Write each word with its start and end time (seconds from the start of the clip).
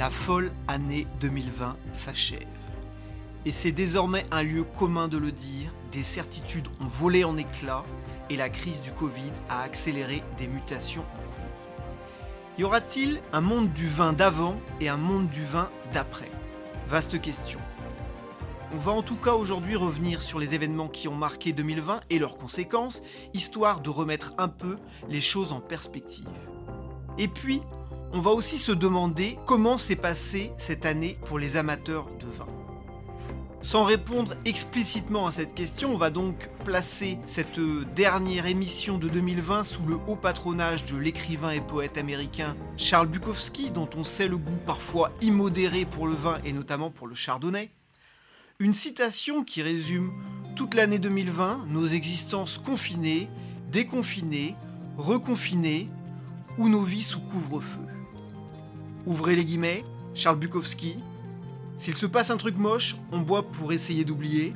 la 0.00 0.08
folle 0.08 0.50
année 0.66 1.06
2020 1.20 1.76
s'achève. 1.92 2.46
Et 3.44 3.52
c'est 3.52 3.70
désormais 3.70 4.24
un 4.30 4.42
lieu 4.42 4.64
commun 4.64 5.08
de 5.08 5.18
le 5.18 5.30
dire, 5.30 5.74
des 5.92 6.02
certitudes 6.02 6.68
ont 6.80 6.86
volé 6.86 7.22
en 7.22 7.36
éclats 7.36 7.84
et 8.30 8.36
la 8.36 8.48
crise 8.48 8.80
du 8.80 8.92
Covid 8.92 9.30
a 9.50 9.60
accéléré 9.60 10.22
des 10.38 10.46
mutations 10.46 11.02
en 11.02 11.18
cours. 11.18 11.84
Y 12.56 12.64
aura-t-il 12.64 13.20
un 13.34 13.42
monde 13.42 13.74
du 13.74 13.86
vin 13.86 14.14
d'avant 14.14 14.58
et 14.80 14.88
un 14.88 14.96
monde 14.96 15.28
du 15.28 15.44
vin 15.44 15.68
d'après? 15.92 16.30
Vaste 16.88 17.20
question. 17.20 17.60
On 18.72 18.78
va 18.78 18.92
en 18.92 19.02
tout 19.02 19.16
cas 19.16 19.34
aujourd'hui 19.34 19.76
revenir 19.76 20.22
sur 20.22 20.38
les 20.38 20.54
événements 20.54 20.88
qui 20.88 21.08
ont 21.08 21.14
marqué 21.14 21.52
2020 21.52 22.00
et 22.08 22.18
leurs 22.18 22.38
conséquences, 22.38 23.02
histoire 23.34 23.82
de 23.82 23.90
remettre 23.90 24.32
un 24.38 24.48
peu 24.48 24.78
les 25.10 25.20
choses 25.20 25.52
en 25.52 25.60
perspective. 25.60 26.24
Et 27.18 27.28
puis, 27.28 27.60
on 28.12 28.20
va 28.20 28.30
aussi 28.30 28.58
se 28.58 28.72
demander 28.72 29.38
comment 29.46 29.78
s'est 29.78 29.96
passée 29.96 30.52
cette 30.58 30.86
année 30.86 31.18
pour 31.26 31.38
les 31.38 31.56
amateurs 31.56 32.06
de 32.18 32.26
vin. 32.26 32.46
Sans 33.62 33.84
répondre 33.84 34.34
explicitement 34.46 35.26
à 35.26 35.32
cette 35.32 35.54
question, 35.54 35.92
on 35.92 35.98
va 35.98 36.10
donc 36.10 36.48
placer 36.64 37.18
cette 37.26 37.60
dernière 37.94 38.46
émission 38.46 38.96
de 38.96 39.08
2020 39.08 39.64
sous 39.64 39.84
le 39.86 39.96
haut 40.08 40.16
patronage 40.16 40.86
de 40.86 40.96
l'écrivain 40.96 41.50
et 41.50 41.60
poète 41.60 41.98
américain 41.98 42.56
Charles 42.78 43.08
Bukowski, 43.08 43.70
dont 43.70 43.88
on 43.96 44.04
sait 44.04 44.28
le 44.28 44.38
goût 44.38 44.58
parfois 44.64 45.12
immodéré 45.20 45.84
pour 45.84 46.06
le 46.06 46.14
vin 46.14 46.38
et 46.44 46.52
notamment 46.52 46.90
pour 46.90 47.06
le 47.06 47.14
chardonnay. 47.14 47.70
Une 48.58 48.74
citation 48.74 49.44
qui 49.44 49.62
résume 49.62 50.10
toute 50.56 50.74
l'année 50.74 50.98
2020, 50.98 51.66
nos 51.68 51.86
existences 51.86 52.58
confinées, 52.58 53.28
déconfinées, 53.70 54.54
reconfinées, 54.96 55.88
ou 56.58 56.68
nos 56.68 56.82
vies 56.82 57.02
sous 57.02 57.20
couvre-feu. 57.20 57.89
Ouvrez 59.06 59.34
les 59.34 59.44
guillemets, 59.44 59.84
Charles 60.14 60.38
Bukowski. 60.38 60.98
S'il 61.78 61.94
se 61.94 62.04
passe 62.06 62.30
un 62.30 62.36
truc 62.36 62.58
moche, 62.58 62.96
on 63.12 63.20
boit 63.20 63.50
pour 63.50 63.72
essayer 63.72 64.04
d'oublier. 64.04 64.54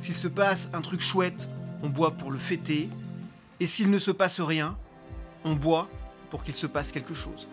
S'il 0.00 0.14
se 0.14 0.28
passe 0.28 0.68
un 0.74 0.82
truc 0.82 1.00
chouette, 1.00 1.48
on 1.82 1.88
boit 1.88 2.10
pour 2.10 2.30
le 2.30 2.38
fêter. 2.38 2.90
Et 3.58 3.66
s'il 3.66 3.90
ne 3.90 3.98
se 3.98 4.10
passe 4.10 4.40
rien, 4.40 4.76
on 5.44 5.54
boit 5.54 5.88
pour 6.30 6.42
qu'il 6.42 6.54
se 6.54 6.66
passe 6.66 6.92
quelque 6.92 7.14
chose. 7.14 7.48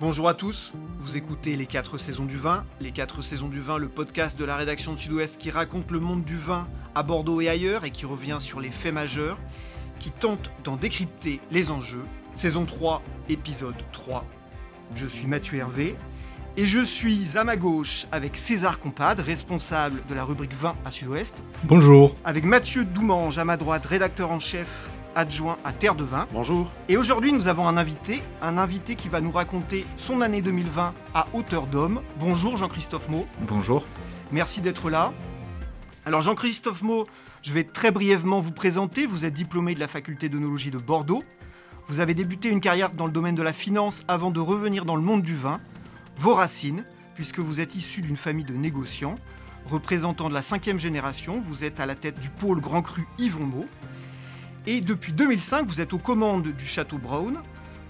Bonjour 0.00 0.28
à 0.28 0.34
tous, 0.34 0.72
vous 1.00 1.16
écoutez 1.16 1.56
Les 1.56 1.66
4 1.66 1.98
saisons 1.98 2.26
du 2.26 2.36
vin. 2.36 2.64
Les 2.80 2.92
4 2.92 3.20
saisons 3.20 3.48
du 3.48 3.60
vin, 3.60 3.78
le 3.78 3.88
podcast 3.88 4.38
de 4.38 4.44
la 4.44 4.54
rédaction 4.54 4.94
de 4.94 4.98
Sud-Ouest 4.98 5.38
qui 5.38 5.50
raconte 5.50 5.90
le 5.90 5.98
monde 5.98 6.24
du 6.24 6.36
vin 6.36 6.68
à 6.94 7.02
Bordeaux 7.02 7.40
et 7.40 7.48
ailleurs 7.48 7.84
et 7.84 7.90
qui 7.90 8.06
revient 8.06 8.38
sur 8.38 8.60
les 8.60 8.70
faits 8.70 8.94
majeurs, 8.94 9.38
qui 9.98 10.12
tente 10.12 10.52
d'en 10.62 10.76
décrypter 10.76 11.40
les 11.50 11.70
enjeux. 11.70 12.04
Saison 12.36 12.64
3, 12.64 13.02
épisode 13.28 13.74
3. 13.90 14.24
Je 14.94 15.06
suis 15.06 15.26
Mathieu 15.26 15.58
Hervé 15.58 15.96
et 16.56 16.66
je 16.66 16.80
suis 16.80 17.36
à 17.36 17.44
ma 17.44 17.56
gauche 17.56 18.06
avec 18.10 18.36
César 18.36 18.78
Compad, 18.78 19.20
responsable 19.20 20.02
de 20.08 20.14
la 20.14 20.24
rubrique 20.24 20.54
vin 20.54 20.74
à 20.84 20.90
Sud-Ouest. 20.90 21.34
Bonjour. 21.64 22.16
Avec 22.24 22.44
Mathieu 22.44 22.84
Doumange 22.84 23.38
à 23.38 23.44
ma 23.44 23.56
droite, 23.56 23.86
rédacteur 23.86 24.30
en 24.30 24.40
chef 24.40 24.90
adjoint 25.14 25.58
à 25.64 25.72
Terre 25.72 25.94
de 25.94 26.04
Vin. 26.04 26.26
Bonjour. 26.32 26.70
Et 26.88 26.96
aujourd'hui, 26.96 27.32
nous 27.32 27.48
avons 27.48 27.66
un 27.68 27.76
invité, 27.76 28.22
un 28.42 28.58
invité 28.58 28.94
qui 28.94 29.08
va 29.08 29.20
nous 29.20 29.30
raconter 29.30 29.84
son 29.96 30.20
année 30.20 30.42
2020 30.42 30.94
à 31.14 31.26
hauteur 31.32 31.66
d'homme. 31.66 32.02
Bonjour 32.18 32.56
Jean-Christophe 32.56 33.08
Maud. 33.08 33.26
Bonjour. 33.42 33.84
Merci 34.32 34.60
d'être 34.60 34.90
là. 34.90 35.12
Alors 36.06 36.22
Jean-Christophe 36.22 36.82
Maud, 36.82 37.06
je 37.42 37.52
vais 37.52 37.64
très 37.64 37.90
brièvement 37.90 38.40
vous 38.40 38.52
présenter. 38.52 39.06
Vous 39.06 39.24
êtes 39.24 39.34
diplômé 39.34 39.74
de 39.74 39.80
la 39.80 39.88
faculté 39.88 40.28
d'onologie 40.28 40.70
de 40.70 40.78
Bordeaux. 40.78 41.22
Vous 41.88 42.00
avez 42.00 42.12
débuté 42.12 42.50
une 42.50 42.60
carrière 42.60 42.92
dans 42.92 43.06
le 43.06 43.12
domaine 43.12 43.34
de 43.34 43.42
la 43.42 43.54
finance 43.54 44.02
avant 44.08 44.30
de 44.30 44.40
revenir 44.40 44.84
dans 44.84 44.94
le 44.94 45.00
monde 45.00 45.22
du 45.22 45.34
vin. 45.34 45.58
Vos 46.18 46.34
racines, 46.34 46.84
puisque 47.14 47.38
vous 47.38 47.60
êtes 47.60 47.74
issu 47.74 48.02
d'une 48.02 48.18
famille 48.18 48.44
de 48.44 48.52
négociants, 48.52 49.14
représentant 49.64 50.28
de 50.28 50.34
la 50.34 50.42
cinquième 50.42 50.78
génération, 50.78 51.40
vous 51.40 51.64
êtes 51.64 51.80
à 51.80 51.86
la 51.86 51.94
tête 51.94 52.20
du 52.20 52.28
pôle 52.28 52.60
Grand 52.60 52.82
Cru 52.82 53.06
Yvon 53.18 53.46
Maud. 53.46 53.66
Et 54.66 54.82
depuis 54.82 55.14
2005, 55.14 55.66
vous 55.66 55.80
êtes 55.80 55.94
aux 55.94 55.98
commandes 55.98 56.48
du 56.48 56.66
Château 56.66 56.98
Brown, 56.98 57.38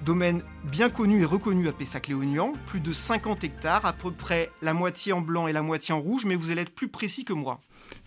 domaine 0.04 0.42
bien 0.62 0.90
connu 0.90 1.22
et 1.22 1.24
reconnu 1.24 1.66
à 1.66 1.72
Pessac-Léognan, 1.72 2.52
plus 2.66 2.78
de 2.78 2.92
50 2.92 3.42
hectares, 3.42 3.84
à 3.84 3.92
peu 3.92 4.12
près 4.12 4.48
la 4.62 4.74
moitié 4.74 5.12
en 5.12 5.20
blanc 5.20 5.48
et 5.48 5.52
la 5.52 5.62
moitié 5.62 5.92
en 5.92 6.00
rouge, 6.00 6.24
mais 6.24 6.36
vous 6.36 6.52
allez 6.52 6.62
être 6.62 6.74
plus 6.74 6.86
précis 6.86 7.24
que 7.24 7.32
moi. 7.32 7.58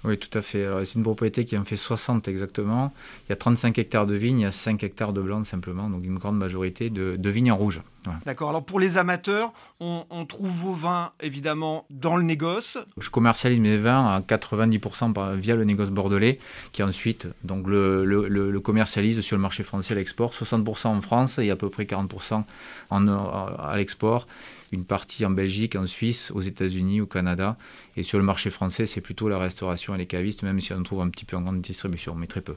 Oui, 0.03 0.17
tout 0.17 0.35
à 0.37 0.41
fait. 0.41 0.67
C'est 0.85 0.95
une 0.95 1.03
propriété 1.03 1.45
qui 1.45 1.57
en 1.57 1.65
fait 1.65 1.77
60 1.77 2.27
exactement. 2.27 2.93
Il 3.27 3.29
y 3.29 3.33
a 3.33 3.35
35 3.35 3.77
hectares 3.77 4.07
de 4.07 4.15
vignes, 4.15 4.39
il 4.39 4.43
y 4.43 4.45
a 4.45 4.51
5 4.51 4.83
hectares 4.83 5.13
de 5.13 5.21
blanc 5.21 5.43
simplement, 5.43 5.89
donc 5.89 6.03
une 6.03 6.17
grande 6.17 6.37
majorité 6.37 6.89
de, 6.89 7.15
de 7.17 7.29
vignes 7.29 7.51
en 7.51 7.57
rouge. 7.57 7.81
D'accord. 8.25 8.49
Alors 8.49 8.63
pour 8.63 8.79
les 8.79 8.97
amateurs, 8.97 9.53
on, 9.79 10.25
trouve 10.25 10.49
vos 10.49 10.73
vins 10.73 11.11
évidemment 11.21 11.85
dans 11.89 12.15
le 12.15 12.23
négoce. 12.23 12.77
Je 12.97 13.09
commercialise 13.09 13.59
mes 13.59 13.77
vins 13.77 14.15
à 14.15 14.21
90% 14.21 15.37
via 15.37 15.55
le 15.55 15.63
négoce 15.65 15.89
bordelais, 15.89 16.39
qui 16.71 16.81
ensuite 16.81 17.27
donc 17.43 17.67
le, 17.67 18.03
le, 18.05 18.59
commercialise 18.59 19.21
sur 19.21 19.35
le 19.35 19.41
marché 19.41 19.63
français 19.63 19.93
à 19.93 19.97
l'export. 19.97 20.33
60% 20.33 20.87
en 20.87 21.01
France 21.01 21.37
et 21.37 21.51
à 21.51 21.55
peu 21.55 21.69
près 21.69 21.83
40% 21.83 22.43
en, 22.89 23.07
à 23.07 23.73
l'export 23.77 24.27
une 24.71 24.85
partie 24.85 25.25
en 25.25 25.29
Belgique, 25.29 25.75
en 25.75 25.85
Suisse, 25.85 26.31
aux 26.31 26.41
États-Unis, 26.41 27.01
au 27.01 27.07
Canada. 27.07 27.57
Et 27.97 28.03
sur 28.03 28.17
le 28.17 28.23
marché 28.23 28.49
français, 28.49 28.85
c'est 28.85 29.01
plutôt 29.01 29.29
la 29.29 29.37
restauration 29.37 29.95
et 29.95 29.97
les 29.97 30.07
cavistes, 30.07 30.43
même 30.43 30.61
si 30.61 30.73
on 30.73 30.83
trouve 30.83 31.01
un 31.01 31.09
petit 31.09 31.25
peu 31.25 31.35
en 31.35 31.41
grande 31.41 31.61
distribution, 31.61 32.15
mais 32.15 32.27
très 32.27 32.41
peu. 32.41 32.55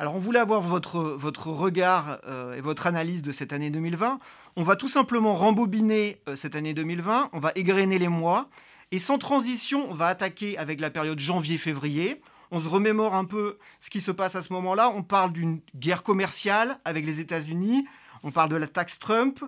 Alors 0.00 0.14
on 0.14 0.20
voulait 0.20 0.38
avoir 0.38 0.60
votre, 0.60 1.00
votre 1.00 1.48
regard 1.48 2.20
euh, 2.28 2.54
et 2.54 2.60
votre 2.60 2.86
analyse 2.86 3.20
de 3.20 3.32
cette 3.32 3.52
année 3.52 3.70
2020. 3.70 4.20
On 4.54 4.62
va 4.62 4.76
tout 4.76 4.86
simplement 4.86 5.34
rembobiner 5.34 6.20
euh, 6.28 6.36
cette 6.36 6.54
année 6.54 6.72
2020, 6.72 7.30
on 7.32 7.40
va 7.40 7.50
égrener 7.56 7.98
les 7.98 8.06
mois, 8.06 8.48
et 8.92 9.00
sans 9.00 9.18
transition, 9.18 9.90
on 9.90 9.94
va 9.94 10.06
attaquer 10.06 10.56
avec 10.56 10.78
la 10.78 10.90
période 10.90 11.18
janvier-février. 11.18 12.20
On 12.52 12.60
se 12.60 12.68
remémore 12.68 13.16
un 13.16 13.24
peu 13.24 13.58
ce 13.80 13.90
qui 13.90 14.00
se 14.00 14.12
passe 14.12 14.36
à 14.36 14.42
ce 14.42 14.52
moment-là. 14.52 14.90
On 14.94 15.02
parle 15.02 15.32
d'une 15.32 15.60
guerre 15.74 16.04
commerciale 16.04 16.78
avec 16.84 17.04
les 17.04 17.18
États-Unis, 17.18 17.84
on 18.22 18.30
parle 18.30 18.50
de 18.50 18.56
la 18.56 18.68
taxe 18.68 19.00
Trump, 19.00 19.40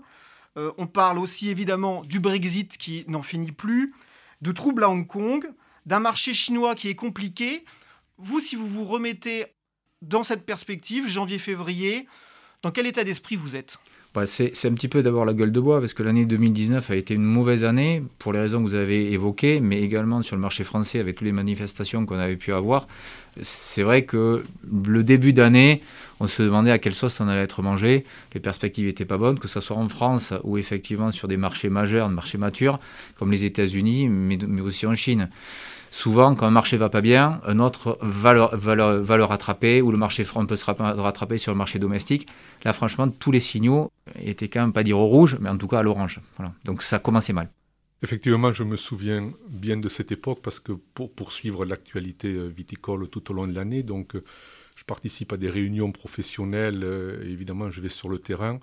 euh, 0.56 0.72
on 0.78 0.86
parle 0.86 1.18
aussi 1.18 1.48
évidemment 1.48 2.02
du 2.04 2.20
Brexit 2.20 2.76
qui 2.76 3.04
n'en 3.08 3.22
finit 3.22 3.52
plus, 3.52 3.94
de 4.40 4.52
troubles 4.52 4.84
à 4.84 4.88
Hong 4.90 5.06
Kong, 5.06 5.48
d'un 5.86 6.00
marché 6.00 6.34
chinois 6.34 6.74
qui 6.74 6.88
est 6.88 6.94
compliqué. 6.94 7.64
Vous, 8.18 8.40
si 8.40 8.56
vous 8.56 8.68
vous 8.68 8.84
remettez 8.84 9.46
dans 10.02 10.22
cette 10.22 10.44
perspective, 10.44 11.08
janvier-février, 11.08 12.06
dans 12.62 12.70
quel 12.70 12.86
état 12.86 13.04
d'esprit 13.04 13.36
vous 13.36 13.56
êtes? 13.56 13.78
Bah, 14.12 14.26
c'est, 14.26 14.52
un 14.64 14.74
petit 14.74 14.88
peu 14.88 15.04
d'avoir 15.04 15.24
la 15.24 15.34
gueule 15.34 15.52
de 15.52 15.60
bois 15.60 15.78
parce 15.78 15.94
que 15.94 16.02
l'année 16.02 16.24
2019 16.24 16.90
a 16.90 16.96
été 16.96 17.14
une 17.14 17.22
mauvaise 17.22 17.62
année 17.62 18.02
pour 18.18 18.32
les 18.32 18.40
raisons 18.40 18.58
que 18.58 18.68
vous 18.68 18.74
avez 18.74 19.12
évoquées, 19.12 19.60
mais 19.60 19.80
également 19.82 20.20
sur 20.22 20.34
le 20.34 20.42
marché 20.42 20.64
français 20.64 20.98
avec 20.98 21.16
toutes 21.16 21.26
les 21.26 21.32
manifestations 21.32 22.04
qu'on 22.06 22.18
avait 22.18 22.36
pu 22.36 22.52
avoir. 22.52 22.88
C'est 23.42 23.84
vrai 23.84 24.04
que 24.04 24.44
le 24.68 25.04
début 25.04 25.32
d'année, 25.32 25.80
on 26.18 26.26
se 26.26 26.42
demandait 26.42 26.72
à 26.72 26.80
quelle 26.80 26.94
sauce 26.94 27.20
on 27.20 27.28
allait 27.28 27.42
être 27.42 27.62
mangé. 27.62 28.04
Les 28.34 28.40
perspectives 28.40 28.86
n'étaient 28.86 29.04
pas 29.04 29.16
bonnes, 29.16 29.38
que 29.38 29.46
ce 29.46 29.60
soit 29.60 29.76
en 29.76 29.88
France 29.88 30.32
ou 30.42 30.58
effectivement 30.58 31.12
sur 31.12 31.28
des 31.28 31.36
marchés 31.36 31.68
majeurs, 31.68 32.08
des 32.08 32.14
marchés 32.14 32.38
matures, 32.38 32.80
comme 33.16 33.30
les 33.30 33.44
États-Unis, 33.44 34.08
mais 34.08 34.60
aussi 34.60 34.86
en 34.86 34.96
Chine 34.96 35.28
souvent, 35.90 36.34
quand 36.34 36.46
un 36.46 36.50
marché 36.50 36.76
va 36.76 36.88
pas 36.88 37.00
bien, 37.00 37.40
un 37.46 37.58
autre 37.58 37.98
va 38.00 38.32
le, 38.32 39.00
va 39.00 39.26
rattraper, 39.26 39.82
ou 39.82 39.92
le 39.92 39.98
marché 39.98 40.24
franc 40.24 40.46
peut 40.46 40.56
se 40.56 40.64
rattraper 40.64 41.38
sur 41.38 41.52
le 41.52 41.58
marché 41.58 41.78
domestique. 41.78 42.28
Là, 42.64 42.72
franchement, 42.72 43.08
tous 43.08 43.32
les 43.32 43.40
signaux 43.40 43.90
étaient 44.22 44.48
quand 44.48 44.60
même 44.60 44.72
pas 44.72 44.82
dire 44.82 44.98
au 44.98 45.06
rouge, 45.06 45.36
mais 45.40 45.48
en 45.48 45.58
tout 45.58 45.68
cas 45.68 45.80
à 45.80 45.82
l'orange. 45.82 46.20
Voilà. 46.36 46.52
Donc 46.64 46.82
ça 46.82 46.98
commençait 46.98 47.32
mal. 47.32 47.50
Effectivement, 48.02 48.52
je 48.52 48.62
me 48.62 48.76
souviens 48.76 49.30
bien 49.48 49.76
de 49.76 49.88
cette 49.90 50.10
époque 50.10 50.40
parce 50.42 50.58
que 50.58 50.72
pour 50.72 51.12
poursuivre 51.12 51.66
l'actualité 51.66 52.28
euh, 52.28 52.46
viticole 52.46 53.08
tout 53.08 53.30
au 53.30 53.34
long 53.34 53.46
de 53.46 53.52
l'année, 53.52 53.82
donc 53.82 54.16
euh, 54.16 54.24
je 54.74 54.84
participe 54.84 55.34
à 55.34 55.36
des 55.36 55.50
réunions 55.50 55.92
professionnelles, 55.92 56.80
euh, 56.82 57.22
évidemment 57.24 57.70
je 57.70 57.82
vais 57.82 57.90
sur 57.90 58.08
le 58.08 58.18
terrain 58.18 58.58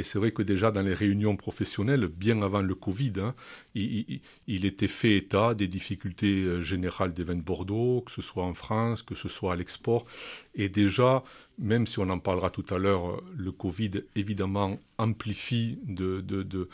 et 0.00 0.02
c'est 0.02 0.18
vrai 0.18 0.30
que 0.30 0.40
déjà 0.40 0.70
dans 0.70 0.80
les 0.80 0.94
réunions 0.94 1.36
professionnelles, 1.36 2.06
bien 2.06 2.40
avant 2.40 2.62
le 2.62 2.74
Covid, 2.74 3.12
hein, 3.18 3.34
il, 3.74 4.64
était 4.64 4.88
fait 4.88 5.18
état 5.18 5.52
des 5.52 5.68
difficultés 5.68 6.42
euh, 6.42 6.62
générales 6.62 7.12
des 7.12 7.22
vins 7.22 7.34
de 7.34 7.42
Bordeaux, 7.42 8.00
que 8.00 8.10
ce 8.10 8.22
soit 8.22 8.44
en 8.44 8.54
France, 8.54 9.02
que 9.02 9.14
ce 9.14 9.28
soit 9.28 9.52
à 9.52 9.56
l'export. 9.56 10.06
Et 10.54 10.70
déjà, 10.70 11.22
même 11.58 11.86
si 11.86 11.98
on 11.98 12.08
en 12.08 12.18
parlera 12.18 12.48
tout 12.48 12.64
à 12.70 12.78
l'heure, 12.78 13.10
euh, 13.10 13.24
le 13.36 13.52
Covid 13.52 13.90
évidemment 14.16 14.78
amplifie 14.96 15.78
de, 15.84 16.22
de, 16.22 16.68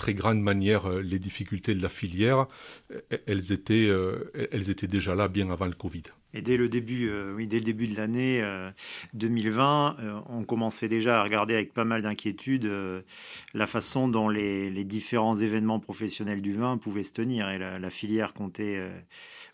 très 0.00 0.14
grande 0.14 0.40
manière 0.40 0.86
euh, 0.86 1.02
les 1.02 1.18
difficultés 1.18 1.74
de 1.74 1.82
la 1.82 1.88
filière, 1.88 2.46
elles 3.26 3.52
étaient, 3.52 3.86
euh, 3.86 4.32
elles 4.50 4.70
étaient 4.70 4.86
déjà 4.86 5.14
là 5.14 5.28
bien 5.28 5.50
avant 5.50 5.66
le 5.66 5.74
Covid. 5.74 6.04
Et 6.32 6.42
dès 6.42 6.56
le 6.56 6.68
début, 6.68 7.08
euh, 7.08 7.34
oui, 7.34 7.46
dès 7.46 7.58
le 7.58 7.64
début 7.64 7.88
de 7.88 7.96
l'année 7.96 8.42
2020, 9.14 10.24
on 10.28 10.44
commençait 10.44 10.88
déjà 10.88 11.20
à 11.20 11.24
regarder 11.24 11.54
avec 11.54 11.74
pas 11.74 11.84
mal 11.84 12.02
d'inquiétude 12.02 12.70
la 13.52 13.66
façon 13.66 14.08
dont 14.08 14.28
les, 14.28 14.84
différents 14.84 15.36
événements 15.36 15.80
professionnels 15.80 16.40
du 16.40 16.54
vin 16.54 16.78
pouvaient 16.78 17.02
se 17.02 17.12
tenir. 17.12 17.50
Et 17.50 17.58
la, 17.58 17.90
filière 17.90 18.32
comptait 18.32 18.80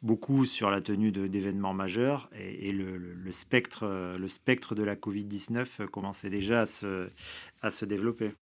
beaucoup 0.03 0.45
sur 0.45 0.71
la 0.71 0.83
tenue 0.83 1.13
d'événements 1.13 1.73
majeurs. 1.73 2.29
Et, 2.39 2.73
le, 2.73 3.33
spectre, 3.33 4.17
le 4.19 4.29
spectre 4.29 4.75
de 4.75 4.83
la 4.83 4.97
Covid-19 4.97 5.87
commençait 5.87 6.31
déjà 6.31 6.65
à 7.63 7.71
se 7.71 7.85
développer. 7.87 8.33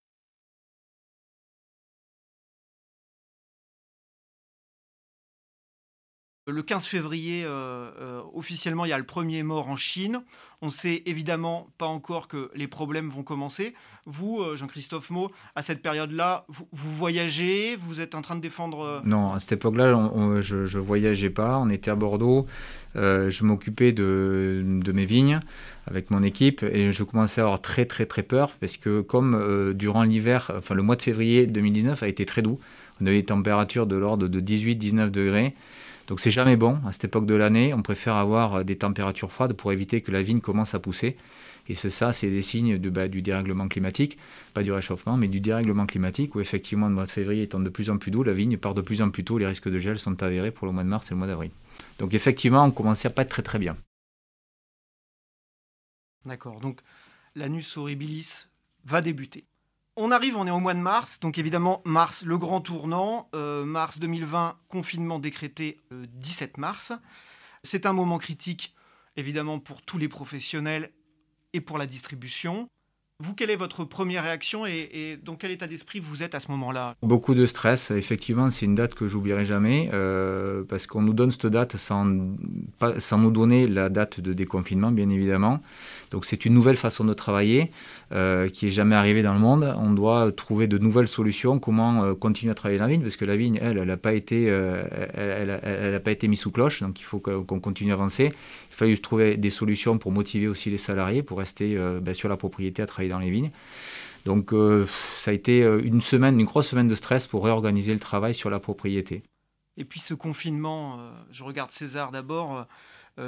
Le 6.46 6.62
15 6.62 6.84
février, 6.84 7.42
euh, 7.46 7.90
euh, 7.98 8.20
officiellement, 8.34 8.84
il 8.84 8.90
y 8.90 8.92
a 8.92 8.98
le 8.98 9.04
premier 9.04 9.42
mort 9.42 9.70
en 9.70 9.76
Chine. 9.76 10.20
On 10.60 10.66
ne 10.66 10.70
sait 10.70 11.02
évidemment 11.06 11.68
pas 11.78 11.86
encore 11.86 12.28
que 12.28 12.50
les 12.54 12.68
problèmes 12.68 13.08
vont 13.08 13.22
commencer. 13.22 13.72
Vous, 14.04 14.42
euh, 14.42 14.54
Jean-Christophe 14.54 15.08
Maud, 15.08 15.30
à 15.56 15.62
cette 15.62 15.80
période-là, 15.80 16.44
vous, 16.48 16.66
voyagez 16.72 17.76
Vous 17.76 18.02
êtes 18.02 18.14
en 18.14 18.20
train 18.20 18.36
de 18.36 18.42
défendre 18.42 19.00
Non, 19.06 19.32
à 19.32 19.40
cette 19.40 19.52
époque-là, 19.52 20.12
je 20.42 20.56
ne 20.56 20.82
voyageais 20.82 21.30
pas. 21.30 21.58
On 21.58 21.70
était 21.70 21.90
à 21.90 21.94
Bordeaux. 21.94 22.46
je 22.94 23.44
m'occupais 23.44 23.92
de, 23.92 24.62
de, 24.66 24.92
mes 24.92 25.06
vignes 25.06 25.40
avec 25.86 26.10
mon 26.10 26.22
équipe 26.22 26.62
et 26.62 26.92
je 26.92 27.04
commençais 27.04 27.40
à 27.40 27.44
avoir 27.44 27.62
très 27.62 27.86
très 27.86 28.04
très 28.04 28.22
peur 28.22 28.52
parce 28.60 28.76
que 28.76 29.00
comme 29.00 29.72
durant 29.72 30.02
l'hiver, 30.02 30.52
enfin 30.54 30.74
le 30.74 30.82
mois 30.82 30.96
de 30.96 31.02
février 31.02 31.46
2019 31.46 32.02
a 32.02 32.08
été 32.08 32.26
très 32.26 32.42
doux, 32.42 32.60
on 33.00 33.06
avait 33.06 33.20
des 33.20 33.26
températures 33.26 33.86
de 33.86 33.96
l'ordre 33.96 34.28
de 34.28 34.40
18-19 34.40 35.10
degrés. 35.10 35.54
Donc 36.06 36.20
c'est 36.20 36.30
jamais 36.30 36.56
bon 36.56 36.78
à 36.86 36.92
cette 36.92 37.04
époque 37.04 37.26
de 37.26 37.34
l'année. 37.34 37.72
On 37.72 37.82
préfère 37.82 38.16
avoir 38.16 38.56
euh, 38.56 38.64
des 38.64 38.76
températures 38.76 39.32
froides 39.32 39.54
pour 39.54 39.72
éviter 39.72 40.00
que 40.02 40.10
la 40.10 40.22
vigne 40.22 40.40
commence 40.40 40.74
à 40.74 40.78
pousser. 40.78 41.16
Et 41.66 41.74
c'est 41.74 41.90
ça, 41.90 42.12
c'est 42.12 42.28
des 42.28 42.42
signes 42.42 42.76
bah, 42.78 43.08
du 43.08 43.22
dérèglement 43.22 43.68
climatique, 43.68 44.18
pas 44.52 44.62
du 44.62 44.70
réchauffement, 44.70 45.16
mais 45.16 45.28
du 45.28 45.40
dérèglement 45.40 45.86
climatique, 45.86 46.34
où 46.34 46.40
effectivement 46.40 46.88
le 46.88 46.94
mois 46.94 47.06
de 47.06 47.10
février 47.10 47.42
étant 47.44 47.60
de 47.60 47.70
plus 47.70 47.88
en 47.88 47.96
plus 47.96 48.10
doux, 48.10 48.22
la 48.22 48.34
vigne 48.34 48.58
part 48.58 48.74
de 48.74 48.82
plus 48.82 49.00
en 49.00 49.08
plus 49.08 49.24
tôt, 49.24 49.38
les 49.38 49.46
risques 49.46 49.70
de 49.70 49.78
gel 49.78 49.98
sont 49.98 50.22
avérés 50.22 50.50
pour 50.50 50.66
le 50.66 50.74
mois 50.74 50.84
de 50.84 50.88
mars 50.88 51.06
et 51.06 51.14
le 51.14 51.16
mois 51.16 51.26
d'avril. 51.26 51.50
Donc 51.98 52.12
effectivement, 52.12 52.64
on 52.64 52.70
commençait 52.70 53.08
à 53.08 53.10
pas 53.10 53.22
être 53.22 53.30
très 53.30 53.42
très 53.42 53.58
bien. 53.58 53.78
D'accord, 56.26 56.60
donc 56.60 56.80
l'anus 57.34 57.76
horribilis 57.78 58.46
va 58.84 59.00
débuter. 59.00 59.44
On 59.96 60.10
arrive, 60.10 60.36
on 60.36 60.44
est 60.44 60.50
au 60.50 60.58
mois 60.58 60.74
de 60.74 60.80
mars, 60.80 61.20
donc 61.20 61.38
évidemment 61.38 61.80
mars, 61.84 62.24
le 62.24 62.36
grand 62.36 62.60
tournant, 62.60 63.28
euh, 63.32 63.64
mars 63.64 64.00
2020, 64.00 64.56
confinement 64.68 65.20
décrété 65.20 65.78
17 65.92 66.50
euh, 66.50 66.60
mars. 66.60 66.92
C'est 67.62 67.86
un 67.86 67.92
moment 67.92 68.18
critique 68.18 68.74
évidemment 69.16 69.60
pour 69.60 69.82
tous 69.82 69.98
les 69.98 70.08
professionnels 70.08 70.90
et 71.52 71.60
pour 71.60 71.78
la 71.78 71.86
distribution. 71.86 72.68
Vous, 73.20 73.32
quelle 73.32 73.50
est 73.50 73.56
votre 73.56 73.84
première 73.84 74.24
réaction 74.24 74.66
et, 74.66 75.20
dans 75.22 75.36
quel 75.36 75.52
état 75.52 75.68
d'esprit 75.68 76.00
vous 76.00 76.24
êtes 76.24 76.34
à 76.34 76.40
ce 76.40 76.50
moment-là? 76.50 76.96
Beaucoup 77.00 77.36
de 77.36 77.46
stress, 77.46 77.92
effectivement, 77.92 78.50
c'est 78.50 78.66
une 78.66 78.74
date 78.74 78.94
que 78.94 79.06
j'oublierai 79.06 79.44
jamais 79.44 79.88
euh, 79.92 80.64
parce 80.68 80.88
qu'on 80.88 81.00
nous 81.00 81.12
donne 81.12 81.30
cette 81.30 81.46
date 81.46 81.76
sans, 81.76 82.34
sans 82.98 83.18
nous 83.18 83.30
donner 83.30 83.68
la 83.68 83.88
date 83.88 84.18
de 84.18 84.32
déconfinement, 84.32 84.90
bien 84.90 85.08
évidemment. 85.10 85.60
Donc 86.10 86.24
c'est 86.24 86.44
une 86.44 86.54
nouvelle 86.54 86.76
façon 86.76 87.04
de 87.04 87.14
travailler 87.14 87.70
euh, 88.14 88.48
qui 88.48 88.68
est 88.68 88.70
jamais 88.70 88.96
arrivée 88.96 89.22
dans 89.22 89.34
le 89.34 89.40
monde. 89.40 89.74
On 89.78 89.92
doit 89.92 90.32
trouver 90.32 90.66
de 90.66 90.78
nouvelles 90.78 91.08
solutions, 91.08 91.58
comment 91.58 92.04
euh, 92.04 92.14
continuer 92.14 92.52
à 92.52 92.54
travailler 92.54 92.78
la 92.78 92.86
vigne? 92.86 93.02
Parce 93.02 93.16
que 93.16 93.24
la 93.24 93.36
vigne, 93.36 93.58
elle, 93.60 93.78
elle 93.78 93.88
n'a 93.88 93.96
pas 93.96 94.12
été, 94.12 94.44
elle, 94.44 95.60
elle, 95.62 96.02
pas 96.02 96.12
été 96.12 96.28
mise 96.28 96.40
sous 96.40 96.50
cloche, 96.50 96.82
donc 96.82 97.00
il 97.00 97.04
faut 97.04 97.18
qu'on 97.18 97.60
continue 97.60 97.90
à 97.90 97.94
avancer. 97.94 98.32
Il 98.70 98.74
fallait 98.74 98.96
trouver 98.96 99.36
des 99.36 99.50
solutions 99.50 99.98
pour 99.98 100.12
motiver 100.12 100.48
aussi 100.48 100.70
les 100.70 100.78
salariés 100.78 101.22
pour 101.22 101.38
rester 101.38 101.76
ben, 102.00 102.14
sur 102.14 102.28
la 102.28 102.36
propriété 102.36 102.82
à 102.82 102.86
travailler 102.86 103.10
dans 103.10 103.18
les 103.18 103.30
vignes. 103.30 103.50
Donc 104.24 104.52
euh, 104.52 104.86
ça 105.16 105.30
a 105.30 105.34
été 105.34 105.62
euh, 105.62 105.82
une 105.84 106.00
semaine, 106.00 106.40
une 106.40 106.46
grosse 106.46 106.68
semaine 106.68 106.88
de 106.88 106.94
stress 106.94 107.26
pour 107.26 107.44
réorganiser 107.44 107.92
le 107.92 108.00
travail 108.00 108.34
sur 108.34 108.50
la 108.50 108.58
propriété. 108.58 109.22
Et 109.76 109.84
puis 109.84 110.00
ce 110.00 110.14
confinement, 110.14 110.98
euh, 110.98 111.12
je 111.30 111.44
regarde 111.44 111.70
César 111.70 112.10
d'abord, 112.10 112.66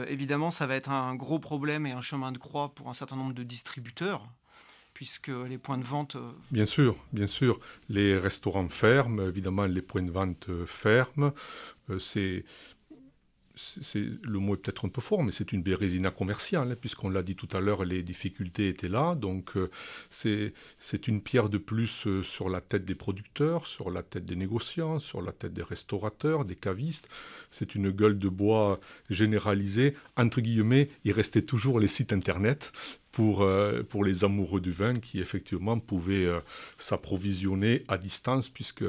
évidemment 0.09 0.51
ça 0.51 0.67
va 0.67 0.75
être 0.75 0.91
un 0.91 1.15
gros 1.15 1.39
problème 1.39 1.87
et 1.87 1.93
un 1.93 2.01
chemin 2.01 2.33
de 2.33 2.39
croix 2.39 2.75
pour 2.75 2.89
un 2.89 2.95
certain 2.95 3.15
nombre 3.15 3.35
de 3.35 3.45
distributeurs 3.45 4.27
puisque 4.97 5.29
les 5.29 5.59
points 5.59 5.77
de 5.77 5.85
vente... 5.85 6.17
Bien 6.51 6.65
sûr, 6.65 6.97
bien 7.13 7.27
sûr. 7.27 7.61
Les 7.91 8.17
restaurants 8.19 8.71
ferment, 8.71 9.21
évidemment 9.29 9.67
les 9.67 9.83
points 9.83 10.03
de 10.03 10.11
vente 10.11 10.49
ferment. 10.65 11.35
c'est 11.99 12.47
le 13.95 14.39
mot 14.39 14.55
est 14.55 14.59
peut-être 14.59 14.85
un 14.85 14.89
peu 14.89 15.01
fort, 15.01 15.23
mais 15.23 15.33
c'est 15.33 15.53
une 15.53 15.63
bérésina 15.63 16.11
commerciale, 16.11 16.73
hein, 16.73 16.77
puisqu'on 16.79 17.09
l'a 17.09 17.23
dit 17.23 17.37
tout 17.37 17.49
à 17.53 17.61
l'heure, 17.61 17.85
les 17.85 18.03
difficultés 18.03 18.69
étaient 18.69 18.89
là. 18.89 19.15
Donc 19.15 19.57
euh, 19.57 19.71
c'est 20.11 21.09
une 21.09 21.23
pierre 21.23 21.49
de 21.49 21.59
plus 21.59 22.07
euh, 22.07 22.23
sur 22.23 22.49
la 22.49 22.61
tête 22.61 22.85
des 22.85 22.95
producteurs, 22.95 23.67
sur 23.67 23.91
la 23.91 24.03
tête 24.03 24.27
des 24.27 24.37
négociants, 24.37 24.99
sur 24.99 25.23
la 25.23 25.33
tête 25.33 25.55
des 25.55 25.63
restaurateurs, 25.63 26.45
des 26.45 26.57
cavistes. 26.57 27.09
C'est 27.51 27.75
une 27.75 27.91
gueule 27.91 28.19
de 28.19 28.29
bois 28.29 28.79
généralisée. 29.09 29.95
Entre 30.17 30.41
guillemets, 30.41 30.91
il 31.05 31.13
restait 31.13 31.43
toujours 31.43 31.81
les 31.81 31.89
sites 31.89 32.13
internet 32.13 32.73
pour, 33.13 33.43
euh, 33.43 33.83
pour 33.83 34.05
les 34.05 34.25
amoureux 34.25 34.61
du 34.61 34.73
vin 34.73 34.97
qui 34.97 35.21
effectivement 35.21 35.79
pouvaient 35.79 36.29
s'approvisionner 36.77 37.85
à 37.89 37.97
distance, 37.97 38.51
puisque 38.51 38.85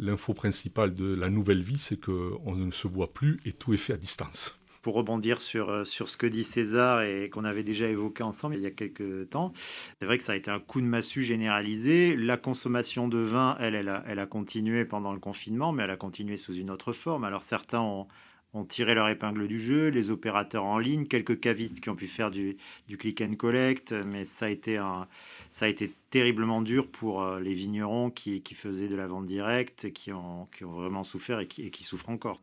l'info 0.00 0.34
principale 0.34 0.94
de 0.94 1.14
la 1.14 1.28
nouvelle 1.28 1.62
vie, 1.62 1.78
c'est 1.78 2.00
qu'on 2.00 2.56
ne 2.56 2.70
se 2.70 2.88
voit 2.88 3.12
plus 3.12 3.40
et 3.44 3.52
tout 3.52 3.74
est 3.74 3.78
fait 3.78 3.92
à 3.92 3.96
distance. 3.96 4.56
Pour 4.82 4.94
rebondir 4.94 5.42
sur, 5.42 5.68
euh, 5.68 5.84
sur 5.84 6.08
ce 6.08 6.16
que 6.16 6.26
dit 6.26 6.42
César 6.42 7.02
et 7.02 7.28
qu'on 7.28 7.44
avait 7.44 7.62
déjà 7.62 7.86
évoqué 7.86 8.22
ensemble 8.22 8.56
il 8.56 8.62
y 8.62 8.66
a 8.66 8.70
quelques 8.70 9.28
temps, 9.28 9.52
c'est 9.98 10.06
vrai 10.06 10.16
que 10.16 10.24
ça 10.24 10.32
a 10.32 10.36
été 10.36 10.50
un 10.50 10.58
coup 10.58 10.80
de 10.80 10.86
massue 10.86 11.22
généralisé. 11.22 12.16
La 12.16 12.38
consommation 12.38 13.06
de 13.06 13.18
vin, 13.18 13.58
elle, 13.60 13.74
elle 13.74 13.90
a, 13.90 14.02
elle 14.06 14.18
a 14.18 14.26
continué 14.26 14.86
pendant 14.86 15.12
le 15.12 15.20
confinement, 15.20 15.72
mais 15.72 15.82
elle 15.82 15.90
a 15.90 15.98
continué 15.98 16.38
sous 16.38 16.54
une 16.54 16.70
autre 16.70 16.94
forme. 16.94 17.24
Alors 17.24 17.42
certains 17.42 17.82
ont, 17.82 18.08
ont 18.54 18.64
tiré 18.64 18.94
leur 18.94 19.08
épingle 19.08 19.46
du 19.46 19.60
jeu, 19.60 19.88
les 19.88 20.10
opérateurs 20.10 20.64
en 20.64 20.78
ligne, 20.78 21.06
quelques 21.06 21.40
cavistes 21.40 21.80
qui 21.80 21.90
ont 21.90 21.96
pu 21.96 22.08
faire 22.08 22.30
du, 22.30 22.56
du 22.88 22.96
click 22.96 23.20
and 23.20 23.34
collect, 23.34 23.92
mais 23.92 24.24
ça 24.24 24.46
a 24.46 24.48
été 24.48 24.78
un 24.78 25.08
ça 25.50 25.66
a 25.66 25.68
été 25.68 25.92
terriblement 26.10 26.62
dur 26.62 26.86
pour 26.88 27.22
euh, 27.22 27.40
les 27.40 27.54
vignerons 27.54 28.10
qui, 28.10 28.42
faisaient 28.54 28.88
de 28.88 28.96
la 28.96 29.06
vente 29.06 29.26
directe, 29.26 29.92
qui 29.92 30.12
ont, 30.12 30.46
qui 30.56 30.64
ont 30.64 30.72
vraiment 30.72 31.04
souffert 31.04 31.40
et 31.40 31.46
qui, 31.46 31.62
et 31.62 31.70
qui 31.70 31.84
souffrent 31.84 32.10
encore. 32.10 32.40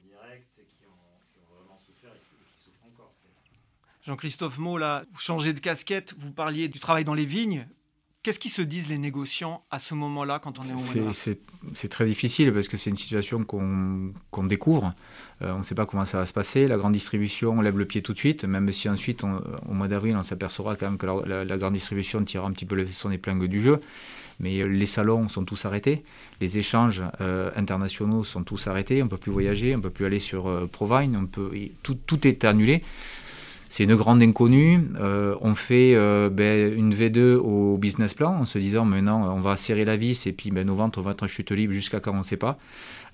Jean-Christophe 4.08 4.58
Mault, 4.58 4.78
là, 4.78 5.04
vous 5.12 5.20
changez 5.20 5.52
de 5.52 5.60
casquette, 5.60 6.14
vous 6.18 6.32
parliez 6.32 6.70
du 6.70 6.80
travail 6.80 7.04
dans 7.04 7.14
les 7.14 7.26
vignes. 7.26 7.68
Qu'est-ce 8.28 8.40
qui 8.40 8.50
se 8.50 8.62
disent 8.62 8.90
les 8.90 8.98
négociants 8.98 9.64
à 9.72 9.80
ce 9.80 9.94
moment-là 9.94 10.40
quand 10.44 10.60
on 10.60 10.64
est 10.64 10.74
au 10.74 11.02
mois 11.02 11.14
C'est 11.74 11.88
très 11.88 12.06
difficile 12.06 12.52
parce 12.52 12.68
que 12.68 12.76
c'est 12.76 12.90
une 12.90 12.98
situation 12.98 13.46
qu'on 13.46 14.44
découvre. 14.44 14.94
Euh, 15.42 15.54
on 15.54 15.60
ne 15.60 15.64
sait 15.64 15.76
pas 15.76 15.86
comment 15.86 16.04
ça 16.04 16.18
va 16.18 16.26
se 16.26 16.34
passer. 16.34 16.68
La 16.68 16.76
grande 16.76 16.92
distribution 16.92 17.62
lève 17.62 17.78
le 17.78 17.86
pied 17.86 18.02
tout 18.02 18.12
de 18.12 18.18
suite, 18.18 18.44
même 18.44 18.70
si 18.74 18.90
ensuite, 18.90 19.24
au 19.24 19.72
mois 19.72 19.88
d'avril, 19.88 20.18
on 20.18 20.24
s'apercevra 20.24 20.76
quand 20.76 20.88
même 20.88 20.98
que 20.98 21.06
la, 21.06 21.58
grande 21.58 21.76
distribution 21.76 22.22
tirera 22.26 22.50
un 22.50 22.52
petit 22.52 22.66
peu 22.66 22.86
son 22.88 23.12
épingle 23.12 23.48
du 23.48 23.62
jeu. 23.62 23.80
Mais 24.42 24.60
euh, 24.60 24.66
les 24.66 24.88
salons 24.88 25.30
sont 25.30 25.46
tous 25.46 25.64
arrêtés, 25.64 26.04
les 26.42 26.58
échanges 26.58 27.02
euh, 27.22 27.50
internationaux 27.56 28.26
sont 28.26 28.44
tous 28.44 28.68
arrêtés, 28.68 29.02
on 29.02 29.06
ne 29.06 29.10
peut 29.10 29.16
plus 29.16 29.32
voyager, 29.32 29.74
on 29.74 29.78
ne 29.78 29.84
peut 29.84 29.90
plus 29.90 30.06
aller 30.06 30.20
sur 30.20 30.68
Provine, 30.70 31.16
on 31.16 31.28
peut, 31.28 31.50
tout, 31.82 31.96
tout 32.06 32.28
est 32.28 32.44
annulé 32.44 32.84
c'est 33.70 33.84
une 33.84 33.96
grande 33.96 34.22
inconnue. 34.22 34.82
Euh, 35.00 35.36
on 35.42 35.56
fait 35.56 35.94
euh, 35.96 36.30
ben, 36.30 36.74
une 36.74 36.94
V2 36.94 37.36
au 37.36 37.78
business 37.78 38.14
plan 38.14 38.34
en 38.40 38.46
se 38.46 38.58
disant 38.58 38.86
maintenant 38.86 39.34
on 39.36 39.42
va 39.42 39.58
serrer 39.58 39.86
la 39.86 39.98
vis 39.98 40.26
et 40.28 40.34
puis 40.34 40.52
ben, 40.52 40.66
nos 40.66 40.76
ventes 40.76 40.98
vont 40.98 41.12
être 41.12 41.24
en 41.24 41.28
chute 41.28 41.52
libre 41.52 41.74
jusqu'à 41.74 42.00
quand 42.00 42.14
on 42.14 42.20
ne 42.20 42.24
sait 42.24 42.38
pas. 42.38 42.58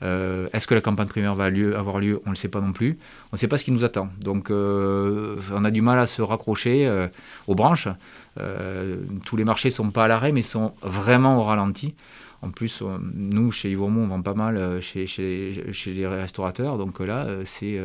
Euh, 0.02 0.48
est-ce 0.54 0.68
que 0.68 0.76
la 0.76 0.82
campagne 0.82 1.08
primaire 1.08 1.36
va 1.36 1.46
avoir 1.46 2.00
lieu? 2.00 2.22
On 2.26 2.30
ne 2.30 2.36
le 2.36 2.38
sait 2.38 2.50
pas 2.50 2.62
non 2.62 2.74
plus. 2.74 2.98
On 3.32 3.36
ne 3.36 3.38
sait 3.38 3.48
pas 3.48 3.58
ce 3.58 3.64
qui 3.64 3.72
nous 3.72 3.84
attend. 3.84 4.10
Donc 4.20 4.50
on 4.52 5.66
a 5.66 5.72
du 5.72 5.82
mal 5.82 6.00
à 6.00 6.08
se 6.08 6.22
raccrocher 6.22 7.08
aux 7.48 7.56
branches. 7.56 7.88
tous 9.26 9.38
les 9.38 9.46
marchés 9.46 9.70
ne 9.70 9.74
sont 9.74 9.92
pas 9.92 10.06
à 10.06 10.08
l'arrêt 10.08 10.32
mais 10.32 10.42
sont 10.42 10.74
vraiment 10.82 11.40
au 11.40 11.44
ralenti. 11.44 11.96
En 12.44 12.52
plus, 12.52 12.82
euh, 12.82 12.98
nous, 13.02 13.54
chez 13.54 13.72
Yvormont, 13.72 14.04
on 14.04 14.08
vend 14.08 14.22
pas 14.22 14.34
mal 14.34 14.58
euh, 14.58 14.82
chez, 14.82 15.06
les 15.86 16.08
restaurateurs. 16.08 16.78
Donc 16.78 17.00
euh, 17.00 17.06
là, 17.06 17.46
c'est 17.46 17.80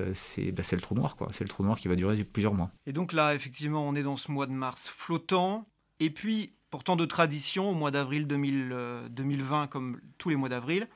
bah, 0.51 0.65
le 0.73 0.81
trou 0.81 0.97
noir. 0.97 1.17
C'est 1.31 1.45
le 1.45 1.49
trou 1.49 1.63
noir 1.63 1.79
qui 1.79 1.87
va 1.87 1.95
durer 1.95 2.25
plusieurs 2.25 2.55
mois. 2.55 2.73
Et 2.85 2.93
donc 2.93 3.13
là, 3.13 3.37
effectivement, 3.37 3.87
on 3.87 3.95
est 3.95 4.03
dans 4.03 4.17
ce 4.17 4.33
mois 4.33 4.47
de 4.47 4.53
mars 4.53 4.89
flottant. 4.89 5.69
Et 6.01 6.11
puis, 6.11 6.55
pourtant 6.71 6.97
de 6.97 7.05
tradition, 7.05 7.71
au 7.71 7.75
mois 7.75 7.93
d'avril 7.93 8.27
2020, 8.27 9.69
comme 9.69 10.01
tous 10.19 10.29
les 10.29 10.37
mois 10.37 10.49
d'avril, 10.49 10.89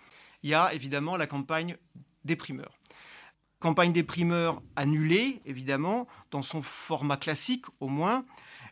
il 0.43 0.51
y 0.51 0.55
a 0.55 0.75
évidemment 0.75 1.17
la 1.17 1.29
campagne 1.29 1.77
des 2.25 2.35
primeurs. 2.35 2.81
Campagne 3.61 3.93
des 3.93 4.03
primeurs 4.03 4.61
annulée, 4.75 5.41
évidemment, 5.47 6.09
dans 6.33 6.43
son 6.43 6.63
format 6.63 7.17
classique 7.17 7.67
au 7.79 7.87
moins. 7.87 8.25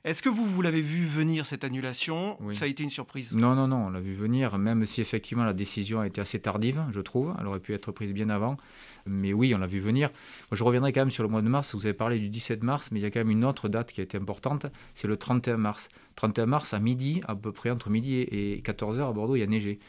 Est-ce 0.02 0.22
que 0.22 0.30
vous, 0.30 0.46
vous 0.46 0.62
l'avez 0.62 0.80
vu 0.80 1.04
venir, 1.04 1.44
cette 1.44 1.62
annulation? 1.62 2.38
Ça 2.54 2.64
a 2.64 2.68
été 2.68 2.82
une 2.82 2.88
surprise? 2.88 3.32
Non, 3.32 3.54
non, 3.54 3.68
non, 3.68 3.88
on 3.88 3.90
l'a 3.90 4.00
vu 4.00 4.14
venir, 4.14 4.56
même 4.56 4.86
si 4.86 5.02
effectivement 5.02 5.44
la 5.44 5.52
décision 5.52 6.00
a 6.00 6.06
été 6.06 6.22
assez 6.22 6.40
tardive, 6.40 6.82
je 6.90 7.00
trouve. 7.00 7.34
Elle 7.38 7.46
aurait 7.46 7.60
pu 7.60 7.74
être 7.74 7.92
prise 7.92 8.14
bien 8.14 8.30
avant. 8.30 8.56
Mais 9.04 9.34
oui, 9.34 9.54
on 9.54 9.58
l'a 9.58 9.66
vu 9.66 9.78
venir. 9.78 10.08
Moi, 10.50 10.56
je 10.56 10.64
reviendrai 10.64 10.94
quand 10.94 11.02
même 11.02 11.10
sur 11.10 11.22
le 11.22 11.28
mois 11.28 11.42
de 11.42 11.48
mars. 11.48 11.74
Vous 11.74 11.84
avez 11.84 11.92
parlé 11.92 12.18
du 12.18 12.30
17 12.30 12.62
mars, 12.62 12.88
mais 12.90 12.98
il 12.98 13.02
y 13.02 13.06
a 13.06 13.10
quand 13.10 13.20
même 13.20 13.30
une 13.30 13.44
autre 13.44 13.68
date 13.68 13.92
qui 13.92 14.00
a 14.00 14.04
été 14.04 14.16
importante. 14.16 14.64
C'est 14.94 15.06
le 15.06 15.18
31 15.18 15.58
mars. 15.58 15.90
31 16.16 16.46
mars, 16.46 16.72
à 16.72 16.78
midi, 16.78 17.20
à 17.28 17.36
peu 17.36 17.52
près 17.52 17.68
entre 17.68 17.90
midi 17.90 18.20
et 18.20 18.62
14h 18.64 19.06
à 19.06 19.12
Bordeaux, 19.12 19.36
il 19.36 19.40
y 19.40 19.42
a 19.42 19.46
neigé. 19.46 19.80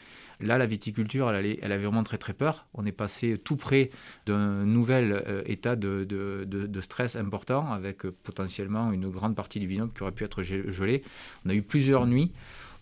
Là, 0.42 0.58
la 0.58 0.66
viticulture, 0.66 1.30
elle, 1.30 1.72
avait 1.72 1.84
vraiment 1.84 2.02
très 2.02 2.18
très 2.18 2.32
peur. 2.32 2.66
On 2.74 2.84
est 2.84 2.92
passé 2.92 3.38
tout 3.38 3.56
près 3.56 3.90
d'un 4.26 4.64
nouvel 4.64 5.22
euh, 5.26 5.42
état 5.46 5.76
de, 5.76 6.80
stress 6.80 7.16
important 7.16 7.72
avec 7.72 8.04
euh, 8.04 8.14
potentiellement 8.24 8.92
une 8.92 9.08
grande 9.08 9.36
partie 9.36 9.60
du 9.60 9.66
vignoble 9.66 9.92
qui 9.92 10.02
aurait 10.02 10.12
pu 10.12 10.24
être 10.24 10.42
gelé. 10.42 11.02
On 11.46 11.50
a 11.50 11.54
eu 11.54 11.62
plusieurs 11.62 12.06
nuits 12.06 12.32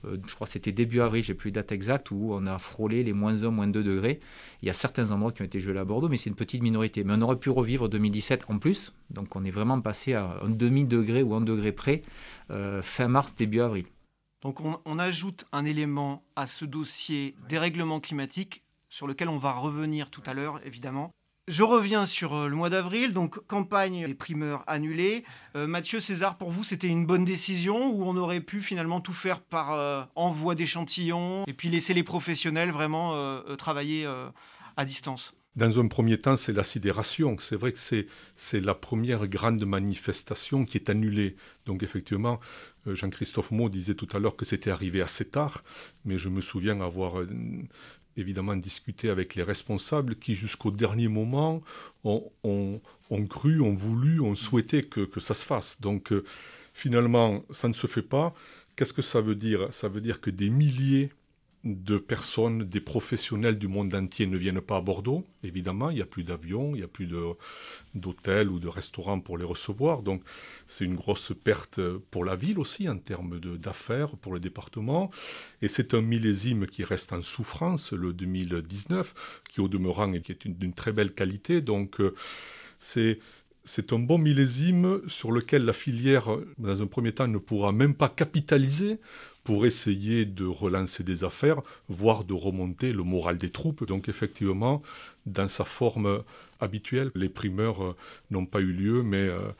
je 0.03 0.35
crois 0.35 0.47
que 0.47 0.55
c'était 0.55 0.73
début 0.73 1.03
avril, 1.03 1.23
j'ai 1.23 1.35
plus 1.35 1.51
de 1.51 1.57
date 1.57 1.73
exacte, 1.73 2.11
où 2.11 2.31
on 2.33 2.47
a 2.47 2.59
frôlé 2.59 3.05
les 3.05 3.13
moins 3.13 3.43
1, 3.43 3.51
moins 3.51 3.67
2 3.67 3.85
degrés. 3.85 4.19
Il 4.63 4.67
y 4.67 4.71
a 4.71 4.73
certains 4.73 5.11
endroits 5.11 5.31
qui 5.31 5.43
ont 5.43 5.45
été 5.45 5.61
gelés 5.61 5.79
à 5.79 5.85
Bordeaux, 5.85 6.09
mais 6.09 6.17
c'est 6.17 6.31
une 6.31 6.37
petite 6.37 6.63
minorité. 6.63 7.05
Mais 7.05 7.13
on 7.15 7.21
aurait 7.21 7.37
pu 7.37 7.51
revivre 7.51 7.87
2017 7.87 8.45
en 8.49 8.59
plus, 8.59 8.95
donc 9.11 9.37
on 9.37 9.45
est 9.45 9.51
vraiment 9.51 9.79
passé 9.83 10.15
à 10.15 10.39
un 10.43 10.49
demi-degré 10.49 11.23
ou 11.23 11.35
un 11.35 11.43
degré 11.43 11.73
près 11.73 12.01
fin 12.81 13.09
mars, 13.09 13.35
début 13.37 13.61
avril. 13.61 13.85
Donc 14.43 14.61
on, 14.61 14.81
on, 14.85 14.99
ajoute 14.99 15.45
un 15.53 15.65
élément 15.65 16.23
à 16.37 16.47
ce 16.47 16.65
dossier 16.65 17.37
dérèglement 17.49 18.01
climatique 18.01 18.63
sur 18.89 19.07
lequel 19.07 19.29
on 19.29 19.37
va 19.37 19.53
revenir 19.53 20.11
tout 20.11 20.23
à 20.27 20.35
l'heure, 20.35 20.61
évidemment. 20.65 21.13
Je 21.51 21.65
reviens 21.65 22.07
sur 22.07 22.35
euh, 22.35 22.49
le 22.49 22.55
mois 22.55 22.71
d'avril, 22.71 23.13
donc 23.13 23.45
campagne 23.49 24.07
des 24.07 24.15
primeurs 24.15 24.63
annulée. 24.69 25.25
Euh, 25.57 25.67
Mathieu 25.67 25.99
César, 25.99 26.39
pour 26.39 26.53
vous, 26.53 26.63
c'était 26.63 26.87
une 26.87 27.07
bonne 27.07 27.25
décision 27.25 27.91
ou 27.91 28.05
on 28.05 28.17
aurait 28.17 28.41
pu 28.41 28.63
finalement 28.63 29.01
tout 29.01 29.13
faire 29.13 29.41
par 29.41 29.73
euh, 29.73 30.05
envoi 30.15 30.55
d'échantillons 30.55 31.45
et 31.49 31.53
puis 31.53 31.69
laisser 31.69 31.93
les 31.93 32.05
professionnels 32.05 32.71
vraiment 32.71 33.01
travailler 33.57 34.07
à 34.77 34.85
distance? 34.85 35.35
Dans 35.57 35.81
un 35.81 35.89
premier 35.89 36.19
temps, 36.19 36.37
c'est 36.37 36.53
la 36.53 36.63
sidération. 36.63 37.37
C'est 37.41 37.57
vrai 37.57 37.73
que 37.73 37.79
c'est 37.79 38.61
la 38.61 38.75
première 38.75 39.27
grande 39.27 39.65
manifestation 39.65 40.65
qui 40.65 40.79
est 40.79 40.89
annulée. 40.89 41.35
Donc 41.67 41.83
effectivement, 41.83 42.39
Jean-Christophe 42.87 43.51
Maud 43.51 43.71
disait 43.71 43.95
tout 43.95 44.09
à 44.13 44.19
l'heure 44.19 44.37
que 44.37 44.45
c'était 44.45 44.71
arrivé 44.71 45.03
assez 45.03 45.25
tard, 45.25 45.63
mais 46.05 46.19
je 46.19 46.29
me 46.29 46.41
souviens 46.41 46.81
avoir 46.81 47.23
évidemment 48.17 48.57
discuté 48.57 49.11
avec 49.11 49.35
les 49.35 49.43
responsables 49.43 50.17
qui, 50.17 50.35
jusqu'au 50.35 50.71
dernier 50.71 51.09
moment, 51.09 51.63
ont, 52.05 52.81
cru, 53.29 53.61
ont 53.61 53.75
voulu, 53.75 54.21
ont 54.21 54.37
souhaité 54.37 54.83
que, 54.83 55.09
ça 55.21 55.35
se 55.35 55.45
fasse. 55.45 55.81
Donc, 55.81 56.13
euh, 56.13 56.25
finalement, 56.75 57.43
ça 57.51 57.69
ne 57.69 57.73
se 57.73 57.87
fait 57.87 58.03
pas. 58.03 58.35
Qu'est-ce 58.77 58.93
que 58.93 59.03
ça 59.03 59.21
veut 59.21 59.35
dire? 59.35 59.69
Ça 59.73 59.89
veut 59.89 60.01
dire 60.01 60.21
que 60.21 60.31
des 60.31 60.51
milliers 60.51 61.11
de 61.63 61.99
personnes, 61.99 62.65
des 62.65 62.81
professionnels 62.81 63.59
du 63.59 63.69
monde 63.69 63.95
entier 63.95 64.27
ne 64.27 64.39
viennent 64.39 64.63
pas 64.63 64.77
à 64.77 64.81
Bordeaux, 64.81 65.27
évidemment, 65.45 65.91
il 65.91 65.97
n'y 65.97 66.03
a 66.03 66.07
plus 66.07 66.25
d'avions, 66.25 66.75
il 66.75 66.79
n'y 66.79 66.85
a 66.85 66.89
plus 66.89 67.07
d'hôtels 67.95 68.49
ou 68.49 68.59
de 68.59 68.69
restaurants 68.69 69.21
pour 69.21 69.37
les 69.37 69.45
recevoir, 69.45 70.03
donc 70.03 70.23
c'est 70.69 70.87
une 70.87 70.95
grosse 70.95 71.33
perte 71.45 71.79
pour 72.11 72.25
la 72.25 72.35
ville 72.35 72.59
aussi 72.59 72.89
en 72.89 72.97
termes 72.97 73.39
d'affaires 73.41 74.17
pour 74.17 74.33
le 74.33 74.41
département, 74.41 75.11
et 75.61 75.69
c'est 75.69 75.93
un 75.93 76.01
millésime 76.01 76.67
qui 76.67 76.83
reste 76.83 77.13
en 77.13 77.23
souffrance, 77.23 77.93
le 77.93 78.15
2019, 78.15 79.43
qui 79.51 79.61
au 79.61 79.69
demeurant 79.69 80.13
est 80.15 80.47
d'une 80.47 80.73
très 80.73 80.93
belle 80.93 81.13
qualité, 81.13 81.61
donc 81.61 82.01
euh, 82.01 82.15
c'est 82.79 83.19
c'est 83.65 83.93
un 83.93 83.99
bon 83.99 84.19
millésime 84.19 85.03
sur 85.07 85.33
lequel 85.33 85.65
la 85.65 85.75
filière, 85.75 86.29
dans 86.59 86.81
un 86.81 86.87
premier 86.87 87.13
temps, 87.13 87.29
ne 87.29 87.39
pourra 87.39 87.73
même 87.73 87.95
pas 87.95 88.09
capitaliser 88.09 88.99
pour 89.51 89.67
essayer 89.67 90.27
de 90.27 90.47
relancer 90.47 91.03
des 91.03 91.25
affaires, 91.25 91.61
voire 91.89 92.23
de 92.23 92.35
remonter 92.35 92.93
le 92.93 93.03
moral 93.03 93.37
des 93.37 93.51
troupes. 93.51 93.85
Donc 93.85 94.09
effectivement, 94.09 94.81
dans 95.27 95.49
sa 95.49 95.65
forme 95.65 96.23
habituelle, 96.61 97.11
les 97.17 97.29
primeurs 97.29 97.83
euh, 97.83 97.97
n'ont 98.31 98.47
pas 98.47 98.61
eu 98.61 98.73
lieu, 98.73 99.03
mais 99.03 99.29
euh, 99.29 99.51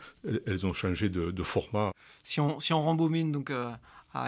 elles 0.47 0.65
ont 0.65 0.73
changé 0.73 1.09
de, 1.09 1.43
format. 1.43 1.91
Si 2.23 2.39
on, 2.39 2.61
si 2.61 2.73
on 2.73 2.85
rembobine 2.85 3.33
donc, 3.33 3.51
euh, 3.51 3.73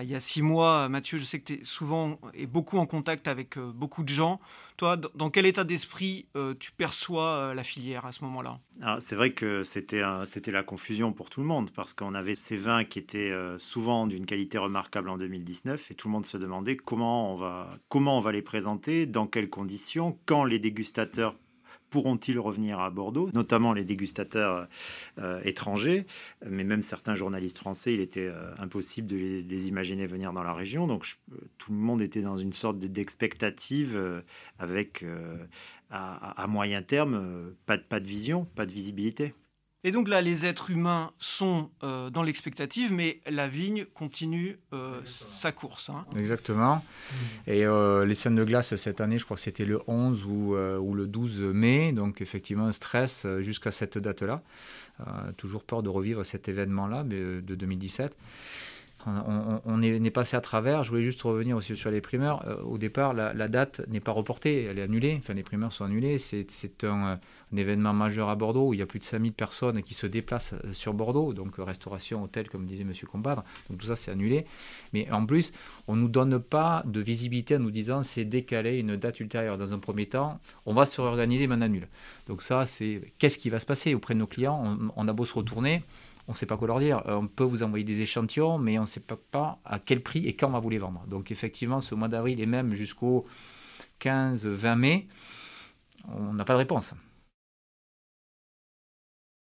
il 0.03 0.09
y 0.09 0.15
a 0.15 0.21
six 0.21 0.43
mois, 0.43 0.89
Mathieu, 0.89 1.19
je 1.19 1.25
sais 1.25 1.41
que 1.41 1.53
tu 1.53 1.61
es 1.61 1.65
souvent 1.65 2.19
et 2.35 2.47
beaucoup 2.47 2.79
en 2.79 2.87
contact 2.87 3.27
avec 3.29 3.59
beaucoup 3.59 4.05
de 4.05 4.09
gens. 4.09 4.41
Toi, 4.77 4.97
dans 4.97 5.31
quel 5.31 5.47
état 5.47 5.65
d'esprit 5.65 6.27
tu 6.59 6.73
perçois 6.73 7.53
la 7.55 7.63
filière 7.63 8.07
à 8.07 8.13
ce 8.13 8.25
moment-là? 8.25 8.59
Ah, 8.81 8.99
C'est 9.01 9.17
vrai 9.17 9.33
que 9.33 9.63
c'était 9.63 10.03
c'était 10.27 10.51
la 10.51 10.63
confusion 10.63 11.13
pour 11.13 11.31
tout 11.31 11.41
le 11.41 11.47
monde 11.47 11.71
parce 11.71 11.95
qu'on 11.95 12.15
avait 12.15 12.37
ces 12.37 12.57
vins 12.57 12.85
qui 12.85 12.99
étaient 12.99 13.33
souvent 13.59 14.07
d'une 14.07 14.27
qualité 14.27 14.59
remarquable 14.59 15.09
en 15.09 15.19
2019 15.19 15.91
et 15.91 15.95
tout 15.95 16.09
le 16.09 16.13
monde 16.13 16.27
se 16.27 16.37
demandait 16.37 16.77
comment 16.77 17.33
on 17.33 17.37
va, 17.37 17.77
comment 17.89 18.19
on 18.19 18.21
va 18.21 18.33
les 18.33 18.43
présenter, 18.43 19.07
dans 19.07 19.27
quelles 19.27 19.51
conditions, 19.51 20.19
quand 20.27 20.45
les 20.45 20.59
dégustateurs 20.59 21.35
pourront-ils 21.93 22.39
revenir 22.41 22.81
à 22.81 22.91
Bordeaux, 22.91 23.29
notamment 23.35 23.73
les 23.75 23.85
dégustateurs 23.85 24.67
euh, 25.19 25.41
étrangers, 25.45 26.07
mais 26.45 26.65
même 26.65 26.83
certains 26.83 27.15
journalistes 27.15 27.59
français, 27.59 27.93
il 27.93 28.01
était 28.01 28.27
euh, 28.27 28.51
impossible 28.59 29.07
de 29.07 29.17
les, 29.17 29.69
imaginer 29.69 30.07
venir 30.07 30.33
dans 30.33 30.43
la 30.43 30.55
région. 30.55 30.87
Donc 30.87 31.07
tout 31.59 31.71
le 31.71 31.79
monde 31.79 32.01
était 32.01 32.23
dans 32.23 32.39
une 32.39 32.55
sorte 32.55 32.79
d'expectative 32.79 33.95
euh, 33.95 34.23
avec 34.59 35.05
à, 35.91 36.47
moyen 36.49 36.81
terme 36.81 37.53
pas, 37.67 37.77
pas 37.77 38.01
de 38.01 38.07
vision, 38.07 38.47
pas 38.57 38.65
de 38.65 38.73
visibilité. 38.73 39.35
Et 39.85 39.91
donc 39.91 40.09
là, 40.09 40.21
les 40.21 40.47
êtres 40.47 40.71
humains 40.71 41.11
sont 41.19 41.71
euh, 41.83 42.09
dans 42.09 42.23
l'expectative, 42.23 42.93
mais 42.93 43.21
la 43.29 43.49
vigne 43.49 43.85
continue 43.85 44.59
euh, 44.73 45.01
sa 45.05 45.51
course. 45.51 45.91
Hein. 45.91 46.05
Exactement. 46.17 46.85
Et 47.49 47.67
euh, 47.67 48.05
les 48.05 48.15
scènes 48.15 48.37
de 48.37 48.45
glace 48.45 48.75
cette 48.77 49.01
année, 49.01 49.19
je 49.19 49.25
crois 49.25 49.37
que 49.37 49.43
c'était 49.43 49.65
le 49.65 49.81
11 49.89 50.25
ou, 50.25 50.55
ou, 50.55 50.95
le 50.95 51.07
12 51.07 51.41
mai, 51.41 51.93
donc 51.93 52.21
effectivement 52.21 52.67
un 52.67 52.73
stress 52.73 53.27
jusqu'à 53.41 53.73
cette 53.73 53.99
date-là. 53.99 54.43
toujours 55.37 55.65
peur 55.65 55.83
de 55.83 55.89
revivre 55.89 56.25
cet 56.25 56.49
événement-là 56.49 57.03
de 57.03 57.41
2017 57.41 58.15
on, 59.07 59.83
est, 59.83 60.11
passé 60.11 60.37
à 60.37 60.41
travers. 60.41 60.85
Je 60.85 60.91
voulais 60.91 61.03
juste 61.03 61.23
revenir 61.23 61.57
aussi 61.57 61.77
sur 61.77 61.91
les 61.91 62.01
primeurs. 62.01 62.47
Euh, 62.47 62.63
au 62.63 62.79
départ, 62.79 63.13
la, 63.15 63.49
date 63.49 63.81
n'est 63.89 64.01
pas 64.01 64.13
reportée, 64.13 64.65
elle 64.65 64.79
est 64.79 64.83
annulée. 64.83 65.17
Enfin, 65.19 65.35
les 65.35 65.43
primeurs 65.43 65.73
sont 65.73 65.85
annulés. 65.85 66.19
C'est 66.19 66.85
un, 66.85 67.19
événement 67.59 67.93
majeur 67.93 68.29
à 68.29 68.35
Bordeaux 68.35 68.69
où 68.69 68.75
il 68.75 68.81
y 68.81 68.83
a 68.83 68.87
plus 68.87 68.99
de 68.99 69.05
5000 69.05 69.33
personnes 69.33 69.83
qui 69.83 69.95
se 69.95 70.07
déplacent 70.07 70.53
euh, 70.53 70.73
sur 70.73 70.95
Bordeaux. 70.95 71.33
Donc, 71.33 71.59
euh, 71.59 71.65
restauration, 71.65 72.23
hôtel, 72.23 72.49
comme 72.49 72.67
disait 72.67 72.83
M. 72.83 72.93
Compadre. 73.11 73.45
Donc, 73.69 73.79
tout 73.79 73.87
ça, 73.87 73.97
c'est 73.97 74.11
annulé. 74.11 74.47
Mais 74.93 75.11
en 75.11 75.25
plus, 75.27 75.53
on 75.89 75.97
ne 75.97 76.03
nous 76.03 76.09
donne 76.09 76.39
pas 76.39 76.83
de 76.87 77.01
visibilité 77.01 77.57
en 77.57 77.61
nous 77.61 77.71
disant 77.71 78.03
c'est 78.03 78.25
décalé 78.25 78.79
une 78.79 78.97
date 78.97 79.21
ultérieure. 79.21 79.59
Dans 79.59 79.73
un 79.73 79.79
premier 79.79 80.07
temps, 80.07 80.41
on 80.67 80.75
va 80.75 80.87
se 80.87 81.01
réorganiser, 81.01 81.47
mais 81.47 81.57
on 81.57 81.61
annule. 81.63 81.89
Donc, 82.27 82.43
ça, 82.43 82.67
c'est 82.67 83.13
qu'est-ce 83.19 83.39
qui 83.39 83.51
va 83.51 83.59
se 83.59 83.67
passer 83.67 83.95
auprès 83.95 84.15
de 84.15 84.21
nos 84.21 84.27
clients? 84.27 84.79
On 84.97 85.09
a 85.09 85.13
beau 85.13 85.25
se 85.25 85.35
retourner 85.35 85.83
on 86.29 86.33
ne 86.33 86.37
sait 86.37 86.47
pas 86.47 86.57
quoi 86.57 86.69
leur 86.69 86.79
dire. 86.79 87.03
Euh, 87.07 87.15
on 87.15 87.27
peut 87.27 87.45
vous 87.45 87.63
envoyer 87.63 87.85
des 87.85 88.01
échantillons, 88.01 88.59
mais 88.59 88.79
on 88.79 88.83
ne 88.83 88.87
sait 88.87 89.01
pas, 89.01 89.59
à 89.65 89.79
quel 89.79 90.03
prix 90.03 90.27
et 90.27 90.35
quand 90.35 90.49
on 90.49 90.53
va 90.53 90.61
vous 90.61 90.71
les 90.71 90.79
vendre. 90.79 91.05
Donc 91.09 91.31
effectivement, 91.31 91.81
ce 91.81 91.95
mois 91.95 92.09
d'avril 92.09 92.41
et 92.41 92.47
même 92.47 92.75
jusqu'au 92.75 93.27
15-20 94.01 94.77
mai, 94.77 95.09
on 96.09 96.33
n'a 96.33 96.45
pas 96.45 96.55
de 96.55 96.59
réponse. 96.59 96.93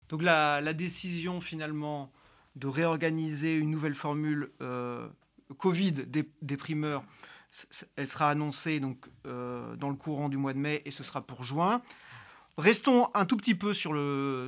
Donc 0.10 0.22
la, 0.22 0.74
décision 0.74 1.42
finalement 1.42 2.12
de 2.56 2.68
réorganiser 2.68 3.56
une 3.56 3.70
nouvelle 3.70 3.96
formule 3.96 4.52
euh, 4.62 5.08
Covid 5.58 5.92
des, 5.92 6.58
primeurs, 6.58 7.04
elle 7.96 8.08
sera 8.08 8.30
annoncée 8.30 8.82
euh, 9.26 9.76
dans 9.76 9.90
le 9.90 9.96
courant 9.96 10.30
du 10.30 10.38
mois 10.38 10.54
de 10.54 10.60
mai 10.60 10.82
et 10.86 10.92
ce 10.92 11.04
sera 11.04 11.22
pour 11.22 11.44
juin. 11.44 11.82
Restons 12.58 13.10
un 13.14 13.26
tout 13.26 13.38
petit 13.38 13.54
peu 13.54 13.74
sur 13.74 13.94
le 13.94 14.48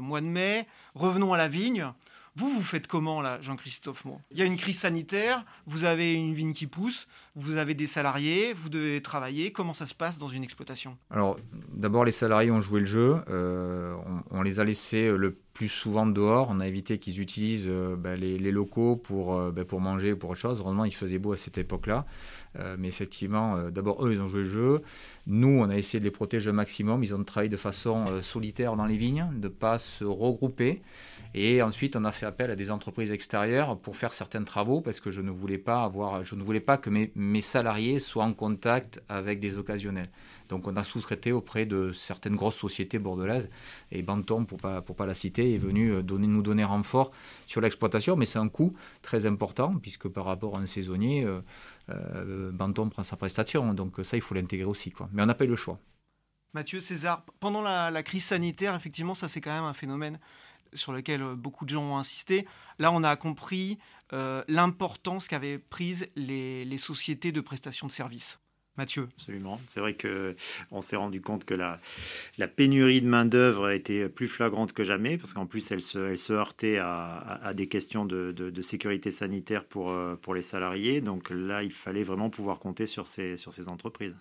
mois 0.00 0.20
de 0.20 0.26
mai. 0.26 0.66
Revenons 0.94 1.34
à 1.34 1.36
la 1.36 1.48
vigne. 1.48 1.92
Vous, 2.34 2.48
vous 2.48 2.62
faites 2.62 2.86
comment 2.86 3.20
là, 3.20 3.38
Jean-Christophe 3.42 4.04
Il 4.30 4.38
y 4.38 4.42
a 4.42 4.46
une 4.46 4.56
crise 4.56 4.78
sanitaire, 4.78 5.44
vous 5.66 5.84
avez 5.84 6.14
une 6.14 6.32
vigne 6.32 6.54
qui 6.54 6.66
pousse, 6.66 7.06
vous 7.36 7.58
avez 7.58 7.74
des 7.74 7.86
salariés, 7.86 8.54
vous 8.54 8.70
devez 8.70 9.02
travailler. 9.02 9.52
Comment 9.52 9.74
ça 9.74 9.86
se 9.86 9.94
passe 9.94 10.16
dans 10.16 10.28
une 10.28 10.42
exploitation? 10.42 10.96
Alors, 11.10 11.38
d'abord, 11.74 12.06
les 12.06 12.12
salariés 12.12 12.50
ont 12.50 12.62
joué 12.62 12.80
le 12.80 12.86
jeu. 12.86 13.22
Euh, 13.28 13.94
on, 14.30 14.40
les 14.40 14.60
a 14.60 14.64
laissés 14.64 15.10
le 15.10 15.36
plus 15.52 15.68
souvent 15.68 16.06
dehors. 16.06 16.48
On 16.50 16.60
a 16.60 16.66
évité 16.66 16.98
qu'ils 16.98 17.20
utilisent 17.20 17.68
euh, 17.68 17.96
bah, 17.96 18.16
les, 18.16 18.38
locaux 18.50 18.96
pour, 18.96 19.34
euh, 19.34 19.50
bah, 19.50 19.64
pour 19.64 19.80
manger 19.80 20.12
ou 20.12 20.16
pour 20.16 20.30
autre 20.30 20.40
chose. 20.40 20.58
Heureusement, 20.60 20.84
il 20.84 20.94
faisait 20.94 21.18
beau 21.18 21.32
à 21.32 21.36
cette 21.36 21.58
époque-là. 21.58 22.04
mais 22.78 22.88
effectivement, 22.88 23.70
d'abord, 23.70 24.04
eux, 24.04 24.12
ils 24.12 24.20
ont 24.20 24.28
joué 24.28 24.42
le 24.42 24.48
jeu. 24.48 24.82
Nous, 25.26 25.48
on 25.48 25.70
a 25.70 25.76
essayé 25.76 26.00
de 26.00 26.04
les 26.04 26.10
protéger 26.10 26.50
au 26.50 26.52
maximum. 26.52 27.02
Ils 27.02 27.14
ont 27.14 27.24
travaillé 27.24 27.48
de 27.48 27.56
façon 27.56 28.20
solitaire 28.22 28.76
dans 28.76 28.84
les 28.84 28.96
vignes, 28.96 29.26
de 29.32 29.48
ne 29.48 29.52
pas 29.52 29.78
se 29.78 30.04
regrouper. 30.04 30.82
Et 31.34 31.62
ensuite, 31.62 31.96
on 31.96 32.04
a 32.04 32.12
fait 32.12 32.26
appel 32.26 32.50
à 32.50 32.56
des 32.56 32.70
entreprises 32.70 33.10
extérieures 33.10 33.78
pour 33.78 33.96
faire 33.96 34.12
certains 34.12 34.44
travaux 34.44 34.82
parce 34.82 35.00
que 35.00 35.10
je 35.10 35.22
ne 35.22 35.30
voulais 35.30 35.56
pas 35.56 35.82
avoir, 35.82 36.24
je 36.24 36.34
ne 36.34 36.42
voulais 36.42 36.60
pas 36.60 36.76
que 36.76 36.90
mes 36.90 37.40
salariés 37.40 38.00
soient 38.00 38.24
en 38.24 38.34
contact 38.34 39.00
avec 39.08 39.40
des 39.40 39.56
occasionnels. 39.56 40.10
Donc, 40.52 40.68
on 40.68 40.76
a 40.76 40.84
sous-traité 40.84 41.32
auprès 41.32 41.64
de 41.64 41.92
certaines 41.92 42.36
grosses 42.36 42.56
sociétés 42.56 42.98
bordelaises. 42.98 43.48
Et 43.90 44.02
Banton, 44.02 44.44
pour 44.44 44.58
pas 44.58 44.82
pas 44.82 45.06
la 45.06 45.14
citer, 45.14 45.54
est 45.54 45.58
venu 45.58 45.92
euh, 45.92 46.02
nous 46.02 46.42
donner 46.42 46.62
renfort 46.62 47.10
sur 47.46 47.62
l'exploitation, 47.62 48.16
mais 48.16 48.26
c'est 48.26 48.38
un 48.38 48.50
coût 48.50 48.76
très 49.00 49.24
important 49.24 49.74
puisque 49.80 50.08
par 50.08 50.26
rapport 50.26 50.58
à 50.58 50.60
un 50.60 50.66
saisonnier, 50.66 51.24
euh, 51.24 51.40
euh, 51.88 52.52
Banton 52.52 52.90
prend 52.90 53.02
sa 53.02 53.16
prestation. 53.16 53.72
Donc 53.72 53.94
ça, 54.02 54.18
il 54.18 54.20
faut 54.20 54.34
l'intégrer 54.34 54.66
aussi. 54.66 54.90
Quoi. 54.90 55.08
Mais 55.14 55.22
on 55.22 55.26
n'a 55.26 55.32
pas 55.32 55.44
eu 55.44 55.48
le 55.48 55.56
choix. 55.56 55.78
Mathieu 56.52 56.80
César, 56.80 57.24
pendant 57.40 57.62
la, 57.62 58.02
crise 58.02 58.26
sanitaire, 58.26 58.74
effectivement, 58.74 59.14
ça 59.14 59.28
c'est 59.28 59.40
quand 59.40 59.54
même 59.54 59.64
un 59.64 59.72
phénomène 59.72 60.20
sur 60.74 60.92
lequel 60.92 61.22
beaucoup 61.34 61.64
de 61.64 61.70
gens 61.70 61.82
ont 61.82 61.96
insisté. 61.96 62.46
Là, 62.78 62.92
on 62.92 63.02
a 63.04 63.16
compris 63.16 63.78
l'importance 64.48 65.28
qu'avaient 65.28 65.58
prise 65.58 66.06
les, 66.14 66.76
sociétés 66.76 67.32
de 67.32 67.40
prestation 67.40 67.86
de 67.86 67.92
services. 67.92 68.38
Mathieu. 68.78 69.08
Absolument. 69.18 69.60
C'est 69.66 69.80
vrai 69.80 69.94
qu'on 69.96 70.80
s'est 70.80 70.96
rendu 70.96 71.20
compte 71.20 71.44
que 71.44 71.52
la, 71.52 71.78
la 72.38 72.48
pénurie 72.48 73.02
de 73.02 73.06
main-d'œuvre 73.06 73.70
était 73.70 74.08
plus 74.08 74.28
flagrante 74.28 74.72
que 74.72 74.82
jamais, 74.82 75.18
parce 75.18 75.34
qu'en 75.34 75.46
plus, 75.46 75.70
elle 75.70 75.82
se, 75.82 75.98
elle 75.98 76.18
se 76.18 76.32
heurtait 76.32 76.78
à, 76.78 77.52
des 77.54 77.68
questions 77.68 78.06
de, 78.06 78.32
de, 78.32 78.62
sécurité 78.62 79.10
sanitaire 79.10 79.64
pour, 79.64 79.90
euh, 79.90 80.16
pour 80.16 80.34
les 80.34 80.42
salariés. 80.42 81.02
Donc 81.02 81.28
là, 81.30 81.62
il 81.62 81.72
fallait 81.72 82.02
vraiment 82.02 82.30
pouvoir 82.30 82.58
compter 82.60 82.86
sur 82.86 83.06
ces, 83.06 83.36
sur 83.36 83.52
ces 83.52 83.68
entreprises. 83.68 84.14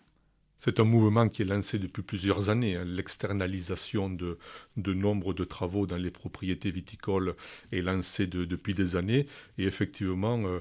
C'est 0.63 0.79
un 0.79 0.83
mouvement 0.83 1.27
qui 1.27 1.41
est 1.41 1.45
lancé 1.45 1.79
depuis 1.79 2.03
plusieurs 2.03 2.49
années. 2.49 2.75
Hein. 2.75 2.83
L'externalisation 2.85 4.11
de, 4.11 4.37
de 4.77 4.93
nombre 4.93 5.33
de 5.33 5.43
travaux 5.43 5.87
dans 5.87 5.97
les 5.97 6.11
propriétés 6.11 6.69
viticoles 6.69 7.35
est 7.71 7.81
lancée 7.81 8.27
depuis 8.27 8.75
des 8.75 8.95
années. 8.95 9.25
Et 9.57 9.63
effectivement, 9.63 10.37
euh, 10.45 10.59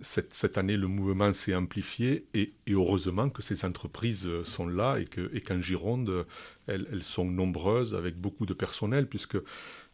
cette, 0.00 0.58
année, 0.58 0.76
le 0.76 0.88
mouvement 0.88 1.32
s'est 1.32 1.54
amplifié 1.54 2.26
et, 2.34 2.52
heureusement 2.68 3.30
que 3.30 3.42
ces 3.42 3.64
entreprises 3.64 4.28
sont 4.44 4.66
là 4.66 4.98
et 4.98 5.40
qu'en 5.40 5.60
Gironde, 5.60 6.26
elles, 6.66 7.02
sont 7.02 7.24
nombreuses 7.24 7.94
avec 7.94 8.16
beaucoup 8.16 8.46
de 8.46 8.54
personnel, 8.54 9.08
puisque 9.08 9.38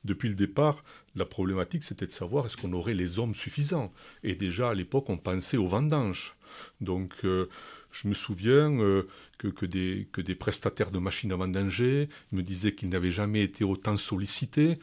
depuis 0.05 0.29
le 0.29 0.35
départ, 0.35 0.83
la 1.15 1.25
problématique 1.25 1.85
c'était 1.85 2.07
de 2.07 2.13
savoir 2.13 2.47
est-ce 2.47 2.57
qu'on 2.57 2.73
aurait 2.73 2.95
les 2.95 3.19
hommes 3.19 3.35
suffisants. 3.35 3.93
Et 4.25 4.35
déjà 4.35 4.71
à 4.71 4.75
l'époque, 4.75 5.09
on 5.09 5.19
pensait 5.19 5.57
aux 5.57 5.69
vendanges. 5.69 6.35
Donc, 6.81 7.15
euh, 7.25 7.49
je 7.93 8.09
me 8.09 8.15
souviens 8.15 8.73
euh, 8.81 9.07
que 9.39 9.67
des 9.67 10.35
prestataires 10.35 10.91
de 10.91 10.99
machines 10.99 11.33
à 11.33 11.37
vendanger 11.37 12.09
me 12.33 12.43
disaient 12.43 12.75
qu'ils 12.75 12.89
n'avaient 12.89 13.11
jamais 13.11 13.43
été 13.43 13.65
autant 13.65 13.97
sollicités. 13.97 14.79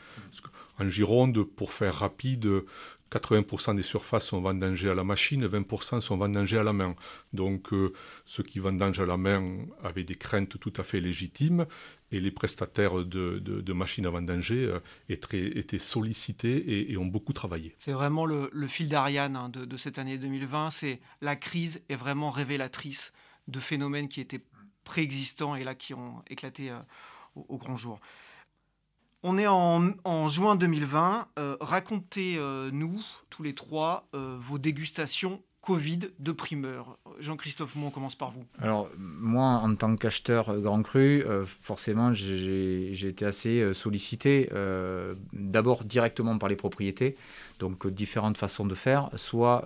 En 0.80 0.88
Gironde, 0.88 1.44
pour 1.44 1.74
faire 1.74 1.96
rapide, 1.96 2.48
80% 3.12 3.76
des 3.76 3.82
surfaces 3.82 4.26
sont 4.26 4.42
vendangées 4.42 4.90
à 4.90 4.96
la 4.96 5.04
machine, 5.04 5.46
20% 5.46 6.02
sont 6.02 6.18
vendangées 6.18 6.58
à 6.58 6.64
la 6.64 6.74
main. 6.74 6.96
Donc 7.34 7.74
euh, 7.74 7.94
ceux 8.26 8.44
qui 8.44 8.60
vendangent 8.60 9.00
à 9.00 9.06
la 9.06 9.18
main 9.18 9.58
avaient 9.84 10.04
des 10.04 10.16
craintes 10.16 10.60
tout 10.60 10.74
à 10.78 10.84
fait 10.84 11.00
légitimes 11.00 11.66
et 12.12 12.20
les 12.20 12.32
prestataires 12.32 13.06
de, 13.06 13.74
machines 13.74 14.06
à 14.06 14.10
vendanger 14.10 14.66
euh, 14.66 14.80
étaient, 15.10 15.80
sollicités 15.80 16.92
et, 16.92 16.98
ont 16.98 17.06
beaucoup 17.06 17.34
travaillé. 17.34 17.76
C'est 17.80 17.92
vraiment 17.92 18.26
le, 18.26 18.50
fil 18.68 18.90
d'Ariane 18.90 19.36
hein, 19.36 19.50
de, 19.50 19.78
cette 19.78 19.98
année 19.98 20.18
2020, 20.18 20.72
c'est 20.72 21.00
la 21.22 21.36
crise 21.36 21.82
est 21.90 21.96
vraiment 21.96 22.32
révélatrice 22.32 23.14
de 23.48 23.60
phénomènes 23.60 24.10
qui 24.10 24.22
étaient 24.22 24.44
préexistants 24.84 25.56
et 25.56 25.64
là 25.64 25.76
qui 25.76 25.94
ont 25.94 26.24
éclaté 26.30 26.70
euh, 26.70 26.80
au 27.36 27.58
grand 27.58 27.76
jour. 27.76 28.00
On 29.22 29.38
est 29.38 29.48
en, 29.48 30.28
juin 30.28 30.56
2020. 30.56 31.28
Euh, 31.38 31.58
racontez-nous, 31.60 33.02
tous 33.30 33.44
les 33.44 33.54
trois, 33.54 34.08
euh, 34.16 34.38
vos 34.40 34.58
dégustations 34.58 35.42
Covid 35.62 36.00
de 36.20 36.32
primeur. 36.32 36.98
Jean-Christophe 37.20 37.76
moi 37.76 37.90
on 37.90 37.92
commence 37.92 38.16
par 38.16 38.32
vous. 38.32 38.46
Alors, 38.60 38.90
moi, 38.98 39.44
en 39.44 39.76
tant 39.76 39.98
qu'acheteur 39.98 40.58
Grand 40.62 40.82
Cru, 40.84 41.22
euh, 41.28 41.46
forcément, 41.46 42.14
j'ai 42.14 43.08
été 43.08 43.26
assez 43.26 43.74
sollicité, 43.74 44.50
d'abord 45.34 45.84
directement 45.84 46.38
par 46.38 46.48
les 46.48 46.56
propriétés, 46.56 47.18
donc 47.60 47.88
différentes 47.88 48.38
façons 48.38 48.66
de 48.66 48.74
faire, 48.74 49.10
soit 49.16 49.66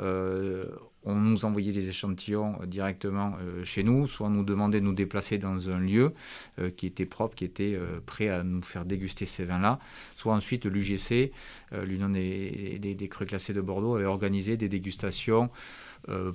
on 1.06 1.16
nous 1.16 1.46
envoyait 1.46 1.72
les 1.72 1.90
échantillons 1.90 2.56
euh, 2.62 2.66
directement 2.66 3.36
euh, 3.42 3.64
chez 3.64 3.84
nous, 3.84 4.08
soit 4.08 4.28
on 4.28 4.30
nous 4.30 4.44
demandait 4.44 4.80
de 4.80 4.86
nous 4.86 4.94
déplacer 4.94 5.38
dans 5.38 5.70
un 5.70 5.80
lieu 5.80 6.14
euh, 6.60 6.70
qui 6.70 6.88
était 6.88 7.06
propre, 7.06 7.36
qui 7.36 7.46
était 7.46 7.78
prêt 8.06 8.30
à 8.30 8.44
nous 8.44 8.62
faire 8.62 8.86
déguster 8.86 9.26
ces 9.26 9.44
vins-là, 9.46 9.80
soit 10.16 10.34
ensuite 10.34 10.66
l'UGC, 10.66 11.32
l'Union 11.72 12.10
des, 12.10 12.80
des, 12.80 13.08
crus 13.08 13.28
classés 13.28 13.54
de 13.54 13.62
Bordeaux, 13.62 13.96
avait 13.96 14.06
organisé 14.06 14.58
des 14.58 14.70
dégustations 14.70 15.50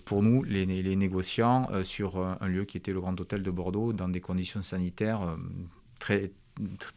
pour 0.05 0.23
nous, 0.23 0.43
les, 0.43 0.65
les 0.65 0.97
négociants, 0.97 1.69
sur 1.85 2.19
un, 2.19 2.49
lieu 2.49 2.65
qui 2.65 2.77
était 2.77 2.93
le 2.93 3.01
Grand 3.01 3.19
Hôtel 3.21 3.43
de 3.43 3.51
Bordeaux, 3.51 3.93
dans 3.93 4.09
des 4.09 4.21
conditions 4.21 4.63
sanitaires 4.63 5.37
très 5.99 6.33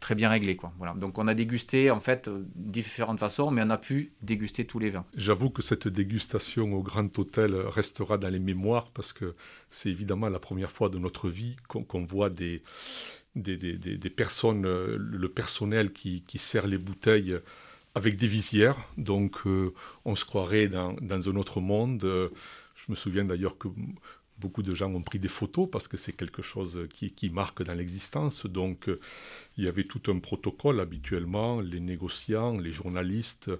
très 0.00 0.14
bien 0.14 0.28
réglé. 0.28 0.56
Quoi. 0.56 0.72
Voilà. 0.78 0.94
Donc 0.94 1.18
on 1.18 1.28
a 1.28 1.34
dégusté 1.34 1.90
en 1.90 2.00
fait 2.00 2.30
différentes 2.54 3.18
façons, 3.18 3.50
mais 3.50 3.62
on 3.64 3.70
a 3.70 3.78
pu 3.78 4.12
déguster 4.22 4.64
tous 4.64 4.78
les 4.78 4.90
vins. 4.90 5.04
J'avoue 5.16 5.50
que 5.50 5.62
cette 5.62 5.88
dégustation 5.88 6.72
au 6.72 6.82
Grand 6.82 7.18
Hôtel 7.18 7.54
restera 7.54 8.18
dans 8.18 8.28
les 8.28 8.38
mémoires 8.38 8.90
parce 8.90 9.12
que 9.12 9.34
c'est 9.70 9.90
évidemment 9.90 10.28
la 10.28 10.38
première 10.38 10.70
fois 10.70 10.88
de 10.88 10.98
notre 10.98 11.28
vie 11.28 11.56
qu'on 11.68 12.04
voit 12.04 12.30
des, 12.30 12.62
des, 13.36 13.56
des, 13.56 13.76
des, 13.76 14.10
personnes, 14.10 14.62
le 14.62 15.28
personnel 15.28 15.92
qui, 15.92 16.22
qui, 16.22 16.38
sert 16.38 16.66
les 16.66 16.78
bouteilles 16.78 17.38
avec 17.94 18.16
des 18.16 18.26
visières. 18.26 18.76
Donc 18.98 19.46
euh, 19.46 19.72
on 20.04 20.14
se 20.14 20.24
croirait 20.24 20.68
dans, 20.68 20.96
un 21.10 21.36
autre 21.36 21.60
monde. 21.60 22.00
Je 22.74 22.84
me 22.88 22.94
souviens 22.94 23.24
d'ailleurs 23.24 23.58
que 23.58 23.68
Beaucoup 24.42 24.64
de 24.64 24.74
gens 24.74 24.92
ont 24.92 25.02
pris 25.02 25.20
des 25.20 25.28
photos 25.28 25.68
parce 25.70 25.86
que 25.86 25.96
c'est 25.96 26.12
quelque 26.12 26.42
chose 26.42 26.88
qui, 26.90 27.30
marque 27.30 27.62
dans 27.62 27.74
l'existence. 27.74 28.44
Donc 28.44 28.88
euh, 28.88 28.98
il 29.56 29.62
y 29.62 29.68
avait 29.68 29.84
tout 29.84 30.02
un 30.10 30.18
protocole 30.18 30.80
habituellement. 30.80 31.60
Les 31.60 31.78
négociants, 31.78 32.58
les 32.58 32.72
journalistes 32.72 33.50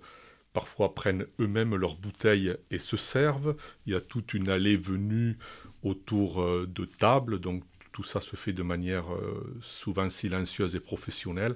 parfois 0.52 0.92
prennent 0.92 1.26
eux-mêmes 1.38 1.76
leurs 1.76 1.94
bouteilles 1.94 2.56
et 2.72 2.80
se 2.80 2.96
servent. 2.96 3.54
Il 3.86 3.92
y 3.92 3.96
a 3.96 4.00
toute 4.00 4.34
une 4.34 4.48
allée-venue 4.48 5.38
autour 5.84 6.42
euh, 6.42 6.66
de 6.66 6.84
tables. 6.84 7.38
Donc 7.38 7.62
tout 7.92 8.02
ça 8.02 8.20
se 8.20 8.34
fait 8.34 8.52
de 8.52 8.64
manière 8.64 9.14
euh, 9.14 9.54
souvent 9.62 10.10
silencieuse 10.10 10.74
et 10.74 10.80
professionnelle. 10.80 11.54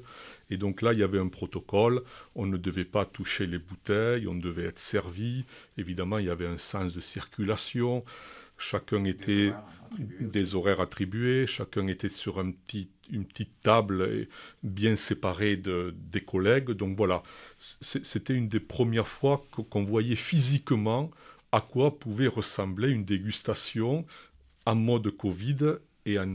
Et 0.51 0.57
donc 0.57 0.83
là, 0.83 0.93
il 0.93 1.01
y 1.01 1.03
avait 1.03 1.19
un 1.19 1.29
protocole, 1.29 2.03
on 2.37 2.47
ne 2.47 2.59
devait 2.59 2.85
pas 2.85 3.05
toucher 3.05 3.47
les 3.47 3.59
bouteilles, 3.59 4.29
on 4.29 4.37
devait 4.37 4.67
être 4.67 4.79
servi. 4.79 5.45
Évidemment, 5.79 6.19
il 6.19 6.27
y 6.27 6.31
avait 6.31 6.47
un 6.47 6.59
sens 6.59 6.95
de 6.95 7.01
circulation. 7.01 8.05
Chacun 8.59 9.05
était 9.05 9.53
des 9.99 10.55
horaires 10.55 10.81
attribués, 10.81 11.47
chacun 11.47 11.87
était 11.87 12.09
sur 12.09 12.39
un 12.39 12.51
petit, 12.51 12.89
une 13.11 13.25
petite 13.25 13.53
table 13.63 14.29
bien 14.63 14.97
séparée 14.97 15.57
de, 15.57 15.95
des 16.11 16.23
collègues. 16.23 16.71
Donc 16.71 16.97
voilà, 16.97 17.23
c'était 17.81 18.35
une 18.35 18.49
des 18.49 18.61
premières 18.61 19.09
fois 19.09 19.45
qu'on 19.71 19.85
voyait 19.85 20.17
physiquement 20.17 21.11
à 21.53 21.61
quoi 21.61 21.99
pouvait 21.99 22.27
ressembler 22.27 22.91
une 22.91 23.05
dégustation 23.05 24.07
en 24.65 24.75
mode 24.75 25.11
Covid 25.11 25.77
et 26.05 26.19
en, 26.19 26.29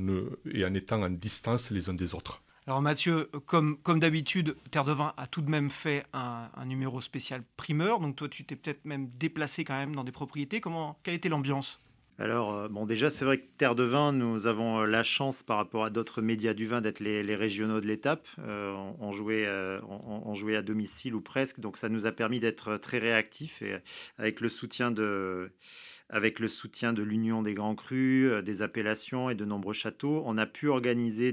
et 0.51 0.65
en 0.65 0.73
étant 0.73 1.01
en 1.03 1.09
distance 1.09 1.71
les 1.71 1.89
uns 1.89 1.93
des 1.93 2.15
autres. 2.15 2.41
Alors 2.67 2.81
Mathieu, 2.81 3.29
comme, 3.47 3.77
comme 3.77 3.99
d'habitude, 3.99 4.55
Terre 4.69 4.85
de 4.85 4.93
Vin 4.93 5.13
a 5.17 5.27
tout 5.27 5.41
de 5.41 5.49
même 5.49 5.71
fait 5.71 6.05
un, 6.13 6.49
un 6.55 6.65
numéro 6.65 7.01
spécial 7.01 7.43
primeur, 7.57 7.99
donc 7.99 8.15
toi 8.15 8.29
tu 8.29 8.45
t'es 8.45 8.55
peut-être 8.55 8.85
même 8.85 9.09
déplacé 9.17 9.63
quand 9.63 9.77
même 9.77 9.95
dans 9.95 10.03
des 10.03 10.11
propriétés. 10.11 10.61
Comment, 10.61 10.99
quelle 11.03 11.15
était 11.15 11.29
l'ambiance? 11.29 11.81
Alors, 12.21 12.53
euh, 12.53 12.67
bon, 12.67 12.85
déjà, 12.85 13.09
c'est 13.09 13.25
vrai 13.25 13.39
que 13.39 13.47
Terre 13.57 13.73
de 13.73 13.81
Vin, 13.81 14.13
nous 14.13 14.45
avons 14.45 14.81
euh, 14.81 14.85
la 14.85 15.01
chance 15.01 15.41
par 15.41 15.57
rapport 15.57 15.85
à 15.85 15.89
d'autres 15.89 16.21
médias 16.21 16.53
du 16.53 16.67
vin 16.67 16.79
d'être 16.79 16.99
les, 16.99 17.35
régionaux 17.35 17.81
de 17.81 17.87
l'étape. 17.87 18.27
Euh, 18.37 18.75
on, 18.99 19.11
jouait, 19.11 19.47
on, 19.87 20.35
jouait 20.35 20.55
à 20.55 20.61
domicile 20.61 21.15
ou 21.15 21.21
presque, 21.21 21.59
donc 21.59 21.77
ça 21.77 21.89
nous 21.89 22.05
a 22.05 22.11
permis 22.11 22.39
d'être 22.39 22.77
très 22.77 22.99
réactifs 22.99 23.63
et 23.63 23.75
avec 24.19 24.39
le 24.39 24.49
soutien 24.49 24.91
de 24.91 25.51
avec 26.13 26.39
le 26.39 26.49
soutien 26.49 26.91
de 26.91 27.01
l'Union 27.01 27.41
des 27.41 27.53
Grands 27.53 27.73
Crus, 27.73 28.29
euh, 28.29 28.41
des 28.41 28.61
appellations 28.61 29.29
et 29.29 29.35
de 29.35 29.45
nombreux 29.45 29.73
châteaux, 29.73 30.21
on 30.25 30.37
a 30.37 30.45
pu 30.45 30.67
organiser 30.67 31.31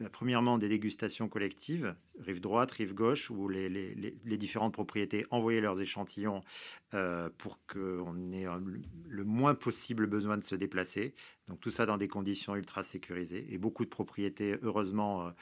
bah, 0.00 0.08
premièrement 0.10 0.56
des 0.56 0.68
dégustations 0.68 1.28
collectives, 1.28 1.94
rive 2.18 2.40
droite, 2.40 2.70
rive 2.70 2.94
gauche, 2.94 3.30
où 3.30 3.48
les, 3.50 3.68
différentes 4.38 4.72
propriétés 4.72 5.26
envoyaient 5.30 5.60
leurs 5.60 5.82
échantillons 5.82 6.42
euh, 6.94 7.28
pour 7.36 7.60
qu'on 7.66 8.32
ait 8.32 8.46
le 9.08 9.24
moins 9.24 9.54
possible 9.54 10.06
besoin 10.06 10.38
de 10.38 10.44
se 10.44 10.54
déplacer. 10.54 11.14
Donc 11.48 11.60
tout 11.60 11.70
ça 11.70 11.84
dans 11.84 11.98
des 11.98 12.08
conditions 12.08 12.56
ultra 12.56 12.82
sécurisées. 12.82 13.46
Et 13.50 13.58
beaucoup 13.58 13.84
de 13.84 13.90
propriétés, 13.90 14.56
heureusement, 14.62 15.32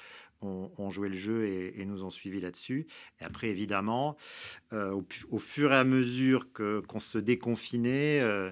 ont, 0.42 0.90
joué 0.90 1.08
le 1.08 1.16
jeu 1.16 1.46
et, 1.46 1.84
nous 1.84 2.04
ont 2.04 2.10
suivis 2.10 2.40
là-dessus. 2.40 2.86
Et 3.20 3.24
après, 3.24 3.48
évidemment, 3.48 4.16
euh, 4.72 5.00
au, 5.30 5.38
fur 5.38 5.72
et 5.72 5.76
à 5.76 5.84
mesure 5.84 6.52
qu'on 6.52 7.00
se 7.00 7.18
déconfinait, 7.18 8.20
euh, 8.20 8.50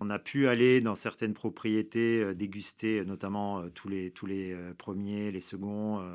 on 0.00 0.10
a 0.10 0.18
pu 0.18 0.46
aller 0.48 0.80
dans 0.80 0.94
certaines 0.94 1.34
propriétés 1.34 2.22
euh, 2.22 2.34
déguster, 2.34 3.04
notamment 3.04 3.68
tous, 3.70 3.88
les, 3.88 4.10
tous 4.10 4.26
les 4.26 4.56
premiers, 4.78 5.30
les 5.30 5.40
seconds, 5.40 6.06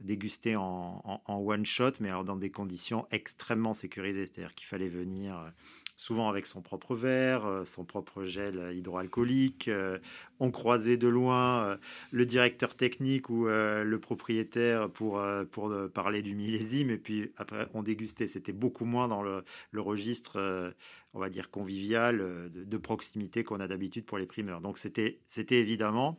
déguster 0.00 0.56
en, 0.56 1.02
en, 1.04 1.36
one 1.36 1.64
shot, 1.64 1.92
mais 2.00 2.08
alors 2.08 2.24
dans 2.24 2.36
des 2.36 2.50
conditions 2.50 3.06
extrêmement 3.10 3.74
sécurisées. 3.74 4.26
C'est-à-dire 4.26 4.54
qu'il 4.54 4.66
fallait 4.66 4.88
venir 4.88 5.52
souvent 6.00 6.30
avec 6.30 6.46
son 6.46 6.62
propre 6.62 6.94
verre, 6.94 7.44
euh, 7.44 7.66
son 7.66 7.84
propre 7.84 8.24
gel 8.24 8.72
hydroalcoolique. 8.74 9.68
Euh, 9.68 9.98
on 10.38 10.50
croisait 10.50 10.96
de 10.96 11.06
loin 11.06 11.62
euh, 11.62 11.76
le 12.10 12.24
directeur 12.24 12.74
technique 12.74 13.28
ou 13.28 13.44
le 13.44 13.98
propriétaire 13.98 14.88
pour, 14.88 15.22
pour 15.50 15.74
parler 15.92 16.22
du 16.22 16.34
millésime, 16.34 16.88
et 16.88 16.96
puis 16.96 17.32
après 17.36 17.68
on 17.74 17.82
dégustait. 17.82 18.28
C'était 18.28 18.54
beaucoup 18.54 18.86
moins 18.86 19.08
dans 19.08 19.22
le, 19.22 19.44
registre, 19.76 20.72
on 21.12 21.18
va 21.18 21.28
dire, 21.28 21.50
convivial, 21.50 22.18
de, 22.18 22.64
de 22.64 22.76
proximité 22.78 23.44
qu'on 23.44 23.60
a 23.60 23.68
d'habitude 23.68 24.06
pour 24.06 24.16
les 24.16 24.26
primeurs. 24.26 24.62
Donc 24.62 24.78
c'était 24.78 25.20
évidemment 25.50 26.18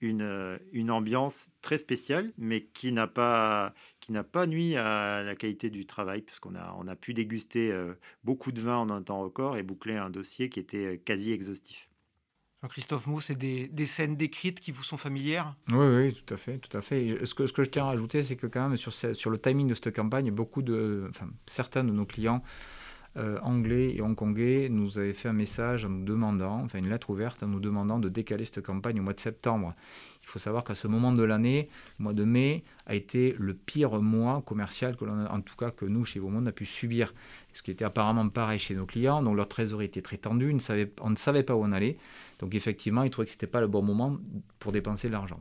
une, 0.00 0.58
une 0.72 0.90
ambiance 0.90 1.50
très 1.62 1.78
spéciale, 1.78 2.32
mais 2.38 2.62
qui 2.62 2.92
n'a 2.92 3.06
pas, 3.06 3.74
qui 4.00 4.12
n'a 4.12 4.24
pas 4.24 4.46
nuit 4.46 4.76
à 4.76 5.22
la 5.22 5.34
qualité 5.36 5.70
du 5.70 5.86
travail, 5.86 6.22
parce 6.22 6.38
qu'on 6.38 6.54
a, 6.54 6.74
on 6.78 6.86
a 6.86 6.96
pu 6.96 7.14
déguster 7.14 7.72
euh, 7.72 7.94
beaucoup 8.24 8.52
de 8.52 8.60
vin 8.60 8.76
en 8.76 8.90
un 8.90 9.02
temps 9.02 9.20
record 9.20 9.56
et 9.56 9.62
boucler 9.62 9.96
un 9.96 10.10
dossier 10.10 10.48
qui 10.48 10.60
était 10.60 10.94
euh, 10.94 10.96
quasi 10.96 11.32
exhaustif. 11.32 11.88
Jean-Christophe 12.62 13.06
Maud, 13.06 13.22
c'est 13.22 13.36
des, 13.36 13.86
scènes 13.86 14.16
décrites 14.16 14.60
qui 14.60 14.72
vous 14.72 14.82
sont 14.82 14.96
familières? 14.96 15.54
Oui, 15.68 15.86
oui, 15.86 16.14
tout 16.14 16.34
à 16.34 16.36
fait, 16.36 16.58
tout 16.58 16.76
à 16.76 16.80
fait. 16.80 17.24
Ce 17.24 17.34
que, 17.34 17.46
ce 17.46 17.52
que 17.52 17.62
je 17.62 17.70
tiens 17.70 17.84
à 17.84 17.88
rajouter, 17.88 18.22
c'est 18.22 18.36
que 18.36 18.46
quand 18.46 18.68
même 18.68 18.76
sur, 18.76 18.92
sur 18.92 19.30
le 19.30 19.38
timing 19.38 19.68
de 19.68 19.74
cette 19.74 19.94
campagne, 19.94 20.30
beaucoup 20.30 20.62
de, 20.62 21.06
enfin, 21.10 21.28
certains 21.46 21.84
de 21.84 21.92
nos 21.92 22.06
clients 22.06 22.42
euh, 23.16 23.38
anglais 23.42 23.94
et 23.94 24.02
hongkongais 24.02 24.68
nous 24.70 24.98
avaient 24.98 25.12
fait 25.12 25.28
un 25.28 25.32
message 25.32 25.84
en 25.84 25.88
nous 25.88 26.04
demandant, 26.04 26.62
enfin 26.64 26.78
une 26.78 26.90
lettre 26.90 27.10
ouverte 27.10 27.42
en 27.42 27.46
nous 27.46 27.60
demandant 27.60 27.98
de 27.98 28.08
décaler 28.08 28.44
cette 28.44 28.62
campagne 28.62 29.00
au 29.00 29.02
mois 29.02 29.14
de 29.14 29.20
septembre. 29.20 29.74
Il 30.22 30.28
faut 30.28 30.38
savoir 30.38 30.64
qu'à 30.64 30.74
ce 30.74 30.88
moment 30.88 31.12
de 31.12 31.22
l'année, 31.22 31.68
le 31.98 32.02
mois 32.02 32.12
de 32.12 32.24
mai 32.24 32.64
a 32.86 32.94
été 32.94 33.34
le 33.38 33.54
pire 33.54 34.02
mois 34.02 34.42
commercial 34.44 34.96
que 34.96 35.04
l'on 35.04 35.24
en 35.24 35.40
tout 35.40 35.56
cas 35.56 35.70
que 35.70 35.84
nous 35.84 36.04
chez 36.04 36.20
Beaumont 36.20 36.44
a 36.46 36.52
pu 36.52 36.66
subir. 36.66 37.14
Ce 37.52 37.62
qui 37.62 37.70
était 37.70 37.84
apparemment 37.84 38.28
pareil 38.28 38.58
chez 38.58 38.74
nos 38.74 38.86
clients, 38.86 39.22
donc 39.22 39.36
leur 39.36 39.48
trésorerie 39.48 39.86
était 39.86 40.02
très 40.02 40.18
tendue, 40.18 40.50
on 41.00 41.10
ne 41.10 41.16
savait 41.16 41.42
pas 41.42 41.54
où 41.54 41.64
on 41.64 41.72
allait. 41.72 41.96
Donc 42.40 42.54
effectivement, 42.54 43.02
ils 43.02 43.10
trouvaient 43.10 43.26
que 43.26 43.30
ce 43.30 43.36
n'était 43.36 43.46
pas 43.46 43.60
le 43.60 43.68
bon 43.68 43.82
moment 43.82 44.18
pour 44.58 44.72
dépenser 44.72 45.08
de 45.08 45.12
l'argent. 45.12 45.40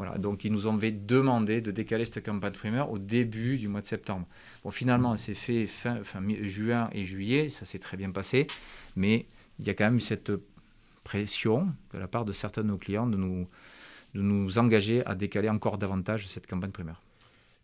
Voilà, 0.00 0.16
donc 0.16 0.44
ils 0.44 0.50
nous 0.50 0.66
ont 0.66 0.78
demandé 0.80 1.60
de 1.60 1.70
décaler 1.70 2.06
cette 2.06 2.24
campagne 2.24 2.54
primeur 2.54 2.90
au 2.90 2.98
début 2.98 3.58
du 3.58 3.68
mois 3.68 3.82
de 3.82 3.86
septembre. 3.86 4.26
Bon, 4.64 4.70
finalement, 4.70 5.18
c'est 5.18 5.34
fait 5.34 5.66
fin, 5.66 6.00
juin 6.44 6.88
et 6.92 7.04
juillet, 7.04 7.50
ça 7.50 7.66
s'est 7.66 7.78
très 7.78 7.98
bien 7.98 8.10
passé, 8.10 8.46
mais 8.96 9.26
il 9.58 9.66
y 9.66 9.68
a 9.68 9.74
quand 9.74 9.84
même 9.84 10.00
cette 10.00 10.32
pression 11.04 11.68
de 11.92 11.98
la 11.98 12.08
part 12.08 12.24
de 12.24 12.32
certains 12.32 12.62
de 12.62 12.68
nos 12.68 12.78
clients 12.78 13.06
de 13.06 13.18
nous, 13.18 13.46
de 14.14 14.22
nous 14.22 14.56
engager 14.56 15.04
à 15.04 15.14
décaler 15.14 15.50
encore 15.50 15.76
davantage 15.76 16.26
cette 16.28 16.46
campagne 16.46 16.70
primaire. 16.70 17.02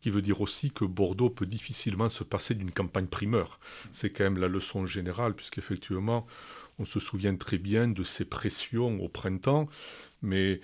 Qui 0.02 0.10
veut 0.10 0.20
dire 0.20 0.42
aussi 0.42 0.70
que 0.70 0.84
Bordeaux 0.84 1.30
peut 1.30 1.46
difficilement 1.46 2.10
se 2.10 2.22
passer 2.22 2.52
d'une 2.52 2.70
campagne 2.70 3.06
primeur. 3.06 3.60
C'est 3.94 4.10
quand 4.10 4.24
même 4.24 4.36
la 4.36 4.48
leçon 4.48 4.84
générale, 4.84 5.32
puisqu'effectivement, 5.32 6.26
on 6.78 6.84
se 6.84 7.00
souvient 7.00 7.34
très 7.34 7.56
bien 7.56 7.88
de 7.88 8.04
ces 8.04 8.26
pressions 8.26 9.00
au 9.00 9.08
printemps, 9.08 9.70
mais 10.20 10.60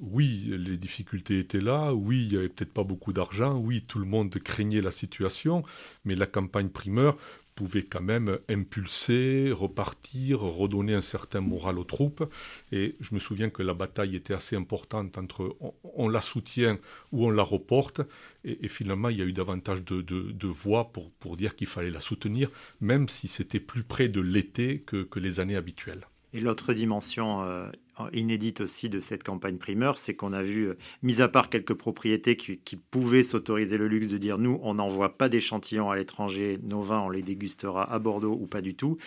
oui, 0.00 0.52
les 0.58 0.76
difficultés 0.76 1.38
étaient 1.38 1.60
là, 1.60 1.94
oui, 1.94 2.24
il 2.24 2.28
n'y 2.28 2.36
avait 2.36 2.48
peut-être 2.48 2.72
pas 2.72 2.84
beaucoup 2.84 3.12
d'argent, 3.12 3.56
oui, 3.56 3.84
tout 3.86 3.98
le 3.98 4.04
monde 4.04 4.30
craignait 4.30 4.80
la 4.80 4.90
situation, 4.90 5.62
mais 6.04 6.14
la 6.14 6.26
campagne 6.26 6.68
primeur 6.68 7.16
pouvait 7.54 7.82
quand 7.82 8.02
même 8.02 8.38
impulser, 8.48 9.52
repartir, 9.52 10.40
redonner 10.40 10.94
un 10.94 11.02
certain 11.02 11.40
moral 11.40 11.78
aux 11.78 11.84
troupes. 11.84 12.24
Et 12.72 12.96
je 13.00 13.14
me 13.14 13.20
souviens 13.20 13.50
que 13.50 13.62
la 13.62 13.74
bataille 13.74 14.16
était 14.16 14.34
assez 14.34 14.56
importante 14.56 15.18
entre 15.18 15.56
on, 15.82 16.08
la 16.08 16.20
soutient 16.20 16.78
ou 17.12 17.26
on 17.26 17.30
la 17.30 17.42
reporte. 17.42 18.00
Et, 18.44 18.68
finalement, 18.68 19.10
il 19.10 19.18
y 19.18 19.22
a 19.22 19.26
eu 19.26 19.32
davantage 19.32 19.84
de, 19.84 20.46
voix 20.46 20.92
pour, 20.92 21.36
dire 21.36 21.54
qu'il 21.54 21.66
fallait 21.66 21.90
la 21.90 22.00
soutenir, 22.00 22.50
même 22.80 23.08
si 23.08 23.28
c'était 23.28 23.60
plus 23.60 23.82
près 23.82 24.08
de 24.08 24.20
l'été 24.20 24.80
que 24.80 25.18
les 25.18 25.38
années 25.38 25.56
habituelles. 25.56 26.06
Et 26.34 26.40
l'autre 26.40 26.72
dimension 26.72 27.42
euh, 27.42 27.68
inédite 28.12 28.62
aussi 28.62 28.88
de 28.88 29.00
cette 29.00 29.22
campagne 29.22 29.58
primeur, 29.58 29.98
c'est 29.98 30.14
qu'on 30.14 30.32
a 30.32 30.42
vu, 30.42 30.68
euh, 30.68 30.78
mis 31.02 31.20
à 31.20 31.28
part 31.28 31.50
quelques 31.50 31.74
propriétés 31.74 32.36
qui, 32.36 32.76
pouvaient 32.90 33.22
s'autoriser 33.22 33.76
le 33.76 33.88
luxe 33.88 34.08
de 34.08 34.18
dire 34.18 34.38
nous, 34.38 34.58
on 34.62 34.74
n'envoie 34.74 35.16
pas 35.16 35.28
d'échantillons 35.28 35.90
à 35.90 35.96
l'étranger, 35.96 36.58
nos 36.62 36.82
vins, 36.82 37.00
on 37.00 37.10
les 37.10 37.22
dégustera 37.22 37.90
à 37.90 37.98
Bordeaux 37.98 38.36
ou 38.40 38.46
pas 38.46 38.60
du 38.60 38.74
tout. 38.74 38.98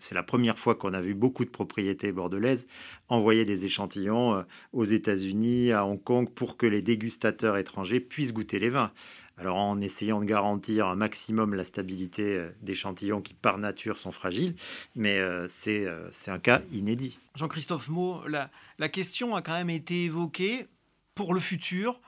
C'est 0.00 0.14
la 0.14 0.22
première 0.22 0.58
fois 0.58 0.74
qu'on 0.74 0.94
a 0.94 1.00
vu 1.00 1.14
beaucoup 1.14 1.44
de 1.44 1.50
propriétés 1.50 2.12
bordelaises 2.12 2.66
envoyer 3.08 3.44
des 3.44 3.64
échantillons 3.64 4.34
euh, 4.34 4.42
aux 4.72 4.84
États-Unis, 4.84 5.72
à 5.72 5.86
Hong 5.86 6.02
Kong, 6.02 6.28
pour 6.28 6.56
que 6.56 6.66
les 6.66 6.82
dégustateurs 6.82 7.56
étrangers 7.56 8.00
puissent 8.00 8.32
goûter 8.32 8.58
les 8.58 8.70
vins. 8.70 8.92
Alors 9.38 9.56
en 9.56 9.80
essayant 9.80 10.20
de 10.20 10.24
garantir 10.24 10.88
un 10.88 10.96
maximum 10.96 11.54
la 11.54 11.64
stabilité 11.64 12.36
euh, 12.36 12.50
d'échantillons 12.62 13.22
qui 13.22 13.34
par 13.34 13.58
nature 13.58 13.98
sont 13.98 14.10
fragiles, 14.10 14.56
mais 14.96 15.18
euh, 15.18 15.46
euh, 15.68 16.08
c'est 16.10 16.30
un 16.30 16.38
cas 16.40 16.62
inédit. 16.72 17.18
Jean-Christophe 17.36 17.88
Maud, 17.88 18.26
la, 18.26 18.50
la, 18.78 18.88
question 18.88 19.36
a 19.36 19.42
quand 19.42 19.52
même 19.52 19.70
été 19.70 20.06
évoquée 20.06 20.66
pour 21.14 21.34
le 21.34 21.40
futur. 21.40 22.00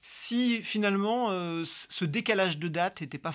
Si 0.00 0.62
finalement 0.62 1.30
ce 1.64 2.04
décalage 2.04 2.58
de 2.58 2.68
date 2.68 3.00
n'était 3.00 3.18
pas 3.18 3.34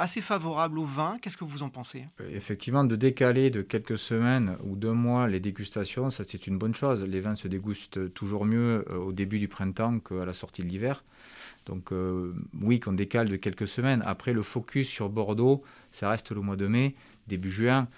assez 0.00 0.20
favorable 0.20 0.80
au 0.80 0.84
vin. 0.84 1.18
Qu'est-ce 1.22 1.36
que 1.36 1.44
vous 1.44 1.62
en 1.62 1.68
pensez? 1.68 2.06
Effectivement, 2.32 2.82
de 2.82 2.96
décaler 2.96 3.50
de 3.50 3.62
quelques 3.62 3.98
semaines 3.98 4.56
ou 4.64 4.74
deux 4.74 4.92
mois 4.92 5.28
les 5.28 5.38
dégustations, 5.38 6.10
ça 6.10 6.24
c'est 6.26 6.48
une 6.48 6.58
bonne 6.58 6.74
chose. 6.74 7.04
Les 7.04 7.20
vins 7.20 7.36
se 7.36 7.46
dégustent 7.46 8.12
toujours 8.14 8.44
mieux 8.44 8.84
au 8.92 9.12
début 9.12 9.38
du 9.38 9.46
printemps 9.46 10.00
qu'à 10.00 10.24
la 10.24 10.34
sortie 10.34 10.62
de 10.62 10.66
l'hiver. 10.66 11.04
Donc 11.66 11.92
euh, 11.92 12.32
oui, 12.60 12.80
qu'on 12.80 12.92
décale 12.92 13.28
de 13.28 13.36
quelques 13.36 13.68
semaines. 13.68 14.02
Après, 14.06 14.32
le 14.32 14.42
focus 14.42 14.88
sur 14.88 15.10
Bordeaux, 15.10 15.62
ça 15.92 16.08
reste 16.08 16.30
le 16.30 16.40
mois 16.40 16.56
de 16.56 16.66
mai, 16.66 16.94
début 17.26 17.50
juin. 17.50 17.88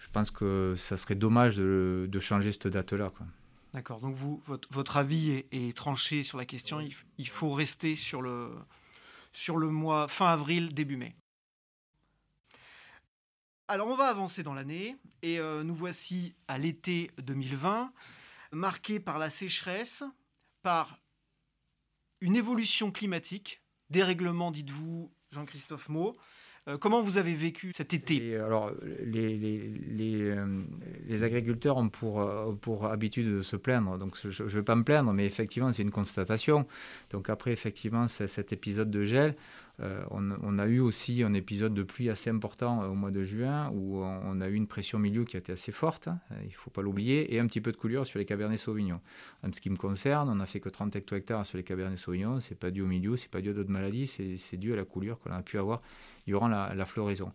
Je 0.00 0.08
pense 0.10 0.30
que 0.30 0.74
ça 0.78 0.96
serait 0.96 1.14
dommage 1.14 1.56
de, 1.56 2.18
changer 2.20 2.50
cette 2.50 2.68
date-là. 2.68 3.12
D'accord. 3.74 4.00
Donc 4.00 4.16
vous, 4.16 4.42
votre, 4.70 4.96
avis 4.96 5.44
est, 5.52 5.76
tranché 5.76 6.22
sur 6.22 6.38
la 6.38 6.46
question. 6.46 6.80
Il, 7.18 7.28
faut 7.28 7.52
rester 7.52 7.94
sur 7.94 8.22
le, 8.22 8.50
sur 9.32 9.58
le 9.58 9.68
mois 9.68 10.08
fin 10.08 10.26
avril, 10.26 10.72
début 10.72 10.96
mai. 10.96 11.14
Alors 13.70 13.88
on 13.88 13.96
va 13.96 14.06
avancer 14.06 14.42
dans 14.42 14.54
l'année 14.54 14.96
et 15.20 15.38
euh, 15.38 15.62
nous 15.62 15.74
voici 15.74 16.34
à 16.48 16.56
l'été 16.56 17.10
2020, 17.18 17.92
marqué 18.52 18.98
par 18.98 19.18
la 19.18 19.28
sécheresse, 19.28 20.02
par 20.62 20.98
une 22.20 22.36
évolution 22.36 22.90
climatique, 22.90 23.62
dérèglement, 23.90 24.50
dites-vous, 24.50 25.12
Jean-Christophe 25.32 25.88
Maud. 25.88 26.14
Euh, 26.68 26.76
comment 26.76 27.00
vous 27.00 27.16
avez 27.16 27.34
vécu 27.34 27.72
cet 27.72 27.94
été? 27.94 28.36
Alors, 28.36 28.72
les, 28.82 29.36
les, 29.38 29.68
les, 29.68 30.20
euh, 30.22 30.62
les, 31.06 31.22
agriculteurs 31.22 31.78
ont 31.78 31.88
pour, 31.88 32.20
euh, 32.20 32.52
pour 32.52 32.86
habitude 32.86 33.26
de 33.38 33.42
se 33.42 33.56
plaindre, 33.56 33.96
donc 33.96 34.18
je 34.22 34.42
ne 34.42 34.48
vais 34.48 34.62
pas 34.62 34.74
me 34.74 34.84
plaindre, 34.84 35.12
mais 35.12 35.24
effectivement, 35.24 35.72
c'est 35.72 35.82
une 35.82 35.90
constatation. 35.90 36.66
Donc 37.10 37.30
après, 37.30 37.52
effectivement, 37.52 38.06
cet 38.08 38.52
épisode 38.52 38.90
de 38.90 39.04
gel, 39.04 39.34
euh, 39.80 40.02
on, 40.10 40.58
a 40.58 40.66
eu 40.66 40.80
aussi 40.80 41.22
un 41.22 41.34
épisode 41.34 41.72
de 41.72 41.84
pluie 41.84 42.10
assez 42.10 42.30
important 42.30 42.82
euh, 42.82 42.88
au 42.88 42.94
mois 42.94 43.12
de 43.12 43.24
juin 43.24 43.70
où 43.72 44.02
on, 44.02 44.40
a 44.40 44.48
eu 44.48 44.54
une 44.54 44.66
pression 44.66 44.98
milieu 44.98 45.24
qui 45.24 45.36
a 45.36 45.38
été 45.38 45.52
assez 45.52 45.70
forte, 45.70 46.08
hein, 46.08 46.18
il 46.42 46.48
ne 46.48 46.52
faut 46.52 46.70
pas 46.70 46.82
l'oublier, 46.82 47.32
et 47.32 47.38
un 47.38 47.46
petit 47.46 47.60
peu 47.60 47.70
de 47.70 47.76
coulure 47.76 48.04
sur 48.04 48.18
les 48.18 48.24
Cabernet 48.24 48.58
Sauvignon. 48.58 49.00
En 49.46 49.52
ce 49.52 49.60
qui 49.60 49.70
me 49.70 49.76
concerne, 49.76 50.28
on 50.28 50.34
n'a 50.34 50.46
fait 50.46 50.58
que 50.58 50.68
30 50.68 50.96
hecto-hectares 50.96 51.46
sur 51.46 51.58
les 51.58 51.64
Cabernet 51.64 51.96
Sauvignon, 51.96 52.40
c'est 52.40 52.58
pas 52.58 52.72
dû 52.72 52.82
au 52.82 52.86
milieu, 52.86 53.16
c'est 53.16 53.30
pas 53.30 53.40
dû 53.40 53.50
à 53.50 53.52
d'autres 53.52 53.70
maladies, 53.70 54.08
c'est 54.08 54.56
dû 54.56 54.72
à 54.72 54.76
la 54.76 54.84
coulure 54.84 55.20
qu'on 55.20 55.32
a 55.32 55.42
pu 55.42 55.58
avoir 55.58 55.80
durant 56.26 56.48
la, 56.48 56.84
floraison. 56.84 57.32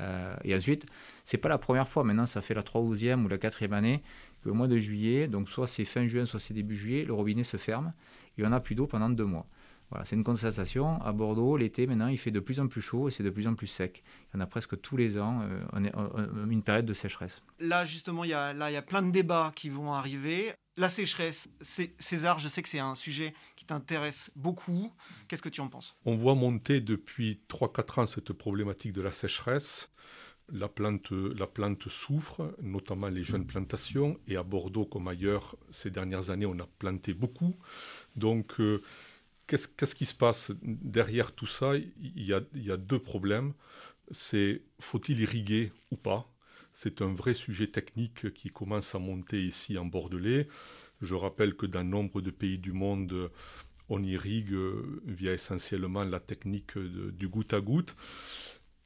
Euh, 0.00 0.34
et 0.42 0.56
ensuite, 0.56 0.86
c'est 1.24 1.36
pas 1.36 1.50
la 1.50 1.58
première 1.58 1.88
fois, 1.88 2.02
maintenant 2.02 2.26
ça 2.26 2.40
fait 2.40 2.54
la 2.54 2.62
3 2.62 2.80
ou 2.80 2.94
la 2.94 3.38
4e 3.38 3.72
année 3.72 4.02
qu'au 4.42 4.54
mois 4.54 4.68
de 4.68 4.78
juillet, 4.78 5.28
donc 5.28 5.50
soit 5.50 5.68
c'est 5.68 5.84
fin 5.84 6.06
juin, 6.06 6.24
soit 6.24 6.40
c'est 6.40 6.54
début 6.54 6.76
juillet, 6.76 7.04
le 7.04 7.12
robinet 7.12 7.44
se 7.44 7.58
ferme 7.58 7.92
et 8.38 8.44
on 8.44 8.48
n'a 8.48 8.60
plus 8.60 8.74
d'eau 8.74 8.86
pendant 8.86 9.10
deux 9.10 9.24
mois 9.24 9.46
c'est 10.04 10.16
une 10.16 10.24
constatation. 10.24 11.00
À 11.02 11.12
Bordeaux, 11.12 11.56
l'été, 11.56 11.86
maintenant, 11.86 12.08
il 12.08 12.18
fait 12.18 12.30
de 12.30 12.40
plus 12.40 12.60
en 12.60 12.66
plus 12.66 12.82
chaud 12.82 13.08
et 13.08 13.10
c'est 13.10 13.22
de 13.22 13.30
plus 13.30 13.46
en 13.46 13.54
plus 13.54 13.66
sec. 13.66 14.02
Il 14.32 14.36
y 14.36 14.38
en 14.38 14.40
a 14.40 14.46
presque 14.46 14.80
tous 14.80 14.96
les 14.96 15.18
ans 15.18 15.42
euh, 15.42 16.46
une 16.50 16.62
période 16.62 16.86
de 16.86 16.94
sécheresse. 16.94 17.42
Là, 17.60 17.84
justement, 17.84 18.24
il 18.24 18.30
y, 18.30 18.34
a, 18.34 18.52
là, 18.52 18.70
il 18.70 18.74
y 18.74 18.78
a 18.78 18.82
plein 18.82 19.02
de 19.02 19.10
débats 19.10 19.52
qui 19.54 19.68
vont 19.68 19.92
arriver. 19.92 20.52
La 20.76 20.88
sécheresse, 20.88 21.48
César, 22.00 22.40
je 22.40 22.48
sais 22.48 22.62
que 22.62 22.68
c'est 22.68 22.80
un 22.80 22.96
sujet 22.96 23.32
qui 23.54 23.64
t'intéresse 23.64 24.30
beaucoup. 24.34 24.92
Qu'est-ce 25.28 25.42
que 25.42 25.48
tu 25.48 25.60
en 25.60 25.68
penses? 25.68 25.96
On 26.04 26.16
voit 26.16 26.34
monter 26.34 26.80
depuis 26.80 27.40
3-4 27.48 28.00
ans 28.00 28.06
cette 28.06 28.32
problématique 28.32 28.92
de 28.92 29.02
la 29.02 29.12
sécheresse. 29.12 29.90
La 30.52 30.68
plante, 30.68 31.10
la 31.10 31.46
plante 31.46 31.88
souffre, 31.88 32.54
notamment 32.60 33.08
les 33.08 33.22
jeunes 33.22 33.46
plantations. 33.46 34.18
Et 34.26 34.36
à 34.36 34.42
Bordeaux, 34.42 34.84
comme 34.84 35.08
ailleurs, 35.08 35.56
ces 35.70 35.90
dernières 35.90 36.28
années, 36.30 36.44
on 36.44 36.58
a 36.58 36.66
planté 36.78 37.14
beaucoup. 37.14 37.56
Donc, 38.16 38.60
euh, 38.60 38.82
Qu'est-ce 39.46 39.94
qui 39.94 40.06
se 40.06 40.14
passe 40.14 40.52
derrière 40.62 41.32
tout 41.32 41.46
ça? 41.46 41.76
Il 41.76 42.22
y, 42.22 42.32
a, 42.32 42.76
deux 42.76 42.98
problèmes. 42.98 43.52
C'est 44.10 44.62
faut-il 44.80 45.20
irriguer 45.20 45.72
ou 45.90 45.96
pas? 45.96 46.30
C'est 46.72 47.02
un 47.02 47.12
vrai 47.12 47.34
sujet 47.34 47.68
technique 47.68 48.32
qui 48.32 48.50
commence 48.50 48.94
à 48.94 48.98
monter 48.98 49.44
ici 49.44 49.78
en 49.78 49.84
Bordelais. 49.84 50.48
Je 51.02 51.14
rappelle 51.14 51.54
que 51.56 51.66
dans 51.66 51.84
nombre 51.84 52.20
de 52.20 52.30
pays 52.30 52.58
du 52.58 52.72
monde, 52.72 53.30
on 53.88 54.02
irrigue 54.02 54.56
via 55.04 55.34
essentiellement 55.34 56.04
la 56.04 56.20
technique 56.20 56.78
du 56.78 57.28
goutte 57.28 57.52
à 57.52 57.60
goutte. 57.60 57.94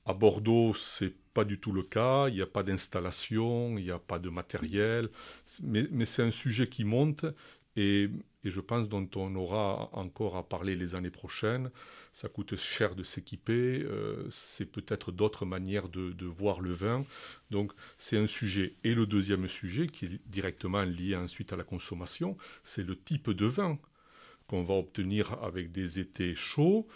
À 0.05 0.15
Bordeaux, 0.15 0.75
c'est 0.75 1.15
pas 1.35 1.45
du 1.45 1.61
tout 1.61 1.73
le 1.73 1.83
cas. 1.83 2.29
Il 2.29 2.35
n'y 2.35 2.43
a 2.43 2.47
pas 2.47 2.63
d'installation, 2.63 3.79
il 3.79 3.85
n'y 3.85 3.91
a 3.91 3.99
pas 3.99 4.19
de 4.19 4.29
matériel. 4.29 5.11
Mais 5.63 6.05
c'est 6.05 6.23
un 6.23 6.31
sujet 6.31 6.69
qui 6.69 6.85
monte 6.85 7.27
et, 7.79 8.11
je 8.45 8.61
pense 8.61 8.89
dont 8.89 9.09
on 9.15 9.35
aura 9.37 9.91
encore 9.93 10.37
à 10.37 10.49
parler 10.49 10.75
les 10.75 10.95
années 10.95 11.11
prochaines. 11.11 11.71
Ça 12.13 12.29
coûte 12.29 12.57
cher 12.57 12.97
de 12.97 13.05
s'équiper, 13.05 13.83
euh, 13.85 14.29
c'est 14.31 14.65
peut-être 14.65 15.13
d'autres 15.13 15.47
manières 15.47 15.89
de, 15.89 16.25
voir 16.25 16.61
le 16.61 16.73
vin. 16.73 17.05
Donc 17.51 17.73
c'est 17.99 18.17
un 18.17 18.27
sujet. 18.27 18.75
Et 18.83 18.95
le 18.95 19.07
deuxième 19.07 19.47
sujet, 19.47 19.87
qui 19.87 20.07
est 20.07 20.21
directement 20.27 20.83
lié 20.83 21.15
ensuite 21.15 21.53
à 21.53 21.57
la 21.57 21.63
consommation, 21.63 22.37
c'est 22.65 22.83
le 22.83 22.97
type 22.97 23.31
de 23.31 23.47
vin 23.47 23.79
qu'on 24.49 24.65
va 24.65 24.75
obtenir 24.75 25.41
avec 25.45 25.71
des 25.71 26.01
étés 26.01 26.35
chauds. 26.35 26.89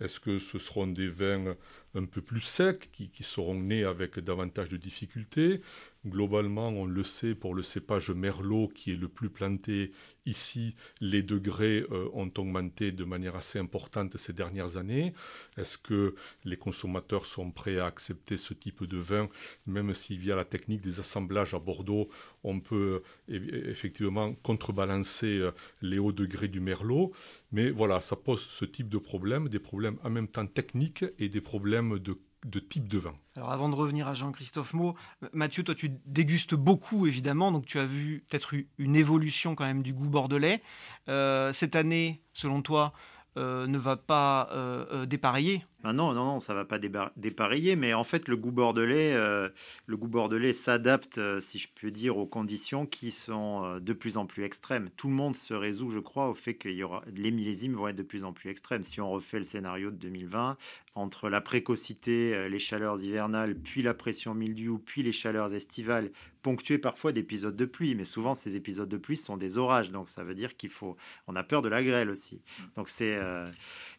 Est-ce 0.00 0.20
que 0.20 0.38
ce 0.38 0.58
seront 0.58 0.86
des 0.86 1.08
vins 1.08 1.56
un 1.94 2.04
peu 2.04 2.20
plus 2.20 2.42
secs, 2.42 2.88
qui, 2.92 3.08
qui 3.08 3.24
seront 3.24 3.54
nés 3.54 3.82
avec 3.82 4.20
davantage 4.20 4.68
de 4.68 4.76
difficultés? 4.76 5.62
Globalement, 6.08 6.68
on 6.68 6.86
le 6.86 7.02
sait, 7.02 7.34
pour 7.34 7.54
le 7.54 7.62
cépage 7.62 8.10
Merlot, 8.10 8.68
qui 8.68 8.92
est 8.92 8.96
le 8.96 9.08
plus 9.08 9.30
planté 9.30 9.92
ici, 10.26 10.74
les 11.00 11.22
degrés 11.22 11.84
euh, 11.90 12.08
ont 12.12 12.30
augmenté 12.36 12.92
de 12.92 13.04
manière 13.04 13.36
assez 13.36 13.58
importante 13.58 14.16
ces 14.16 14.32
dernières 14.32 14.76
années. 14.76 15.12
Est-ce 15.56 15.78
que 15.78 16.14
les 16.44 16.56
consommateurs 16.56 17.26
sont 17.26 17.50
prêts 17.50 17.78
à 17.78 17.86
accepter 17.86 18.36
ce 18.36 18.54
type 18.54 18.84
de 18.84 18.98
vin, 18.98 19.28
même 19.66 19.94
si 19.94 20.16
via 20.16 20.36
la 20.36 20.44
technique 20.44 20.82
des 20.82 21.00
assemblages 21.00 21.54
à 21.54 21.58
Bordeaux, 21.58 22.08
on 22.44 22.60
peut 22.60 23.02
euh, 23.30 23.70
effectivement 23.70 24.34
contrebalancer 24.42 25.38
euh, 25.38 25.50
les 25.82 25.98
hauts 25.98 26.12
degrés 26.12 26.48
du 26.48 26.60
Merlot 26.60 27.12
Mais 27.52 27.70
voilà, 27.70 28.00
ça 28.00 28.16
pose 28.16 28.42
ce 28.42 28.64
type 28.64 28.88
de 28.88 28.98
problème, 28.98 29.48
des 29.48 29.58
problèmes 29.58 29.98
en 30.04 30.10
même 30.10 30.28
temps 30.28 30.46
techniques 30.46 31.04
et 31.18 31.28
des 31.28 31.40
problèmes 31.40 31.98
de 31.98 32.18
de 32.48 32.60
type 32.60 32.88
de 32.88 32.98
vin. 32.98 33.14
Alors 33.36 33.52
avant 33.52 33.68
de 33.68 33.74
revenir 33.74 34.08
à 34.08 34.14
Jean-Christophe 34.14 34.74
Maud, 34.74 34.94
Mathieu, 35.32 35.62
toi 35.62 35.74
tu 35.74 35.92
dégustes 36.06 36.54
beaucoup 36.54 37.06
évidemment, 37.06 37.52
donc 37.52 37.66
tu 37.66 37.78
as 37.78 37.86
vu 37.86 38.24
peut-être 38.28 38.54
une 38.78 38.96
évolution 38.96 39.54
quand 39.54 39.64
même 39.64 39.82
du 39.82 39.92
goût 39.92 40.08
bordelais. 40.08 40.62
Euh, 41.08 41.52
cette 41.52 41.76
année, 41.76 42.20
selon 42.32 42.62
toi, 42.62 42.92
euh, 43.36 43.66
ne 43.66 43.78
va 43.78 43.96
pas 43.96 44.48
euh, 44.52 45.06
dépareiller 45.06 45.64
ah 45.84 45.92
non, 45.92 46.12
non, 46.12 46.24
non, 46.24 46.40
ça 46.40 46.54
va 46.54 46.64
pas 46.64 46.80
dépareiller, 46.80 47.76
mais 47.76 47.94
en 47.94 48.02
fait, 48.02 48.26
le 48.26 48.36
goût 48.36 48.50
bordelais, 48.50 49.14
euh, 49.14 49.48
le 49.86 49.96
goût 49.96 50.08
bordelais 50.08 50.52
s'adapte, 50.52 51.18
euh, 51.18 51.38
si 51.40 51.60
je 51.60 51.68
peux 51.80 51.92
dire, 51.92 52.16
aux 52.16 52.26
conditions 52.26 52.84
qui 52.84 53.12
sont 53.12 53.62
euh, 53.64 53.78
de 53.78 53.92
plus 53.92 54.16
en 54.16 54.26
plus 54.26 54.42
extrêmes. 54.42 54.90
Tout 54.96 55.06
le 55.06 55.14
monde 55.14 55.36
se 55.36 55.54
résout, 55.54 55.90
je 55.90 56.00
crois, 56.00 56.30
au 56.30 56.34
fait 56.34 56.54
que 56.54 56.68
y 56.68 56.82
aura 56.82 57.04
les 57.14 57.30
millésimes 57.30 57.74
vont 57.74 57.86
être 57.86 57.94
de 57.94 58.02
plus 58.02 58.24
en 58.24 58.32
plus 58.32 58.50
extrêmes. 58.50 58.82
Si 58.82 59.00
on 59.00 59.08
refait 59.08 59.38
le 59.38 59.44
scénario 59.44 59.92
de 59.92 59.96
2020, 59.96 60.56
entre 60.96 61.28
la 61.28 61.40
précocité, 61.40 62.48
les 62.48 62.58
chaleurs 62.58 63.00
hivernales, 63.00 63.54
puis 63.54 63.82
la 63.82 63.94
pression 63.94 64.34
mildiou, 64.34 64.78
puis 64.84 65.04
les 65.04 65.12
chaleurs 65.12 65.54
estivales, 65.54 66.10
ponctuées 66.42 66.78
parfois 66.78 67.12
d'épisodes 67.12 67.54
de 67.54 67.66
pluie, 67.66 67.94
mais 67.94 68.04
souvent 68.04 68.34
ces 68.34 68.56
épisodes 68.56 68.88
de 68.88 68.96
pluie 68.96 69.16
sont 69.16 69.36
des 69.36 69.58
orages, 69.58 69.92
donc 69.92 70.10
ça 70.10 70.24
veut 70.24 70.34
dire 70.34 70.56
qu'il 70.56 70.70
faut, 70.70 70.96
on 71.28 71.36
a 71.36 71.44
peur 71.44 71.62
de 71.62 71.68
la 71.68 71.84
grêle 71.84 72.10
aussi. 72.10 72.40
Donc 72.74 72.88
c'est, 72.88 73.16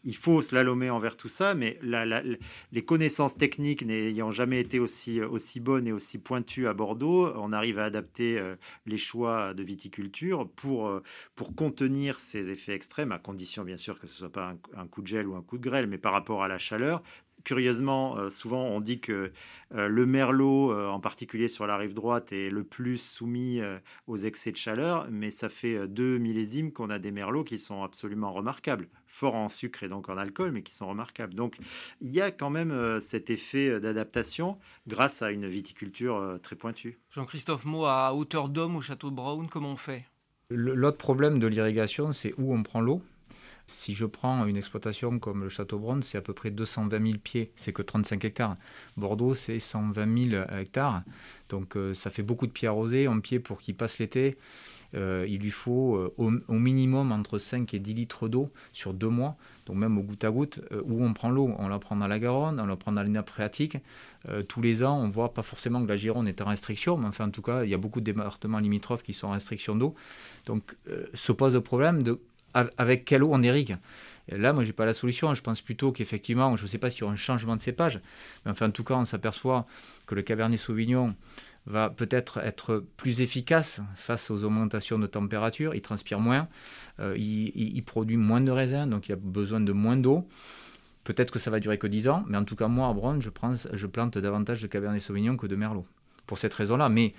il 0.03 0.15
faut 0.15 0.41
slalomer 0.41 0.89
envers 0.89 1.17
tout 1.17 1.27
ça, 1.27 1.55
mais 1.55 1.79
les 2.71 2.85
connaissances 2.85 3.35
techniques 3.37 3.85
n'ayant 3.85 4.31
jamais 4.31 4.59
été 4.59 4.79
aussi, 4.79 5.21
aussi 5.21 5.59
bonnes 5.59 5.87
et 5.87 5.91
aussi 5.91 6.17
pointues 6.17 6.67
à 6.67 6.73
Bordeaux, 6.73 7.33
on 7.35 7.51
arrive 7.51 7.79
à 7.79 7.85
adapter 7.85 8.39
euh, 8.39 8.55
les 8.85 8.97
choix 8.97 9.53
de 9.53 9.63
viticulture 9.63 10.49
pour, 10.55 10.87
euh, 10.87 11.03
pour 11.35 11.55
contenir 11.55 12.19
ces 12.19 12.49
effets 12.51 12.73
extrêmes, 12.73 13.11
à 13.11 13.19
condition 13.19 13.63
bien 13.63 13.77
sûr 13.77 13.99
que 13.99 14.07
ce 14.07 14.13
ne 14.13 14.17
soit 14.17 14.31
pas 14.31 14.55
un, 14.75 14.87
coup 14.87 15.01
de 15.01 15.07
gel 15.07 15.27
ou 15.27 15.35
un 15.35 15.41
coup 15.41 15.57
de 15.57 15.63
grêle, 15.63 15.87
mais 15.87 15.97
par 15.97 16.13
rapport 16.13 16.43
à 16.43 16.47
la 16.47 16.57
chaleur, 16.57 17.03
curieusement, 17.43 18.17
euh, 18.17 18.29
souvent 18.29 18.63
on 18.67 18.79
dit 18.79 18.99
que 18.99 19.31
le 19.71 20.05
merlot, 20.07 20.73
en 20.73 20.99
particulier 20.99 21.47
sur 21.47 21.67
la 21.67 21.77
rive 21.77 21.93
droite, 21.93 22.31
est 22.31 22.49
le 22.49 22.63
plus 22.63 22.97
soumis 22.97 23.61
aux 24.07 24.17
excès 24.17 24.51
de 24.51 24.57
chaleur, 24.57 25.07
mais 25.11 25.29
ça 25.29 25.47
fait 25.47 25.87
deux 25.87 26.17
millésimes 26.17 26.71
qu'on 26.71 26.89
a 26.89 26.97
des 26.97 27.11
merlots 27.11 27.43
qui 27.43 27.59
sont 27.59 27.83
absolument 27.83 28.33
remarquables 28.33 28.89
forts 29.19 29.35
en 29.35 29.49
sucre 29.49 29.83
et 29.83 29.89
donc 29.89 30.07
en 30.07 30.17
alcool, 30.17 30.51
mais 30.51 30.63
qui 30.63 30.73
sont 30.73 30.87
remarquables. 30.87 31.33
Donc 31.33 31.57
il 32.01 32.09
y 32.09 32.21
a 32.21 32.31
quand 32.31 32.49
même 32.49 32.71
euh, 32.71 33.01
cet 33.01 33.29
effet 33.29 33.67
euh, 33.67 33.79
d'adaptation 33.79 34.57
grâce 34.87 35.21
à 35.21 35.31
une 35.31 35.47
viticulture 35.47 36.15
euh, 36.15 36.37
très 36.37 36.55
pointue. 36.55 36.97
Jean-Christophe 37.11 37.65
Mot, 37.65 37.85
à 37.85 38.13
hauteur 38.13 38.47
d'homme 38.47 38.77
au 38.77 38.81
château 38.81 39.09
de 39.09 39.15
Brown, 39.15 39.47
comment 39.49 39.73
on 39.73 39.77
fait? 39.77 40.05
L'autre 40.49 40.97
problème 40.97 41.37
de 41.37 41.47
l'irrigation, 41.47 42.13
c'est 42.13 42.33
où 42.37 42.53
on 42.53 42.63
prend 42.63 42.81
l'eau. 42.81 43.03
Si 43.67 43.93
je 43.93 44.05
prends 44.05 44.45
une 44.45 44.57
exploitation 44.57 45.19
comme 45.19 45.43
le 45.43 45.49
Château 45.49 45.77
Brown, 45.77 46.01
c'est 46.01 46.17
à 46.17 46.21
peu 46.21 46.33
près 46.33 46.49
220 46.49 47.05
000 47.05 47.19
pieds, 47.19 47.51
c'est 47.55 47.71
que 47.71 47.83
35 47.83 48.25
hectares. 48.25 48.57
Bordeaux, 48.97 49.35
c'est 49.35 49.59
120 49.59 50.29
000 50.31 50.43
hectares, 50.59 51.03
donc 51.49 51.77
ça 51.93 52.09
fait 52.09 52.23
beaucoup 52.23 52.47
de 52.47 52.51
pieds 52.51 52.67
arrosés, 52.67 53.07
en 53.07 53.19
pied 53.19 53.39
pour 53.39 53.59
qu'ils 53.59 53.75
passent 53.75 53.99
l'été. 53.99 54.39
Euh, 54.95 55.25
il 55.27 55.39
lui 55.39 55.51
faut 55.51 55.95
euh, 55.95 56.13
au, 56.17 56.53
minimum 56.53 57.11
entre 57.11 57.37
5 57.37 57.73
et 57.73 57.79
10 57.79 57.93
litres 57.93 58.27
d'eau 58.27 58.51
sur 58.73 58.93
deux 58.93 59.09
mois, 59.09 59.35
donc 59.65 59.77
même 59.77 59.97
au 59.97 60.01
goutte 60.01 60.23
à 60.23 60.31
goutte, 60.31 60.59
euh, 60.71 60.81
où 60.85 61.03
on 61.03 61.13
prend 61.13 61.29
l'eau. 61.29 61.53
On 61.59 61.67
la 61.67 61.79
prend 61.79 61.95
dans 61.95 62.07
la 62.07 62.19
Garonne, 62.19 62.59
on 62.59 62.65
la 62.65 62.75
prend 62.75 62.91
dans 62.91 63.03
les 63.03 63.09
nappes 63.09 63.29
phréatiques. 63.29 63.77
tous 64.47 64.61
les 64.61 64.83
ans, 64.83 64.99
on 64.99 65.09
voit 65.09 65.33
pas 65.33 65.43
forcément 65.43 65.81
que 65.81 65.87
la 65.87 65.95
Gironde 65.95 66.27
est 66.27 66.41
en 66.41 66.45
restriction, 66.45 66.97
mais 66.97 67.07
enfin 67.07 67.27
en 67.27 67.31
tout 67.31 67.41
cas, 67.41 67.63
il 67.63 67.69
y 67.69 67.73
a 67.73 67.77
beaucoup 67.77 67.99
de 67.99 68.05
départements 68.05 68.59
limitrophes 68.59 69.03
qui 69.03 69.13
sont 69.13 69.27
en 69.27 69.31
restriction 69.31 69.75
d'eau. 69.75 69.95
Donc 70.45 70.75
se 71.13 71.31
pose 71.31 71.53
le 71.53 71.61
problème 71.61 72.03
de 72.03 72.19
avec 72.53 73.05
quelle 73.05 73.23
eau 73.23 73.29
on 73.31 73.43
irrigue. 73.43 73.77
là, 74.27 74.53
moi, 74.53 74.63
j'ai 74.63 74.73
pas 74.73 74.87
la 74.87 74.93
solution. 74.93 75.35
Je 75.35 75.41
pense 75.43 75.61
plutôt 75.61 75.91
qu'effectivement, 75.91 76.57
je 76.57 76.63
ne 76.63 76.67
sais 76.67 76.79
pas 76.79 76.89
s'il 76.89 77.01
y 77.01 77.03
aura 77.03 77.13
un 77.13 77.15
changement 77.15 77.55
de 77.55 77.61
cépage, 77.61 77.99
mais 78.43 78.51
enfin, 78.51 78.67
en 78.67 78.71
tout 78.71 78.83
cas, 78.83 78.95
on 78.95 79.05
s'aperçoit 79.05 79.67
que 80.07 80.15
le 80.15 80.23
Cabernet 80.23 80.59
Sauvignon 80.59 81.15
va 81.69 81.89
peut-être 81.89 82.39
être 82.39 82.83
plus 82.97 83.21
efficace 83.21 83.79
face 83.95 84.31
aux 84.31 84.43
augmentations 84.43 84.97
de 84.97 85.07
température, 85.07 85.75
il 85.75 85.81
transpire 85.81 86.19
moins, 86.19 86.47
euh, 86.99 87.15
il, 87.17 87.81
produit 87.83 88.17
moins 88.17 88.41
de 88.41 88.51
raisins, 88.51 88.89
donc 88.89 89.07
il 89.07 89.13
a 89.13 89.15
besoin 89.15 89.61
de 89.61 89.71
moins 89.71 89.95
d'eau. 89.95 90.27
Peut-être 91.03 91.31
que 91.31 91.39
ça 91.39 91.51
va 91.51 91.59
durer 91.59 91.77
que 91.77 91.87
10 91.87 92.07
ans, 92.09 92.23
mais 92.27 92.37
en 92.37 92.43
tout 92.43 92.55
cas 92.55 92.67
moi 92.67 92.89
à 92.89 92.93
Bronze, 92.93 93.23
je, 93.23 93.29
je 93.77 93.87
plante 93.87 94.17
davantage 94.17 94.61
de 94.61 94.67
Cabernet 94.67 95.01
Sauvignon 95.01 95.37
que 95.37 95.47
de 95.47 95.55
Merlot, 95.55 95.85
pour 96.25 96.39
cette 96.39 96.53
raison-là. 96.53 96.89
Mais 96.89 97.13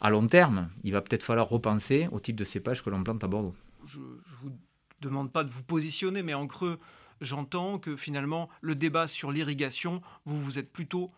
à 0.00 0.10
long 0.10 0.26
terme, 0.26 0.68
il 0.84 0.92
va 0.92 1.00
peut-être 1.00 1.22
falloir 1.24 1.48
repenser 1.48 2.08
au 2.12 2.20
type 2.20 2.36
de 2.36 2.44
cépage 2.44 2.82
que 2.82 2.90
l'on 2.90 3.02
plante 3.02 3.24
à 3.24 3.26
Bordeaux. 3.26 3.54
Je 3.86 3.98
ne 3.98 4.04
vous 4.42 4.50
demande 5.00 5.32
pas 5.32 5.44
de 5.44 5.50
vous 5.50 5.62
positionner, 5.62 6.22
mais 6.22 6.34
en 6.34 6.46
creux, 6.46 6.78
j'entends 7.22 7.78
que 7.78 7.96
finalement 7.96 8.50
le 8.60 8.74
débat 8.74 9.08
sur 9.08 9.32
l'irrigation, 9.32 10.02
vous, 10.26 10.40
vous 10.40 10.58
êtes 10.58 10.70
plutôt 10.70 11.10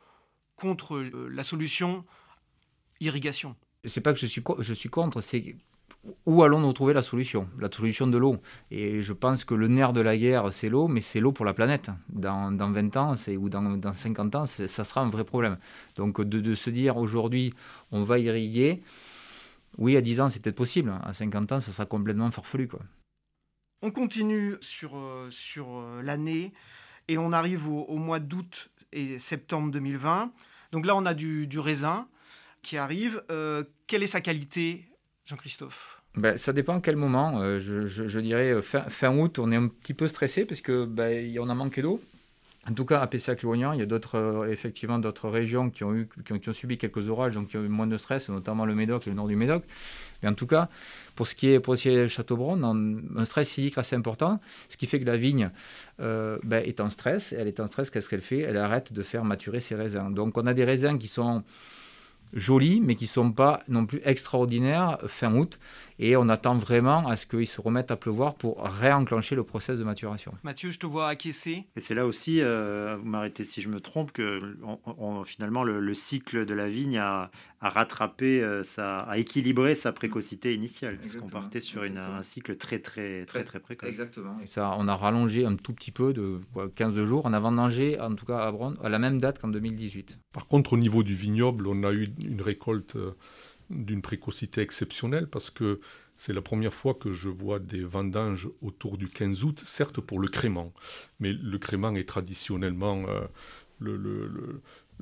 contre 0.54 0.96
euh, 0.96 1.28
la 1.33 1.42
solution 1.42 2.04
irrigation. 3.00 3.56
C'est 3.84 4.00
pas 4.00 4.12
que 4.12 4.18
je 4.18 4.26
suis, 4.26 4.42
je 4.58 4.74
suis 4.74 4.88
contre, 4.88 5.20
c'est 5.20 5.56
où 6.24 6.42
allons-nous 6.42 6.72
trouver 6.72 6.94
la 6.94 7.02
solution? 7.02 7.48
La 7.58 7.70
solution 7.70 8.06
de 8.06 8.16
l'eau. 8.16 8.38
Et 8.70 9.02
je 9.02 9.12
pense 9.12 9.44
que 9.44 9.54
le 9.54 9.68
nerf 9.68 9.92
de 9.92 10.00
la 10.00 10.16
guerre, 10.16 10.52
c'est 10.52 10.68
l'eau, 10.68 10.88
mais 10.88 11.02
c'est 11.02 11.20
l'eau 11.20 11.32
pour 11.32 11.44
la 11.44 11.52
planète. 11.52 11.90
Dans, 12.08 12.52
dans 12.52 12.70
20 12.70 12.96
ans 12.96 13.14
ou 13.38 13.48
dans, 13.48 13.62
dans 13.62 13.92
50 13.92 14.34
ans, 14.34 14.46
ça 14.46 14.84
sera 14.84 15.02
un 15.02 15.10
vrai 15.10 15.24
problème. 15.24 15.58
Donc 15.96 16.20
de, 16.20 16.40
de 16.40 16.54
se 16.54 16.70
dire 16.70 16.96
aujourd'hui, 16.96 17.52
on 17.90 18.02
va 18.02 18.18
irriguer, 18.18 18.82
oui, 19.78 19.96
à 19.96 20.00
10 20.00 20.20
ans, 20.20 20.28
c'est 20.28 20.40
peut-être 20.40 20.56
possible. 20.56 20.92
À 21.02 21.12
50 21.12 21.52
ans, 21.52 21.60
ça 21.60 21.72
sera 21.72 21.86
complètement 21.86 22.30
farfelu. 22.30 22.68
Quoi. 22.68 22.80
On 23.82 23.90
continue 23.90 24.56
sur, 24.60 24.96
euh, 24.96 25.28
sur 25.30 25.78
euh, 25.78 26.02
l'année 26.02 26.52
et 27.08 27.18
on 27.18 27.32
arrive 27.32 27.68
au, 27.68 27.96
mois 27.96 28.20
d'août 28.20 28.70
et 28.92 29.18
septembre 29.18 29.70
2020. 29.70 30.32
Donc 30.72 30.86
là, 30.86 30.96
on 30.96 31.06
a 31.06 31.14
du, 31.14 31.46
du 31.46 31.58
raisin 31.58 32.06
qui 32.62 32.77
arrive. 32.77 33.23
Euh, 33.31 33.64
quelle 33.87 34.03
est 34.03 34.09
sa 34.09 34.20
qualité, 34.20 34.85
Jean-Christophe? 35.27 36.01
Ben, 36.16 36.37
ça 36.37 36.53
dépend 36.53 36.79
à 36.79 36.81
quel 36.81 36.96
moment. 36.96 37.40
Euh, 37.40 37.59
je, 37.61 38.20
dirais 38.20 38.51
euh, 38.51 38.62
fin, 38.62 39.16
août, 39.16 39.38
on 39.38 39.53
est 39.53 39.57
un 39.57 39.68
petit 39.68 39.94
peu 39.94 40.09
stressé 40.09 40.44
parce 40.44 40.61
que 40.61 40.85
ben, 40.85 41.37
on 41.38 41.49
a 41.49 41.55
manqué 41.55 41.83
d'eau. 41.83 42.01
En 42.68 42.75
tout 42.75 42.85
cas, 42.85 43.01
à 43.01 43.07
Pessac-Léognan, 43.07 43.73
il 43.73 43.79
y 43.79 43.83
a 43.83 43.87
d'autres, 43.87 44.46
effectivement, 44.51 44.99
d'autres 44.99 45.31
régions 45.31 45.70
qui 45.70 45.83
ont, 45.83 46.07
subi 46.53 46.77
quelques 46.77 47.09
orages, 47.09 47.35
donc 47.35 47.49
qui 47.49 47.57
ont 47.57 47.64
eu 47.64 47.68
moins 47.68 47.87
de 47.87 47.96
stress, 47.96 48.29
notamment 48.29 48.66
le 48.66 48.75
Médoc 48.75 49.07
le 49.07 49.14
nord 49.14 49.29
du 49.29 49.37
Médoc. 49.37 49.64
Mais 50.23 50.29
en 50.29 50.35
tout 50.35 50.46
cas, 50.46 50.68
pour 51.16 51.27
ce 51.27 51.35
qui 51.35 51.49
est, 51.49 51.59
pour 51.59 51.79
ce 51.79 51.88
qui 51.88 52.09
Châteaubrun, 52.11 52.62
un 53.16 53.25
stress 53.25 53.51
physique 53.51 53.79
assez 53.79 53.96
important, 53.96 54.40
ce 54.68 54.77
qui 54.77 54.87
fait 54.87 55.01
que 55.01 55.07
la 55.07 55.16
vigne 55.16 55.51
ben, 55.99 56.62
est 56.62 56.81
en 56.81 56.90
stress. 56.90 57.33
Elle 57.33 57.49
est 57.49 57.61
en 57.61 57.66
stress, 57.66 57.88
qu'est-ce 57.88 58.11
qu'elle 58.11 58.20
fait? 58.20 58.40
Elle 58.40 58.59
arrête 58.59 58.92
de 58.92 59.03
faire 59.03 59.25
maturer 59.25 59.61
ses 59.61 59.75
raisins. 59.75 60.12
Donc, 60.12 60.37
on 60.37 60.46
a 60.46 60.53
des 60.53 60.64
raisins 60.64 60.99
qui 60.99 61.09
sont 61.09 61.42
jolis, 62.32 62.80
mais 62.80 62.94
qui 62.94 63.04
ne 63.04 63.08
sont 63.08 63.32
pas 63.32 63.62
non 63.68 63.86
plus 63.86 64.00
extraordinaires 64.04 64.98
fin 65.06 65.34
août. 65.34 65.58
Et 66.02 66.16
on 66.16 66.30
attend 66.30 66.56
vraiment 66.56 67.06
à 67.06 67.16
ce 67.16 67.26
qu'ils 67.26 67.46
se 67.46 67.60
remettent 67.60 67.90
à 67.90 67.96
pleuvoir 67.96 68.34
pour 68.34 68.64
réenclencher 68.64 69.34
le 69.34 69.44
process 69.44 69.78
de 69.78 69.84
maturation. 69.84 70.32
Mathieu, 70.42 70.72
je 70.72 70.78
te 70.78 70.86
vois 70.86 71.08
acquiescer. 71.08 71.66
Et 71.76 71.80
c'est 71.80 71.94
là 71.94 72.06
aussi, 72.06 72.40
euh, 72.40 72.96
vous 72.98 73.06
m'arrêtez 73.06 73.44
si 73.44 73.60
je 73.60 73.68
me 73.68 73.80
trompe, 73.80 74.10
que 74.10 74.56
finalement 75.26 75.62
le, 75.62 75.94
cycle 75.94 76.46
de 76.46 76.54
la 76.54 76.70
vigne 76.70 76.96
a, 76.96 77.30
rattrapé, 77.60 78.42
euh, 78.42 78.64
sa, 78.64 79.00
a 79.00 79.18
équilibré 79.18 79.74
sa 79.74 79.92
précocité 79.92 80.54
initiale. 80.54 80.96
Parce 80.96 81.16
qu'on 81.16 81.28
partait 81.28 81.60
sur 81.60 81.84
une, 81.84 81.98
un 81.98 82.22
cycle 82.22 82.56
très 82.56 82.78
très 82.78 83.26
très 83.26 83.44
très 83.44 83.60
précoce. 83.60 83.90
Exactement. 83.90 84.38
Et 84.42 84.46
ça, 84.46 84.74
on 84.78 84.88
a 84.88 84.96
rallongé 84.96 85.44
un 85.44 85.56
tout 85.56 85.74
petit 85.74 85.90
peu 85.90 86.14
de 86.14 86.40
15 86.76 87.04
jours. 87.04 87.22
On 87.26 87.34
a 87.34 87.40
vendangé, 87.40 88.00
en 88.00 88.14
tout 88.14 88.24
cas 88.24 88.38
à 88.38 88.54
à 88.82 88.88
la 88.88 88.98
même 88.98 89.20
date 89.20 89.38
qu'en 89.38 89.48
2018. 89.48 90.18
Par 90.32 90.46
contre, 90.46 90.72
au 90.72 90.76
niveau 90.78 91.02
du 91.02 91.14
vignoble, 91.14 91.66
on 91.66 91.84
a 91.84 91.92
eu 91.92 92.08
une 92.24 92.40
récolte 92.40 92.96
euh, 92.96 93.12
d'une 93.70 94.02
précocité 94.02 94.61
exceptionnelle 94.61 95.28
parce 95.28 95.50
que 95.50 95.80
c'est 96.16 96.33
la 96.35 96.42
première 96.42 96.74
fois 96.74 96.94
que 96.94 97.12
je 97.12 97.28
vois 97.28 97.59
des 97.59 97.83
vendanges 97.83 98.48
autour 98.61 98.98
du 98.98 99.09
15 99.09 99.44
août, 99.44 99.62
certes 99.64 100.00
pour 100.00 100.20
le 100.20 100.28
crément, 100.28 100.72
mais 101.18 101.33
le 101.33 101.59
crément 101.59 101.94
est 101.94 102.06
traditionnellement 102.06 103.06
euh, 103.09 103.26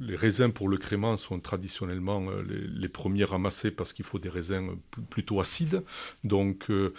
les 0.00 0.16
raisins 0.16 0.50
pour 0.50 0.68
le 0.68 0.76
crément 0.76 1.16
sont 1.16 1.40
traditionnellement 1.40 2.28
euh, 2.30 2.42
les, 2.42 2.88
premiers 2.88 3.24
ramassés 3.24 3.70
parce 3.70 3.92
qu'il 3.92 4.04
faut 4.04 4.18
des 4.18 4.28
raisins 4.28 4.76
plutôt 5.10 5.40
acides. 5.40 5.82
Donc, 6.24 6.70
euh, 6.70 6.94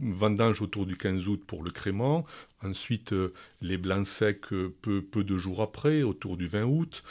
vendange 0.00 0.60
autour 0.62 0.86
du 0.86 0.96
15 0.96 1.26
août 1.28 1.42
pour 1.46 1.62
le 1.62 1.70
crément. 1.70 2.26
Ensuite, 2.62 3.12
euh, 3.12 3.32
les 3.60 3.78
blancs 3.78 4.06
secs 4.06 4.40
peu, 4.82 5.02
peu, 5.02 5.24
de 5.24 5.36
jours 5.36 5.62
après, 5.62 6.02
autour 6.02 6.36
du 6.36 6.46
20 6.46 6.64
août. 6.64 7.02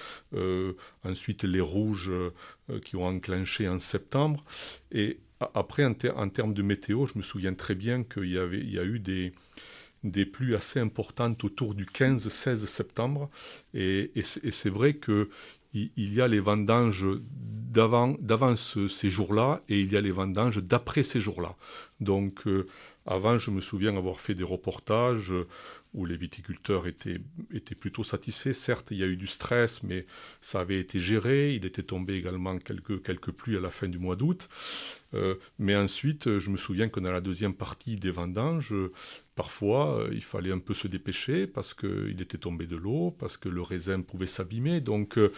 ensuite, 1.04 1.43
les 1.43 1.62
rouges 1.62 2.12
qui 2.84 2.95
ont 2.95 3.06
enclenché 3.06 3.67
en 3.67 3.80
septembre. 3.80 4.43
Et 4.91 5.19
après, 5.39 5.86
en, 5.86 5.95
en, 6.15 6.30
termes 6.30 6.54
de 6.54 6.62
météo, 6.62 7.06
je 7.06 7.17
me 7.17 7.23
souviens 7.23 7.54
très 7.54 7.75
bien 7.75 8.04
qu'il 8.04 8.30
y, 8.30 8.38
avait, 8.38 8.63
y 8.63 8.78
a 8.78 8.84
eu 8.84 8.99
des, 8.99 9.34
des 10.04 10.26
pluies 10.26 10.56
assez 10.56 10.80
importantes 10.80 11.44
autour 11.44 11.76
du 11.76 11.86
15-16 11.86 12.66
septembre. 12.66 13.30
Et, 13.74 14.12
c'est 14.24 14.70
vrai 14.70 14.96
qu'il 14.96 15.28
il 15.74 16.14
y 16.14 16.22
a 16.22 16.28
les 16.28 16.40
vendanges 16.40 17.06
d'avant, 17.70 18.16
ces 18.56 19.10
jours-là 19.10 19.62
et 19.70 19.80
il 19.80 19.92
y 19.92 19.98
a 19.98 20.02
les 20.02 20.12
vendanges 20.12 20.58
d'après 20.58 21.04
ces 21.04 21.20
jours-là. 21.20 21.56
Donc, 22.00 22.48
euh, 22.48 22.68
avant, 23.06 23.38
je 23.38 23.52
me 23.52 23.62
souviens 23.62 23.96
avoir 23.96 24.20
fait 24.20 24.36
des 24.36 24.44
reportages 24.44 25.34
où 25.94 26.06
les 26.06 26.18
viticulteurs 26.18 26.86
étaient, 26.88 27.20
plutôt 27.80 28.04
satisfaits. 28.04 28.54
Certes, 28.54 28.90
il 28.92 28.98
y 28.98 29.04
a 29.04 29.08
eu 29.08 29.16
du 29.16 29.28
stress, 29.28 29.82
mais 29.84 30.06
ça 30.42 30.60
avait 30.60 30.80
été 30.80 31.00
géré. 31.00 31.56
Il 31.56 31.66
était 31.66 31.84
tombé 31.84 32.16
également 32.16 32.58
quelques 32.60 33.32
pluies 33.32 33.58
à 33.58 33.60
la 33.60 33.72
fin 33.72 33.88
du 33.88 33.98
mois 33.98 34.16
d'août. 34.16 34.48
Euh, 35.13 35.36
mais 35.58 35.76
ensuite, 35.76 36.38
je 36.38 36.50
me 36.50 36.58
souviens 36.58 36.89
que 36.89 37.00
dans 37.00 37.12
la 37.12 37.22
deuxième 37.22 37.54
partie 37.54 37.95
des 37.95 38.12
vendanges, 38.12 38.74
parfois, 39.36 40.00
euh, 40.00 40.10
il 40.12 40.24
fallait 40.24 40.52
un 40.52 40.60
peu 40.60 40.74
se 40.74 40.88
dépêcher 40.88 41.48
parce 41.48 41.74
qu'il 41.74 42.22
était 42.22 42.38
tombé 42.38 42.67
de 42.67 42.76
l'eau, 42.76 43.15
parce 43.17 43.38
que 43.38 43.50
le 43.50 43.62
raisin 43.62 44.02
pouvait 44.02 44.28
s'abîmer. 44.28 44.82
Donc, 44.82 45.17
euh, 45.17 45.32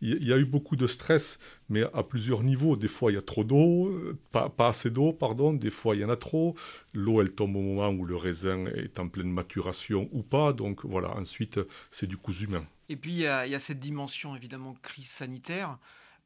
il 0.00 0.22
y, 0.22 0.32
a 0.32 0.38
eu 0.38 0.44
beaucoup 0.44 0.76
de 0.76 0.86
stress, 0.86 1.38
mais 1.68 1.82
à 1.94 2.02
plusieurs 2.02 2.42
niveaux. 2.42 2.76
Des 2.76 2.88
fois, 2.88 3.10
il 3.10 3.16
y 3.16 3.18
a 3.18 3.22
trop 3.22 3.44
d'eau, 3.44 3.92
pas, 4.30 4.52
assez 4.58 4.90
d'eau, 4.90 5.12
pardon. 5.12 5.52
Des 5.52 5.70
fois, 5.70 5.96
il 5.96 6.02
y 6.02 6.04
en 6.04 6.10
a 6.10 6.16
trop. 6.16 6.54
L'eau, 6.94 7.20
elle 7.20 7.32
tombe 7.32 7.56
au 7.56 7.62
moment 7.62 7.90
où 7.90 8.04
le 8.04 8.16
raisin 8.16 8.66
est 8.66 9.00
en 9.00 9.08
pleine 9.08 9.30
maturation 9.30 10.08
ou 10.12 10.22
pas. 10.22 10.52
Donc, 10.52 10.84
voilà, 10.84 11.16
ensuite, 11.16 11.58
c'est 11.90 12.06
du 12.06 12.16
coup 12.16 12.32
humain. 12.32 12.64
Et 12.88 12.96
puis, 12.96 13.12
il 13.12 13.18
y 13.18 13.26
a 13.26 13.58
cette 13.58 13.80
dimension, 13.80 14.36
évidemment, 14.36 14.74
crise 14.82 15.08
sanitaire. 15.08 15.78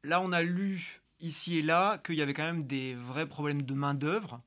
Là, 0.03 0.21
on 0.21 0.31
a 0.33 0.43
lu 0.43 1.02
ici 1.23 1.57
et 1.57 1.61
là 1.61 1.97
qu'il 1.97 2.15
y 2.15 2.21
avait 2.21 2.33
quand 2.33 2.43
même 2.43 2.67
des 2.67 2.93
vrais 2.93 3.25
problèmes 3.25 3.63
de 3.63 3.73
main-d'œuvre. 3.73 4.41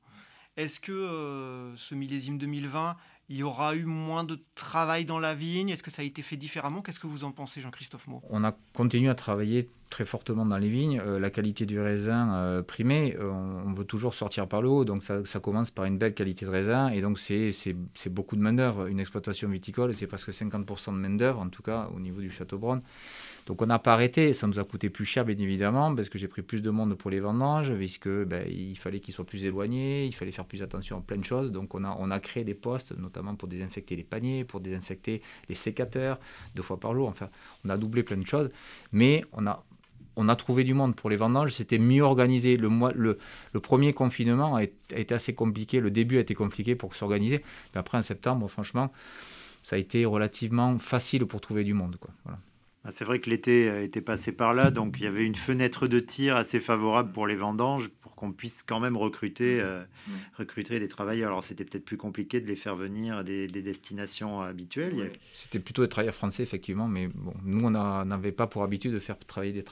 Est-ce 0.55 0.79
que 0.79 0.91
euh, 0.91 1.75
ce 1.75 1.93
millésime 1.93 2.37
2020, 2.37 2.95
il 3.29 3.37
y 3.37 3.43
aura 3.43 3.75
eu 3.75 3.83
moins 3.83 4.23
de 4.23 4.39
travail 4.55 5.05
dans 5.05 5.19
la 5.19 5.35
vigne? 5.35 5.69
Est-ce 5.69 5.83
que 5.83 5.91
ça 5.91 6.01
a 6.01 6.05
été 6.05 6.23
fait 6.23 6.37
différemment? 6.37 6.81
Qu'est-ce 6.81 6.99
que 6.99 7.05
vous 7.05 7.25
en 7.25 7.31
pensez, 7.31 7.61
Jean-Christophe 7.61 8.07
Maud? 8.07 8.21
On 8.29 8.43
a 8.43 8.55
continué 8.73 9.09
à 9.09 9.15
travailler 9.15 9.69
très 9.91 10.05
fortement 10.05 10.45
dans 10.45 10.57
les 10.57 10.69
vignes. 10.69 10.99
Euh, 11.05 11.19
la 11.19 11.29
qualité 11.29 11.67
du 11.67 11.79
raisin 11.79 12.33
euh, 12.33 12.63
primé, 12.63 13.15
on, 13.19 13.71
veut 13.73 13.85
toujours 13.85 14.15
sortir 14.15 14.47
par 14.47 14.63
le 14.63 14.69
haut. 14.69 14.83
Donc 14.83 15.03
ça, 15.03 15.39
commence 15.39 15.69
par 15.69 15.85
une 15.85 15.99
belle 15.99 16.15
qualité 16.15 16.45
de 16.45 16.49
raisin. 16.49 16.89
Et 16.89 17.01
donc 17.01 17.19
c'est 17.19 18.09
beaucoup 18.09 18.35
de 18.35 18.41
main-d'œuvre. 18.41 18.87
Une 18.87 18.99
exploitation 18.99 19.49
viticole, 19.49 19.95
c'est 19.95 20.07
presque 20.07 20.29
50% 20.29 20.87
de 20.87 20.91
main-d'œuvre, 20.97 21.39
en 21.39 21.49
tout 21.49 21.61
cas 21.61 21.89
au 21.93 21.99
niveau 21.99 22.21
du 22.21 22.31
Château 22.31 22.57
Bronn. 22.57 22.81
Donc 23.47 23.61
on 23.61 23.65
n'a 23.65 23.79
pas 23.79 23.93
arrêté, 23.93 24.33
ça 24.33 24.45
nous 24.45 24.59
a 24.59 24.65
coûté 24.65 24.89
plus 24.89 25.05
cher 25.05 25.23
bien 25.23 25.37
évidemment, 25.37 25.95
parce 25.95 26.09
que 26.09 26.17
j'ai 26.17 26.27
pris 26.27 26.41
plus 26.41 26.61
de 26.61 26.69
monde 26.69 26.95
pour 26.95 27.09
les 27.09 27.21
vendanges, 27.21 27.73
puisque 27.73 28.09
ben, 28.09 28.45
il 28.49 28.77
fallait 28.77 28.99
qu'ils 28.99 29.13
soient 29.13 29.25
plus 29.25 29.45
éloignés, 29.45 30.05
il 30.05 30.13
fallait 30.13 30.33
faire 30.33 30.45
plus 30.45 30.61
attention 30.61 30.97
à 30.97 31.01
plein 31.01 31.15
de 31.15 31.23
choses. 31.23 31.53
Donc 31.53 31.73
on 31.73 31.85
a, 31.85 31.95
on 31.97 32.09
créé 32.19 32.43
des 32.43 32.53
postes, 32.53 32.97
notamment 32.97 33.35
pour 33.35 33.47
désinfecter 33.47 33.95
les 33.95 34.03
paniers, 34.03 34.43
pour 34.43 34.59
désinfecter 34.59 35.21
les 35.47 35.55
sécateurs, 35.55 36.19
deux 36.55 36.61
fois 36.61 36.77
par 36.77 36.93
jour. 36.93 37.07
Enfin, 37.07 37.29
on 37.63 37.69
a 37.69 37.77
doublé 37.77 38.03
plein 38.03 38.17
de 38.17 38.25
choses, 38.25 38.49
mais 38.91 39.23
on 39.31 40.27
a 40.27 40.35
trouvé 40.35 40.65
du 40.65 40.73
monde 40.73 40.93
pour 40.93 41.09
les 41.09 41.15
vendanges, 41.15 41.53
c'était 41.53 41.77
mieux 41.77 42.03
organisé. 42.03 42.57
Le, 42.57 43.17
premier 43.61 43.93
confinement 43.93 44.57
a 44.57 44.63
été 44.63 45.13
assez 45.13 45.33
compliqué, 45.33 45.79
le 45.79 45.89
début 45.89 46.17
a 46.17 46.19
été 46.19 46.35
compliqué 46.35 46.75
pour 46.75 46.95
s'organiser. 46.95 47.45
Mais 47.73 47.79
après, 47.79 47.97
en 47.97 48.03
septembre, 48.03 48.49
franchement, 48.49 48.91
ça 49.63 49.77
a 49.77 49.79
été 49.79 50.03
relativement 50.03 50.79
facile 50.79 51.25
pour 51.25 51.39
trouver 51.39 51.63
du 51.63 51.73
monde. 51.73 51.97
Voilà. 52.25 52.39
Ah, 52.87 52.91
c'est 52.91 53.03
vrai 53.03 53.19
que 53.19 53.29
l'été 53.29 53.83
était 53.83 53.99
passé 53.99 54.31
par 54.31 54.53
là, 54.53 54.71
donc 54.71 54.95
il 54.97 55.03
y 55.03 55.07
avait 55.07 55.25
une 55.25 55.35
fenêtre 55.35 55.87
de 55.87 55.99
tir 55.99 56.37
assez 56.37 56.61
favorable 56.61 57.11
pour 57.11 57.27
les 57.27 57.35
vendanges, 57.35 57.89
pour 57.89 58.15
qu'on 58.15 58.31
puisse 58.31 58.63
quand 58.63 58.79
même 58.79 58.95
recruter, 58.95 59.59
euh, 59.59 59.83
recruter 60.37 60.79
des 60.79 60.87
travailleurs. 60.87 61.27
Alors 61.27 61.43
c'était 61.43 61.65
peut-être 61.65 61.83
plus 61.83 61.97
compliqué 61.97 62.39
de 62.39 62.47
les 62.47 62.55
faire 62.55 62.77
venir 62.77 63.25
des, 63.25 63.49
des 63.49 63.61
destinations 63.61 64.39
habituelles. 64.39 65.11
C'était 65.33 65.59
plutôt 65.59 65.81
des 65.81 65.89
travailleurs 65.89 66.15
français, 66.15 66.43
effectivement, 66.43 66.87
mais 66.87 67.07
bon, 67.07 67.33
nous, 67.43 67.65
on 67.65 67.71
n'avait 67.71 68.31
pas 68.31 68.47
pour 68.47 68.63
habitude 68.63 68.93
de 68.93 68.99
faire 68.99 69.19
travailler 69.19 69.51
des, 69.51 69.65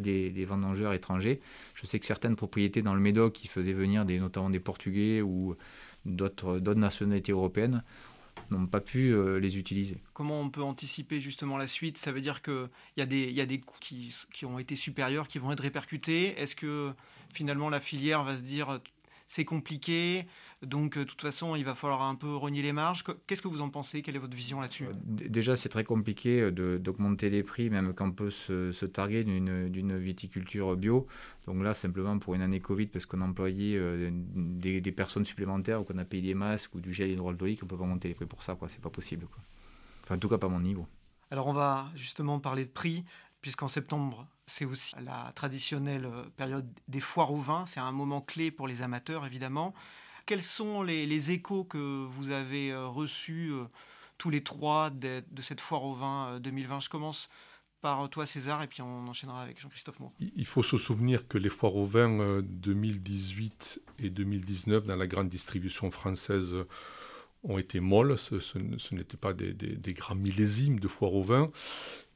des, 0.00 0.30
des, 0.30 0.44
vendangeurs 0.46 0.94
étrangers. 0.94 1.42
Je 1.74 1.84
sais 1.84 1.98
que 1.98 2.06
certaines 2.06 2.36
propriétés 2.36 2.80
dans 2.80 2.94
le 2.94 3.00
Médoc 3.00 3.34
qui 3.34 3.48
faisaient 3.48 3.74
venir 3.74 4.06
des, 4.06 4.18
notamment 4.18 4.48
des 4.48 4.60
Portugais 4.60 5.20
ou 5.20 5.56
d'autres 6.06 6.58
nationalités 6.58 7.32
européennes 7.32 7.82
n'ont 8.50 8.66
pas 8.66 8.80
pu 8.80 9.10
euh, 9.10 9.38
les 9.38 9.56
utiliser. 9.56 9.96
Comment 10.14 10.40
on 10.40 10.50
peut 10.50 10.62
anticiper 10.62 11.20
justement 11.20 11.56
la 11.56 11.68
suite? 11.68 11.98
Ça 11.98 12.12
veut 12.12 12.20
dire 12.20 12.42
qu'il 12.42 12.68
y, 12.96 13.02
a 13.02 13.06
des, 13.06 13.46
des 13.46 13.60
coûts 13.60 13.78
qui, 13.80 14.44
ont 14.44 14.58
été 14.58 14.76
supérieurs, 14.76 15.28
qui 15.28 15.38
vont 15.38 15.52
être 15.52 15.62
répercutés. 15.62 16.38
Est-ce 16.40 16.56
que 16.56 16.92
finalement 17.32 17.70
la 17.70 17.80
filière 17.80 18.24
va 18.24 18.36
se 18.36 18.42
dire 18.42 18.80
c'est 19.26 19.44
compliqué, 19.46 20.26
donc 20.62 20.96
de 20.98 21.04
toute 21.04 21.20
façon 21.20 21.56
il 21.56 21.64
va 21.64 21.74
falloir 21.74 22.02
un 22.02 22.14
peu 22.14 22.34
renier 22.34 22.62
les 22.62 22.72
marges. 22.72 23.04
Qu'est-ce 23.26 23.42
que 23.42 23.48
vous 23.48 23.62
en 23.62 23.70
pensez? 23.70 24.02
Quelle 24.02 24.16
est 24.16 24.20
votre 24.20 24.36
vision 24.36 24.60
là-dessus? 24.60 24.86
Euh, 24.86 24.92
Déjà 25.04 25.56
c'est 25.56 25.68
très 25.68 25.84
compliqué 25.84 26.50
d'augmenter 26.50 27.30
les 27.30 27.42
prix, 27.42 27.70
même 27.70 27.92
quand 27.94 28.08
on 28.08 28.12
peut 28.12 28.30
se, 28.30 28.72
se 28.72 28.86
targuer 28.86 29.24
d'une 29.24 29.98
viticulture 29.98 30.76
bio. 30.76 31.06
Donc 31.46 31.62
là 31.62 31.74
simplement 31.74 32.18
pour 32.18 32.34
une 32.34 32.42
année 32.42 32.60
Covid, 32.60 32.86
parce 32.86 33.06
qu'on 33.06 33.20
a 33.20 33.24
employé 33.24 33.76
euh, 33.76 34.10
des, 34.12 34.80
des, 34.80 34.92
personnes 34.92 35.24
supplémentaires 35.24 35.80
ou 35.80 35.84
qu'on 35.84 35.98
a 35.98 36.04
payé 36.04 36.22
des 36.22 36.34
masques 36.34 36.74
ou 36.74 36.80
du 36.80 36.92
gel 36.92 37.10
hydroalcoolique, 37.10 37.62
on 37.62 37.66
ne 37.66 37.70
peut 37.70 37.76
pas 37.76 37.84
monter 37.84 38.08
les 38.08 38.14
prix 38.14 38.26
pour 38.26 38.42
ça, 38.42 38.54
quoi. 38.54 38.68
c'est 38.68 38.80
pas 38.80 38.90
possible. 38.90 39.26
Quoi. 39.26 39.42
Enfin 40.04 40.16
en 40.16 40.18
tout 40.18 40.28
cas 40.28 40.38
pas 40.38 40.48
mon 40.48 40.60
niveau. 40.60 40.86
Alors 41.30 41.46
on 41.48 41.52
va 41.52 41.90
justement 41.94 42.38
parler 42.38 42.64
de 42.64 42.70
prix 42.70 43.04
puisqu'en 43.40 43.68
septembre, 43.68 44.28
c'est 44.46 44.64
aussi 44.64 44.94
la 45.00 45.32
traditionnelle 45.34 46.06
euh, 46.06 46.24
période 46.36 46.70
des 46.88 47.00
foires 47.00 47.32
au 47.32 47.40
vin. 47.40 47.66
C'est 47.66 47.80
un 47.80 47.92
moment 47.92 48.20
clé 48.20 48.50
pour 48.50 48.68
les 48.68 48.82
amateurs, 48.82 49.26
évidemment. 49.26 49.74
Quels 50.26 50.42
sont 50.42 50.82
les, 50.82 51.30
échos 51.30 51.64
que 51.64 52.06
vous 52.06 52.30
avez 52.30 52.70
euh, 52.72 52.86
reçus 52.86 53.50
euh, 53.52 53.64
tous 54.18 54.30
les 54.30 54.42
trois 54.42 54.90
de, 54.90 55.22
cette 55.42 55.60
foire 55.60 55.84
au 55.84 55.94
vin 55.94 56.40
2020 56.40 56.80
Je 56.80 56.88
commence 56.88 57.28
par 57.80 58.08
toi, 58.10 58.26
César, 58.26 58.62
et 58.62 58.68
puis 58.68 58.80
on 58.80 59.08
enchaînera 59.08 59.42
avec 59.42 59.60
Jean-Christophe 59.60 59.98
Moore. 59.98 60.12
Il 60.20 60.46
faut 60.46 60.62
se 60.62 60.78
souvenir 60.78 61.26
que 61.26 61.36
les 61.36 61.48
foires 61.48 61.74
au 61.74 61.84
vin 61.84 62.40
2018 62.42 63.82
et 63.98 64.10
2019 64.10 64.86
dans 64.86 64.94
la 64.94 65.08
grande 65.08 65.28
distribution 65.28 65.90
française 65.90 66.54
ont 67.44 67.58
été 67.58 67.80
molles. 67.80 68.16
Ce, 68.18 68.94
n'étaient 68.94 69.16
pas 69.16 69.32
des, 69.32 69.94
grands 69.94 70.14
millésimes 70.14 70.78
de 70.78 70.88
foires 70.88 71.14
au 71.14 71.22
vin. 71.22 71.50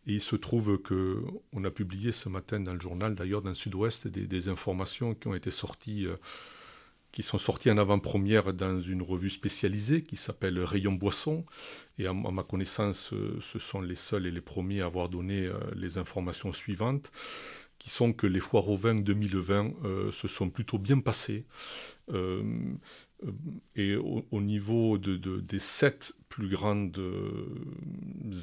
Et 0.06 0.14
il 0.14 0.22
se 0.22 0.36
trouve 0.36 0.78
qu'on 0.78 1.64
a 1.64 1.70
publié 1.70 2.12
ce 2.12 2.28
matin 2.28 2.60
dans 2.60 2.74
le 2.74 2.80
journal, 2.80 3.16
d'ailleurs 3.16 3.42
dans 3.42 3.48
le 3.48 3.56
Sud-Ouest, 3.56 4.06
des, 4.06 4.48
informations 4.48 5.14
qui 5.14 5.26
ont 5.26 5.34
été 5.34 5.50
sorties, 5.50 6.06
euh, 6.06 6.16
qui 7.16 7.22
sont 7.22 7.38
sorties 7.38 7.70
en 7.70 7.78
avant-première 7.78 8.52
dans 8.52 8.78
une 8.78 9.00
revue 9.00 9.30
spécialisée 9.30 10.02
qui 10.02 10.16
s'appelle 10.16 10.58
Rayon 10.58 10.92
Boisson. 10.92 11.46
Et 11.98 12.06
à, 12.06 12.12
ma 12.12 12.42
connaissance, 12.42 13.10
euh, 13.14 13.38
ce 13.40 13.58
sont 13.58 13.80
les 13.80 13.94
seuls 13.94 14.26
et 14.26 14.30
les 14.30 14.42
premiers 14.42 14.82
à 14.82 14.84
avoir 14.84 15.08
donné 15.08 15.46
euh, 15.46 15.58
les 15.74 15.96
informations 15.96 16.52
suivantes 16.52 17.10
qui 17.78 17.88
sont 17.88 18.12
que 18.12 18.26
les 18.26 18.40
foires 18.40 18.68
au 18.68 18.76
vin 18.76 18.94
2020 18.94 20.10
se 20.10 20.28
sont 20.28 20.48
plutôt 20.48 20.78
bien 20.78 20.98
passées. 21.00 21.44
Euh, 22.12 23.56
et 23.76 23.96
au, 23.96 24.40
niveau 24.40 24.98
de, 24.98 25.16
des 25.16 25.58
sept 25.58 26.12
plus 26.28 26.48
grandes 26.48 26.98
euh, 26.98 27.46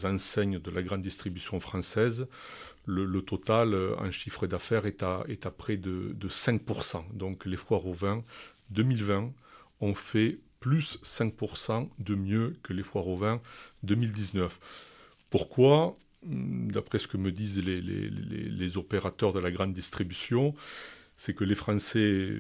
enseignes 0.04 0.60
de 0.60 0.72
la 0.72 0.82
grande 0.82 1.02
distribution 1.02 1.60
française, 1.60 2.28
le, 2.86 3.22
total 3.22 3.74
euh, 3.74 3.96
en 3.98 4.10
chiffre 4.12 4.48
d'affaires 4.48 4.86
est 4.86 5.04
à, 5.04 5.24
est 5.28 5.46
à 5.46 5.52
près 5.52 5.78
de, 5.78 6.14
de 6.14 6.28
5%. 6.28 7.04
Donc 7.14 7.46
les 7.46 7.58
foires 7.58 7.86
au 7.86 7.94
vin 7.94 8.24
2020 8.72 9.32
ont 9.82 9.96
fait 9.96 10.40
plus 10.60 10.98
5% 11.04 11.90
de 12.00 12.16
mieux 12.16 12.56
que 12.64 12.72
les 12.72 12.84
foires 12.84 13.08
au 13.08 13.18
vin 13.18 13.42
2019. 13.84 14.60
Pourquoi? 15.30 15.98
D'après 16.24 17.00
ce 17.00 17.08
que 17.08 17.18
me 17.18 17.32
disent 17.32 17.60
les, 17.60 18.78
opérateurs 18.78 19.34
de 19.34 19.40
la 19.40 19.52
grande 19.52 19.74
distribution, 19.74 20.56
c'est 21.18 21.34
que 21.34 21.44
les 21.44 21.56
Français 21.56 22.38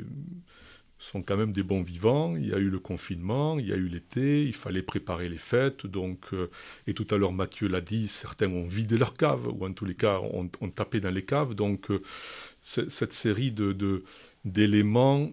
sont 0.99 1.21
quand 1.21 1.35
même 1.35 1.51
des 1.51 1.63
bons 1.63 1.81
vivants. 1.81 2.37
Il 2.37 2.47
y 2.47 2.53
a 2.53 2.59
eu 2.59 2.69
le 2.69 2.79
confinement, 2.79 3.59
il 3.59 3.67
y 3.67 3.73
a 3.73 3.75
eu 3.75 3.87
l'été, 3.87 4.43
il 4.43 4.53
fallait 4.53 4.81
préparer 4.81 5.27
les 5.27 5.37
fêtes. 5.37 5.85
Donc, 5.85 6.27
euh, 6.33 6.49
et 6.87 6.93
tout 6.93 7.07
à 7.11 7.17
l'heure, 7.17 7.33
Mathieu 7.33 7.67
l'a 7.67 7.81
dit, 7.81 8.07
certains 8.07 8.49
ont 8.49 8.67
vidé 8.67 8.97
leurs 8.97 9.17
caves, 9.17 9.47
ou 9.47 9.65
en 9.65 9.73
tous 9.73 9.85
les 9.85 9.95
cas, 9.95 10.19
ont, 10.19 10.47
tapé 10.69 11.01
dans 11.01 11.11
les 11.11 11.25
caves. 11.25 11.55
Donc, 11.55 11.91
euh, 11.91 12.01
cette 12.61 13.11
série 13.11 13.53
d'éléments 14.45 15.29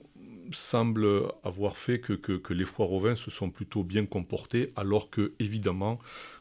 semble 0.53 1.07
avoir 1.45 1.77
fait 1.77 2.01
que, 2.01 2.53
les 2.53 2.65
foires 2.65 2.93
au 2.93 3.01
vin 3.01 3.17
se 3.17 3.31
sont 3.31 3.51
plutôt 3.51 3.85
bien 3.85 4.07
comportés, 4.07 4.73
alors 4.77 5.11
que, 5.11 5.33
évidemment, 5.39 5.99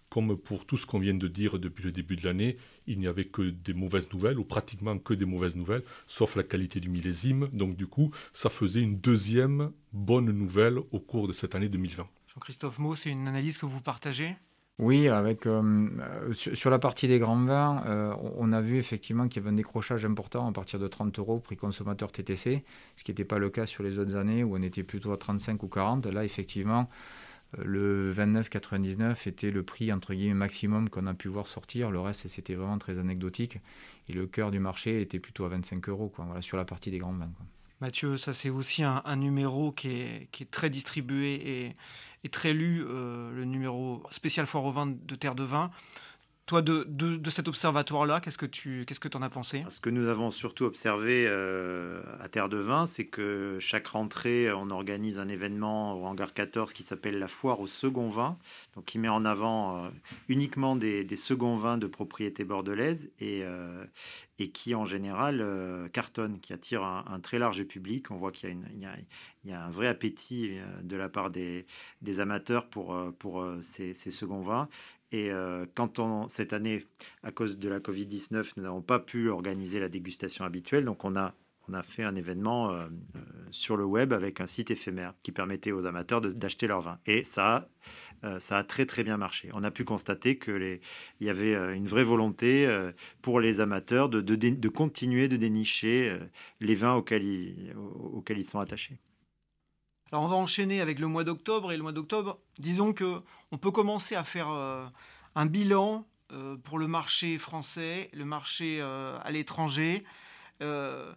comme 0.09 0.37
pour 0.37 0.65
tout 0.65 0.77
ce 0.77 0.85
qu'on 0.85 0.99
vient 0.99 1.13
de 1.13 1.27
dire 1.27 1.59
depuis 1.59 1.83
le 1.83 1.91
début 1.91 2.15
de 2.15 2.25
l'année, 2.25 2.57
il 2.87 2.99
n'y 2.99 3.07
avait 3.07 3.25
que 3.25 3.43
des 3.43 3.73
mauvaises 3.73 4.11
nouvelles, 4.11 4.39
ou 4.39 4.43
pratiquement 4.43 4.97
que 4.97 5.13
des 5.13 5.25
mauvaises 5.25 5.55
nouvelles, 5.55 5.83
sauf 6.07 6.35
la 6.35 6.43
qualité 6.43 6.79
du 6.79 6.89
millésime. 6.89 7.47
Donc 7.53 7.75
du 7.75 7.85
coup, 7.85 8.11
ça 8.33 8.49
faisait 8.49 8.81
une 8.81 8.97
deuxième 8.99 9.71
bonne 9.93 10.31
nouvelle 10.31 10.79
au 10.91 10.99
cours 10.99 11.27
de 11.27 11.33
cette 11.33 11.53
année 11.53 11.69
2020. 11.69 12.07
Jean-Christophe 12.33 12.79
Maud, 12.79 12.97
c'est 12.97 13.09
une 13.09 13.27
analyse 13.27 13.57
que 13.57 13.67
vous 13.67 13.81
partagez? 13.81 14.35
Oui, 14.79 15.09
avec 15.09 15.45
euh, 15.45 15.89
sur, 16.31 16.69
la 16.69 16.79
partie 16.79 17.09
des 17.09 17.19
grands 17.19 17.43
vins, 17.43 17.83
euh, 17.85 18.13
on 18.37 18.53
a 18.53 18.61
vu 18.61 18.77
effectivement 18.77 19.27
qu'il 19.27 19.41
y 19.41 19.45
avait 19.45 19.53
un 19.53 19.57
décrochage 19.57 20.05
important 20.05 20.47
à 20.47 20.53
partir 20.53 20.79
de 20.79 20.87
30 20.87 21.19
euros 21.19 21.39
prix 21.39 21.57
consommateur 21.57 22.13
TTC, 22.13 22.63
ce 22.95 23.03
qui 23.03 23.11
n'était 23.11 23.25
pas 23.25 23.39
le 23.39 23.49
cas 23.49 23.65
sur 23.65 23.83
les 23.83 23.99
autres 23.99 24.15
années 24.15 24.41
où 24.41 24.55
on 24.55 24.61
était 24.61 24.83
plutôt 24.83 25.11
à 25.11 25.17
35 25.17 25.61
ou 25.63 25.67
40. 25.67 26.05
Là, 26.05 26.23
effectivement, 26.23 26.89
euh, 27.57 27.63
le 27.65 28.13
29,99 28.13 29.27
était 29.27 29.51
le 29.51 29.63
prix 29.63 29.91
entre 29.91 30.13
guillemets 30.13 30.33
maximum 30.33 30.89
qu'on 30.89 31.07
a 31.07 31.13
pu 31.13 31.27
voir 31.27 31.47
sortir. 31.47 31.91
Le 31.91 31.99
reste, 31.99 32.29
c'était 32.29 32.55
vraiment 32.55 32.77
très 32.77 32.97
anecdotique. 32.99 33.57
Et 34.07 34.13
le 34.13 34.27
cœur 34.27 34.49
du 34.49 34.59
marché 34.59 35.01
était 35.01 35.19
plutôt 35.19 35.43
à 35.43 35.49
25 35.49 35.89
euros 35.89 36.07
quoi, 36.07 36.23
voilà, 36.23 36.41
sur 36.41 36.55
la 36.55 36.63
partie 36.63 36.89
des 36.89 36.99
grands 36.99 37.11
vins. 37.11 37.29
Mathieu, 37.81 38.17
ça 38.17 38.33
c'est 38.33 38.49
aussi 38.49 38.83
un, 38.83 39.15
numéro 39.15 39.71
qui 39.71 39.89
est, 39.89 40.51
très 40.51 40.69
distribué 40.69 41.75
et, 42.23 42.29
très 42.29 42.53
lu, 42.53 42.83
euh, 42.85 43.31
le 43.31 43.45
numéro 43.45 44.03
spécial 44.11 44.45
foire 44.45 44.65
au 44.65 44.71
vin 44.71 44.87
de 44.87 45.15
Terre 45.15 45.35
de 45.35 45.43
Vin. 45.43 45.71
Toi, 46.49 46.63
de, 46.63 46.83
de, 46.83 47.29
cet 47.29 47.47
observatoire-là, 47.47 48.21
qu'est-ce 48.21 48.39
que 48.39 48.47
tu 48.47 48.83
qu'est-ce 48.87 48.99
que 48.99 49.15
en 49.15 49.21
as 49.21 49.29
pensé? 49.29 49.63
Ce 49.69 49.79
que 49.79 49.91
nous 49.91 50.07
avons 50.07 50.31
surtout 50.31 50.63
observé 50.63 51.27
euh, 51.27 52.01
à 52.19 52.27
Terre 52.27 52.49
de 52.49 52.57
Vin, 52.57 52.87
c'est 52.87 53.05
que 53.05 53.57
chaque 53.59 53.85
rentrée, 53.85 54.51
on 54.51 54.71
organise 54.71 55.19
un 55.19 55.27
événement 55.27 55.93
au 55.93 56.07
hangar 56.07 56.33
14 56.33 56.73
qui 56.73 56.81
s'appelle 56.81 57.19
la 57.19 57.27
foire 57.27 57.59
au 57.59 57.67
second 57.67 58.09
vin, 58.09 58.39
donc 58.75 58.85
qui 58.85 58.97
met 58.97 59.09
en 59.09 59.25
avant 59.25 59.85
euh, 59.85 59.89
uniquement 60.27 60.75
des, 60.75 61.05
seconds 61.15 61.55
vins 61.55 61.77
de 61.77 61.85
propriété 61.85 62.45
bordelaise 62.45 63.11
et, 63.19 63.43
euh, 63.43 63.85
et 64.39 64.49
qui 64.49 64.73
en 64.73 64.87
général 64.87 65.45
cartonne, 65.93 66.39
qui 66.39 66.53
attire 66.53 66.83
un, 66.83 67.19
très 67.19 67.37
large 67.37 67.63
public. 67.65 68.09
On 68.09 68.15
voit 68.15 68.31
qu'il 68.31 68.49
y, 68.49 68.85
y, 68.85 69.49
y, 69.49 69.53
a 69.53 69.65
un 69.65 69.69
vrai 69.69 69.85
appétit 69.85 70.57
de 70.81 70.95
la 70.95 71.09
part 71.09 71.29
des, 71.29 71.67
des 72.01 72.19
amateurs 72.19 72.69
pour, 72.69 72.97
pour 73.19 73.45
ces, 73.61 73.93
ces 73.93 74.09
seconds 74.09 74.41
vins. 74.41 74.67
Et 75.11 75.31
euh, 75.31 75.65
quand 75.75 76.27
cette 76.27 76.53
année, 76.53 76.85
à 77.23 77.31
cause 77.31 77.57
de 77.57 77.69
la 77.69 77.79
Covid-19, 77.79 78.53
nous 78.57 78.63
n'avons 78.63 78.81
pas 78.81 78.99
pu 78.99 79.29
organiser 79.29 79.79
la 79.79 79.89
dégustation 79.89 80.45
habituelle, 80.45 80.85
donc 80.85 81.03
on 81.03 81.15
a, 81.15 81.33
on 81.67 81.73
a 81.73 81.81
fait 81.81 82.03
un 82.03 82.15
événement 82.15 82.71
euh, 82.71 82.87
euh, 83.15 83.19
sur 83.51 83.75
le 83.75 83.85
web 83.85 84.13
avec 84.13 84.39
un 84.39 84.45
site 84.45 84.69
éphémère 84.69 85.13
qui 85.23 85.31
permettait 85.31 85.71
aux 85.71 85.85
amateurs 85.85 86.21
d'acheter 86.21 86.67
leur 86.67 86.81
vin. 86.81 86.99
Et 87.05 87.23
ça, 87.23 87.69
ça 88.39 88.57
a 88.57 88.63
très 88.65 88.85
très 88.85 89.05
bien 89.05 89.15
marché. 89.15 89.49
On 89.53 89.63
a 89.63 89.71
pu 89.71 89.85
constater 89.85 90.37
qu'il 90.37 90.81
y 91.21 91.29
avait 91.29 91.53
une 91.73 91.87
vraie 91.87 92.03
volonté 92.03 92.67
pour 93.21 93.39
les 93.39 93.61
amateurs 93.61 94.09
de, 94.09 94.19
de, 94.19 94.35
de 94.35 94.69
continuer 94.69 95.29
de 95.29 95.37
dénicher 95.37 96.19
les 96.59 96.75
vins 96.75 96.95
auxquels 96.95 97.23
ils, 97.23 97.73
auxquels 97.77 98.37
ils 98.37 98.43
sont 98.43 98.59
attachés. 98.59 98.99
Alors 100.11 100.23
on 100.23 100.27
va 100.27 100.35
enchaîner 100.35 100.81
avec 100.81 100.97
le 100.97 101.07
mois 101.07 101.23
d'octobre 101.23 101.71
et 101.71 101.77
le 101.77 101.83
mois 101.83 101.91
d'octobre, 101.91 102.39
disons 102.57 102.93
que 102.93 103.19
on 103.51 103.57
peut 103.57 103.71
commencer 103.71 104.15
à 104.15 104.23
faire 104.23 104.49
euh, 104.49 104.87
un 105.35 105.45
bilan 105.45 106.07
euh, 106.31 106.57
pour 106.57 106.79
le 106.79 106.87
marché 106.87 107.37
français, 107.37 108.09
le 108.13 108.25
marché 108.25 108.79
euh, 108.81 109.19
à 109.23 109.31
l'étranger. 109.31 110.03
je 110.59 111.13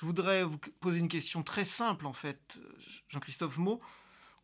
voudrais 0.00 0.44
vous 0.44 0.58
poser 0.80 0.98
une 0.98 1.08
question 1.08 1.42
très 1.42 1.64
simple 1.64 2.06
en 2.06 2.14
fait, 2.14 2.58
Jean-Christophe 3.08 3.58
Maud. 3.58 3.80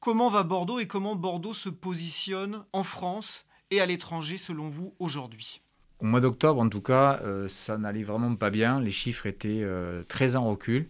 Comment 0.01 0.29
va 0.29 0.43
Bordeaux 0.43 0.79
et 0.79 0.87
comment 0.87 1.17
Bordeaux 1.17 1.55
se 1.55 1.71
positionne 1.71 2.65
en 2.73 2.85
France 2.85 3.47
et 3.71 3.81
à 3.81 3.87
l'étranger 3.87 4.37
selon 4.37 4.69
vous 4.69 4.95
aujourd'hui? 4.99 5.63
Au 6.01 6.05
mois 6.05 6.21
d'octobre 6.21 6.61
en 6.61 6.69
tout 6.69 6.83
cas, 6.83 7.21
ça 7.49 7.79
n'allait 7.79 8.05
vraiment 8.05 8.37
pas 8.37 8.51
bien. 8.51 8.81
Les 8.81 8.93
chiffres 8.93 9.27
étaient 9.27 9.67
très 10.09 10.37
en 10.37 10.49
recul. 10.49 10.89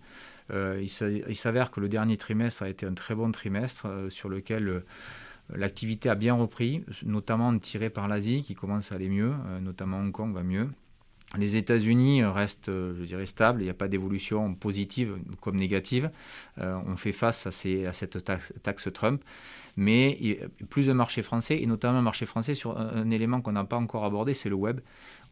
Euh, 0.51 0.83
il 0.83 1.37
s'avère 1.37 1.71
que 1.71 1.81
le 1.81 1.89
dernier 1.89 2.17
trimestre 2.17 2.63
a 2.63 2.69
été 2.69 2.87
un 2.87 2.95
très 2.95 3.15
bon 3.15 3.31
trimestre 3.33 3.87
euh, 3.87 4.11
sur 4.11 4.29
lequel 4.29 4.69
euh, 4.69 4.85
l'activité 5.55 6.09
a 6.09 6.15
bien 6.15 6.35
repris, 6.35 6.85
notamment 7.03 7.57
tirée 7.59 7.91
par 7.91 8.09
l'Asie 8.09 8.43
qui 8.43 8.55
commence 8.55 8.93
à 8.93 8.97
aller 8.97 9.09
mieux, 9.09 9.33
notamment 9.63 9.99
Hong 9.99 10.13
Kong 10.13 10.35
va 10.35 10.43
mieux. 10.43 10.69
Les 11.37 11.57
États-Unis 11.57 12.25
restent, 12.25 12.71
je 12.71 13.05
dirais, 13.05 13.27
stables. 13.27 13.61
Il 13.61 13.65
n'y 13.65 13.71
a 13.71 13.75
pas 13.75 13.89
d'évolution 13.89 14.55
positive 14.55 15.17
comme 15.41 15.57
négative. 15.57 16.11
on 16.59 16.97
fait 16.97 17.13
face 17.13 17.47
à, 17.47 17.51
cette 17.51 18.19
taxe, 18.63 18.93
Trump. 18.93 19.23
Mais 19.77 20.39
plus 20.69 20.91
un 20.91 20.95
marché 20.95 21.23
français, 21.23 21.63
et 21.63 21.67
notamment 21.67 21.99
un 21.99 22.03
marché 22.03 22.27
français 22.27 22.53
sur 22.53 22.79
un 22.79 23.11
élément 23.11 23.41
qu'on 23.41 23.53
n'a 23.53 23.65
pas 23.65 23.77
encore 23.77 24.05
abordé, 24.05 24.35
c'est 24.35 24.51
le 24.51 24.55
web 24.55 24.81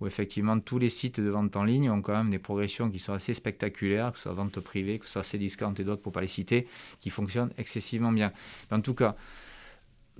où 0.00 0.06
effectivement 0.06 0.58
tous 0.60 0.78
les 0.78 0.90
sites 0.90 1.20
de 1.20 1.28
vente 1.28 1.56
en 1.56 1.64
ligne 1.64 1.90
ont 1.90 2.02
quand 2.02 2.16
même 2.16 2.30
des 2.30 2.38
progressions 2.38 2.90
qui 2.90 2.98
sont 2.98 3.12
assez 3.12 3.34
spectaculaires, 3.34 4.12
que 4.12 4.18
ce 4.18 4.24
soit 4.24 4.32
vente 4.32 4.60
privée, 4.60 4.98
que 4.98 5.06
ce 5.06 5.12
soit 5.12 5.22
Cdiscount 5.22 5.74
et 5.74 5.84
d'autres 5.84 6.02
pour 6.02 6.10
ne 6.10 6.14
pas 6.14 6.20
les 6.20 6.28
citer, 6.28 6.66
qui 7.00 7.10
fonctionnent 7.10 7.52
excessivement 7.58 8.12
bien. 8.12 8.32
en 8.70 8.80
tout 8.80 8.94
cas, 8.94 9.16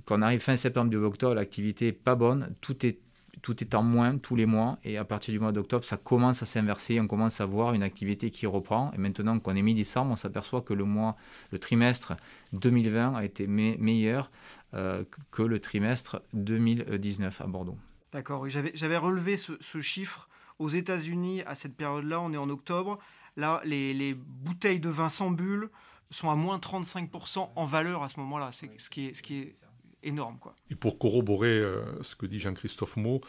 quand 0.05 0.19
on 0.19 0.21
arrive 0.21 0.39
fin 0.39 0.55
septembre, 0.55 0.89
début 0.89 1.03
octobre, 1.03 1.35
l'activité 1.35 1.85
n'est 1.85 1.91
pas 1.91 2.15
bonne, 2.15 2.55
tout 2.61 2.85
est 2.85 2.99
tout 3.41 3.63
est 3.63 3.75
en 3.75 3.83
moins 3.83 4.17
tous 4.17 4.35
les 4.35 4.45
mois 4.45 4.79
et 4.83 4.97
à 4.97 5.05
partir 5.05 5.31
du 5.31 5.39
mois 5.39 5.51
d'octobre, 5.51 5.85
ça 5.85 5.97
commence 5.97 6.41
à 6.41 6.45
s'inverser, 6.45 6.99
on 6.99 7.07
commence 7.07 7.39
à 7.39 7.45
voir 7.45 7.73
une 7.73 7.83
activité 7.83 8.31
qui 8.31 8.45
reprend 8.45 8.91
et 8.93 8.97
maintenant 8.97 9.39
qu'on 9.39 9.55
est 9.55 9.61
mi-décembre, 9.61 10.11
on 10.11 10.15
s'aperçoit 10.15 10.61
que 10.61 10.73
le 10.73 10.85
mois, 10.85 11.15
le 11.51 11.59
trimestre 11.59 12.13
2020 12.53 13.15
a 13.15 13.23
été 13.23 13.47
meilleur 13.47 14.31
euh, 14.73 15.03
que 15.31 15.43
le 15.43 15.59
trimestre 15.59 16.21
2019 16.33 17.41
à 17.41 17.47
Bordeaux. 17.47 17.77
D'accord, 18.11 18.47
j'avais 18.49 18.97
relevé 18.97 19.37
ce, 19.37 19.81
chiffre. 19.81 20.29
Aux 20.59 20.69
États-Unis, 20.69 21.43
à 21.43 21.53
cette 21.53 21.75
période-là, 21.75 22.19
on 22.19 22.33
est 22.33 22.37
en 22.37 22.49
octobre. 22.49 22.97
Là, 23.35 23.61
les, 23.63 24.15
bouteilles 24.15 24.79
de 24.79 24.89
vin 24.89 25.09
sans 25.09 25.29
bulle 25.29 25.69
sont 26.09 26.29
à 26.29 26.35
moins 26.35 26.57
35% 26.57 27.49
en 27.55 27.65
valeur 27.65 28.01
à 28.01 28.09
ce 28.09 28.19
moment-là. 28.19 28.49
C'est 28.53 28.71
ce 28.79 28.89
qui 28.89 29.07
est, 29.07 29.13
ce 29.13 29.21
qui 29.21 29.39
est 29.39 29.55
énorme. 30.03 30.37
Quoi. 30.39 30.55
Et 30.71 30.75
pour 30.75 30.97
corroborer 30.97 31.49
euh, 31.49 32.01
ce 32.01 32.15
que 32.15 32.25
dit 32.25 32.39
Jean-Christophe 32.39 32.97
Maud, 32.97 33.21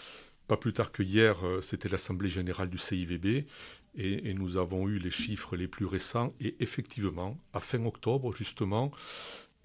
pas 0.46 0.56
plus 0.56 0.72
tard 0.72 0.92
que 0.92 1.02
hier, 1.02 1.44
euh, 1.44 1.60
c'était 1.60 1.88
l'Assemblée 1.88 2.30
générale 2.30 2.70
du 2.70 2.78
CIVB 2.78 3.46
et, 3.96 4.34
nous 4.34 4.56
avons 4.56 4.88
eu 4.88 4.98
les 4.98 5.10
chiffres 5.10 5.56
les 5.56 5.66
plus 5.66 5.86
récents. 5.86 6.32
Et 6.40 6.56
effectivement, 6.60 7.36
à 7.52 7.60
fin 7.60 7.84
octobre, 7.84 8.32
justement, 8.32 8.92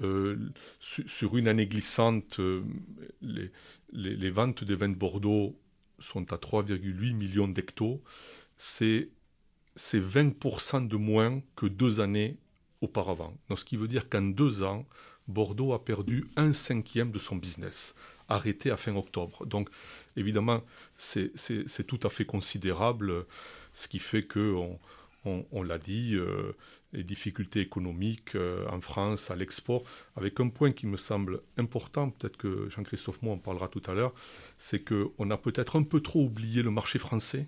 euh, 0.02 0.50
sur 0.80 1.38
une 1.38 1.48
année 1.48 1.68
glissante, 1.68 2.40
les, 3.22 3.52
les, 3.94 4.30
ventes 4.30 4.64
des 4.64 4.76
vins 4.76 4.90
de 4.90 4.96
Bordeaux 4.96 5.56
sont 6.00 6.32
à 6.34 6.38
3,8 6.38 7.14
millions 7.14 7.48
d'hectos. 7.48 8.02
C'est 8.58 9.10
20% 9.78 10.88
de 10.88 10.96
moins 10.98 11.42
que 11.56 11.66
deux 11.66 12.00
années 12.00 12.38
auparavant. 12.82 13.34
Donc, 13.50 13.60
ce 13.60 13.66
qui 13.66 13.78
veut 13.78 13.88
dire 13.88 14.10
qu'en 14.10 14.22
deux 14.22 14.64
ans, 14.64 14.86
Bordeaux 15.28 15.74
a 15.74 15.84
perdu 15.84 16.26
un 16.36 16.54
cinquième 16.54 17.12
de 17.12 17.20
son 17.20 17.38
business, 17.38 17.96
arrêté 18.28 18.72
à 18.72 18.78
fin 18.78 18.96
octobre. 18.96 19.46
Donc, 19.46 19.70
évidemment, 20.18 20.62
c'est 20.98 21.88
tout 21.88 22.00
à 22.04 22.10
fait 22.10 22.26
considérable, 22.26 23.26
ce 23.74 23.88
qui 23.88 24.00
fait 24.00 24.24
qu'on 24.24 24.80
on, 25.26 25.64
l'a 25.64 25.78
dit, 25.78 26.16
euh, 26.16 26.54
les 26.94 27.04
difficultés 27.04 27.60
économiques 27.60 28.36
euh, 28.36 28.68
en 28.70 28.80
France, 28.80 29.32
à 29.32 29.36
l'export, 29.36 29.84
avec 30.16 30.40
un 30.40 30.50
point 30.50 30.72
qui 30.72 30.86
me 30.88 30.98
semble 30.98 31.42
important, 31.58 32.12
peut-être 32.12 32.38
que 32.38 32.70
Jean-Christophe 32.70 33.22
Moix 33.22 33.34
en 33.34 33.38
parlera 33.38 33.68
tout 33.68 33.82
à 33.88 33.94
l'heure, 33.94 34.14
c'est 34.60 34.84
qu'on 34.84 35.32
a 35.32 35.38
peut-être 35.38 35.76
un 35.76 35.84
peu 35.84 36.00
trop 36.00 36.24
oublié 36.24 36.62
le 36.62 36.72
marché 36.72 37.00
français. 37.00 37.48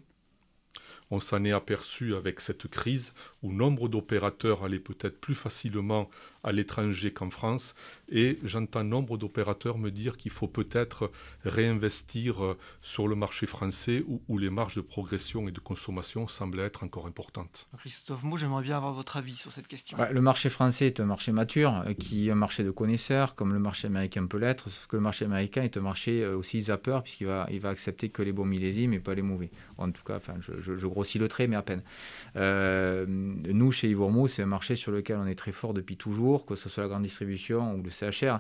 On 1.12 1.20
s'en 1.20 1.44
est 1.46 1.52
aperçu 1.52 2.16
avec 2.16 2.40
cette 2.40 2.68
crise 2.68 3.14
où 3.46 3.52
nombre 3.52 3.88
d'opérateurs 3.88 4.64
allaient 4.64 4.80
peut-être 4.80 5.22
plus 5.22 5.36
facilement 5.36 6.10
à 6.44 6.52
l'étranger 6.52 7.12
qu'en 7.12 7.30
France. 7.30 7.76
Et 8.10 8.40
j'entends 8.44 8.84
nombre 8.84 9.18
d'opérateurs 9.18 9.78
me 9.78 9.92
dire 9.92 10.18
qu'il 10.18 10.32
faut 10.32 10.48
peut-être 10.48 11.12
réinvestir 11.44 12.44
euh, 12.44 12.58
sur 12.82 13.08
le 13.08 13.16
marché 13.16 13.46
français 13.46 14.04
où, 14.08 14.38
les 14.38 14.50
marges 14.50 14.76
de 14.76 14.82
progression 14.82 15.48
et 15.48 15.52
de 15.52 15.60
consommation 15.60 16.28
semblent 16.28 16.60
être 16.60 16.84
encore 16.84 17.08
importantes. 17.08 17.68
Christophe 17.78 18.24
Mo, 18.24 18.36
j'aimerais 18.38 18.64
bien 18.64 18.78
avoir 18.78 18.94
votre 18.94 19.18
avis 19.18 19.36
sur 19.36 19.52
cette 19.52 19.68
question. 19.68 19.98
le 20.12 20.22
marché 20.22 20.50
français 20.50 20.88
est 20.88 21.00
un 21.00 21.06
marché 21.06 21.32
mature, 21.32 21.84
euh, 21.88 21.94
qui 21.94 22.28
est 22.28 22.32
un 22.32 22.36
marché 22.36 22.64
de 22.64 22.72
connaisseurs, 22.72 23.36
comme 23.36 23.54
le 23.54 23.60
marché 23.60 23.88
américain 23.88 24.26
peut 24.26 24.38
l'être, 24.38 24.70
sauf 24.70 24.88
que 24.88 24.96
le 24.96 25.02
marché 25.02 25.26
américain 25.26 25.64
est 25.64 25.78
un 25.78 25.82
marché 25.82 26.24
euh, 26.24 26.36
aussi 26.38 26.64
zapper, 26.64 27.00
puisqu'il 27.04 27.28
va, 27.28 27.48
il 27.52 27.60
va 27.60 27.70
accepter 27.70 28.10
que 28.10 28.22
les 28.22 28.34
bons 28.34 28.46
millésimes 28.46 28.94
et 28.94 29.00
pas 29.00 29.16
les 29.16 29.22
mauvais. 29.22 29.52
En 29.78 29.92
tout 29.92 30.04
cas, 30.04 30.18
enfin, 30.18 30.36
je, 30.42 30.60
je, 30.62 30.78
je 30.78 30.88
grossis 30.88 31.20
le 31.20 31.28
trait, 31.28 31.48
mais 31.48 31.56
à 31.56 31.62
peine. 31.62 31.82
Euh, 32.36 33.06
nous, 33.44 33.72
chez 33.72 33.90
Ivormo, 33.90 34.28
c'est 34.28 34.44
un 34.44 34.48
marché 34.48 34.76
sur 34.76 34.92
lequel 34.92 35.18
on 35.18 35.28
est 35.28 35.36
très 35.36 35.52
fort 35.52 35.74
depuis 35.74 35.98
toujours, 35.98 36.46
que 36.46 36.56
ce 36.56 36.70
soit 36.70 36.84
la 36.84 36.90
grande 36.90 37.04
distribution 37.04 37.76
ou 37.76 37.84
le 37.84 37.90
CHR. 37.90 38.40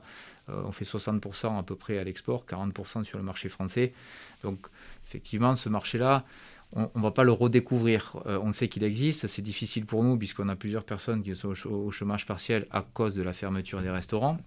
Euh, 0.50 0.64
on 0.66 0.72
fait 0.72 0.86
60% 0.86 1.58
à 1.58 1.64
peu 1.64 1.76
près 1.76 1.98
à 1.98 2.04
l'export, 2.04 2.46
40% 2.50 3.04
sur 3.04 3.18
le 3.18 3.24
marché 3.24 3.50
français. 3.50 3.93
Donc, 4.43 4.60
effectivement, 5.08 5.56
ce 5.56 5.70
marché-là, 5.70 6.26
on 6.74 6.89
ne 6.96 7.02
va 7.02 7.12
pas 7.12 7.24
le 7.24 7.32
redécouvrir. 7.32 8.18
Euh, 8.26 8.39
on 8.41 8.54
sait 8.54 8.68
qu'il 8.68 8.84
existe, 8.84 9.28
c'est 9.28 9.41
difficile 9.41 9.86
pour 9.86 10.04
nous 10.04 10.18
puisqu'on 10.18 10.50
a 10.50 10.56
plusieurs 10.56 10.84
personnes 10.84 11.24
qui 11.24 11.36
sont 11.36 11.54
au 11.66 11.91
chômage 11.91 12.26
partiel 12.26 12.68
à 12.72 12.82
cause 12.82 13.16
de 13.16 13.24
la 13.24 13.34
fermeture 13.34 13.82
des 13.82 13.89
restaurants. 13.89 14.38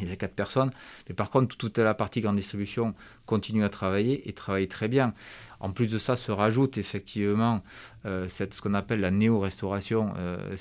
il 0.00 0.08
y 0.08 0.12
a 0.12 0.16
quatre 0.16 0.34
personnes. 0.34 0.70
Mais 1.08 1.14
par 1.14 1.30
contre, 1.30 1.56
toute 1.56 1.78
la 1.78 1.94
partie 1.94 2.20
grande 2.20 2.36
distribution 2.36 2.94
continue 3.26 3.64
à 3.64 3.68
travailler 3.68 4.28
et 4.28 4.32
travaille 4.32 4.68
très 4.68 4.88
bien. 4.88 5.14
En 5.60 5.72
plus 5.72 5.90
de 5.90 5.98
ça, 5.98 6.16
se 6.16 6.32
rajoute 6.32 6.78
effectivement 6.78 7.62
euh, 8.04 8.28
ce 8.28 8.60
qu'on 8.60 8.74
appelle 8.74 9.00
la 9.00 9.10
néo-restauration, 9.10 10.14
euh, 10.16 10.56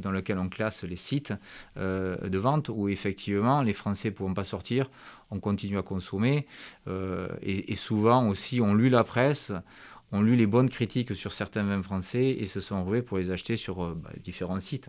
dans 0.00 0.10
lequel 0.10 0.38
on 0.38 0.48
classe 0.48 0.82
les 0.84 0.96
sites 0.96 1.32
euh, 1.76 2.16
de 2.28 2.38
vente, 2.38 2.68
où 2.68 2.88
effectivement 2.88 3.62
les 3.62 3.72
Français 3.72 4.08
ne 4.08 4.14
pouvant 4.14 4.34
pas 4.34 4.44
sortir, 4.44 4.90
on 5.30 5.40
continue 5.40 5.78
à 5.78 5.82
consommer. 5.82 6.46
Et, 7.42 7.76
souvent 7.76 8.28
aussi, 8.28 8.60
on 8.60 8.74
lit 8.74 8.90
la 8.90 9.04
presse, 9.04 9.52
on 10.12 10.22
lit 10.22 10.36
les 10.36 10.46
bonnes 10.46 10.70
critiques 10.70 11.14
sur 11.14 11.32
certains 11.32 11.64
vins 11.64 11.82
français 11.82 12.30
et 12.30 12.46
se 12.46 12.60
sont 12.60 12.78
retrouvés 12.78 13.02
pour 13.02 13.18
les 13.18 13.30
acheter 13.30 13.56
sur 13.56 13.94
bah, 13.94 14.10
différents 14.22 14.60
sites. 14.60 14.88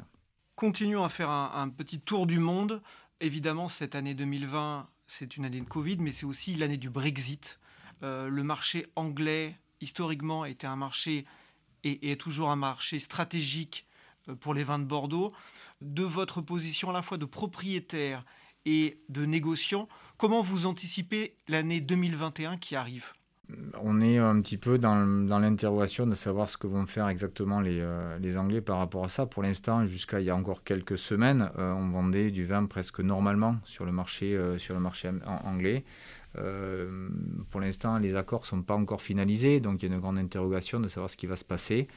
Continuons 0.56 1.04
à 1.04 1.10
faire 1.10 1.30
un 1.30 1.70
petit 1.70 2.00
tour 2.00 2.26
du 2.26 2.40
monde 2.40 2.82
Évidemment, 3.22 3.68
cette 3.68 3.96
année 3.96 4.14
2020, 4.14 4.88
c'est 5.08 5.36
une 5.36 5.44
année 5.44 5.60
de 5.60 5.68
Covid, 5.68 5.98
mais 5.98 6.14
c'est 6.14 6.26
aussi 6.26 6.56
l'année 6.56 6.78
du 6.78 6.90
Brexit. 6.90 7.59
Euh, 8.04 8.30
le 8.30 8.44
marché 8.44 8.88
anglais, 8.96 9.56
historiquement, 9.82 10.46
était 10.46 10.68
un 10.68 10.76
marché 10.76 11.26
et, 11.84 12.12
est 12.12 12.16
toujours 12.16 12.50
un 12.50 12.56
marché 12.56 13.00
stratégique 13.00 13.88
euh, 14.28 14.36
pour 14.36 14.54
les 14.54 14.64
vins 14.64 14.80
de 14.80 14.86
Bordeaux. 14.86 15.32
De 15.82 16.04
votre 16.04 16.42
position 16.42 16.90
à 16.90 16.94
la 16.94 17.02
fois 17.02 17.18
de 17.18 17.26
propriétaire 17.26 18.26
et 18.66 19.00
de 19.08 19.26
négociant, 19.26 19.88
comment 20.18 20.42
vous 20.42 20.66
anticipez 20.66 21.36
l'année 21.48 21.80
2021 21.80 22.58
qui 22.58 22.76
arrive? 22.76 23.06
On 23.82 24.00
est 24.00 24.20
un 24.20 24.40
petit 24.42 24.58
peu 24.58 24.78
dans, 24.78 24.94
l'interrogation 25.40 26.06
de 26.06 26.14
savoir 26.14 26.52
ce 26.52 26.58
que 26.58 26.68
vont 26.68 26.86
faire 26.86 27.08
exactement 27.08 27.64
euh, 27.66 28.20
les, 28.20 28.38
Anglais 28.38 28.62
par 28.62 28.78
rapport 28.78 29.06
à 29.06 29.10
ça. 29.10 29.26
Pour 29.26 29.42
l'instant, 29.42 29.88
jusqu'à 29.88 30.20
il 30.20 30.26
y 30.26 30.30
a 30.30 30.36
encore 30.36 30.64
quelques 30.64 31.00
semaines, 31.00 31.50
on 31.58 31.90
vendait 31.90 32.30
du 32.30 32.46
vin 32.46 32.66
presque 32.66 33.00
normalement 33.00 33.56
sur 33.64 33.86
le 33.86 33.92
marché, 33.92 34.38
sur 34.60 34.76
le 34.76 34.82
marché 34.82 35.10
anglais. 35.26 35.84
Pour 36.34 37.62
l'instant, 37.62 37.98
les 37.98 38.16
accords 38.16 38.42
ne 38.42 38.48
sont 38.48 38.62
pas 38.62 38.76
encore 38.76 39.02
finalisés, 39.02 39.60
donc 39.60 39.82
il 39.82 39.90
y 39.90 39.92
a 39.92 39.96
une 39.96 40.02
grande 40.02 40.18
interrogation 40.18 40.80
de 40.80 40.88
savoir 40.88 41.10
ce 41.10 41.18
qui 41.18 41.28
va 41.28 41.36
se 41.36 41.46
passer. 41.46 41.88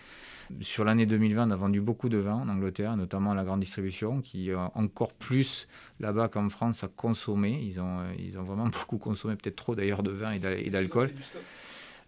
Sur 0.61 0.85
l'année 0.85 1.07
2020, 1.07 1.49
on 1.49 1.51
a 1.51 1.57
vendu 1.57 1.81
beaucoup 1.81 2.09
de 2.09 2.19
vin 2.19 2.35
en 2.35 2.49
Angleterre, 2.49 2.97
notamment 2.97 3.35
la 3.35 3.45
grande 3.45 3.61
distribution, 3.61 4.21
qui 4.21 4.53
a 4.53 4.71
encore 4.75 5.13
plus 5.13 5.69
là-bas 6.01 6.29
qu'en 6.29 6.49
France 6.49 6.85
a 6.85 6.89
consommé. 6.89 7.61
Ils 7.63 7.81
ont, 7.81 8.01
euh, 8.01 8.13
ils 8.19 8.39
ont 8.39 8.43
vraiment 8.43 8.67
beaucoup 8.81 8.99
consommé, 8.99 9.37
peut-être 9.37 9.57
trop 9.57 9.75
d'ailleurs 9.75 10.03
de 10.03 10.11
vin 10.11 10.33
et 10.33 10.71
d'alcool. 10.71 11.11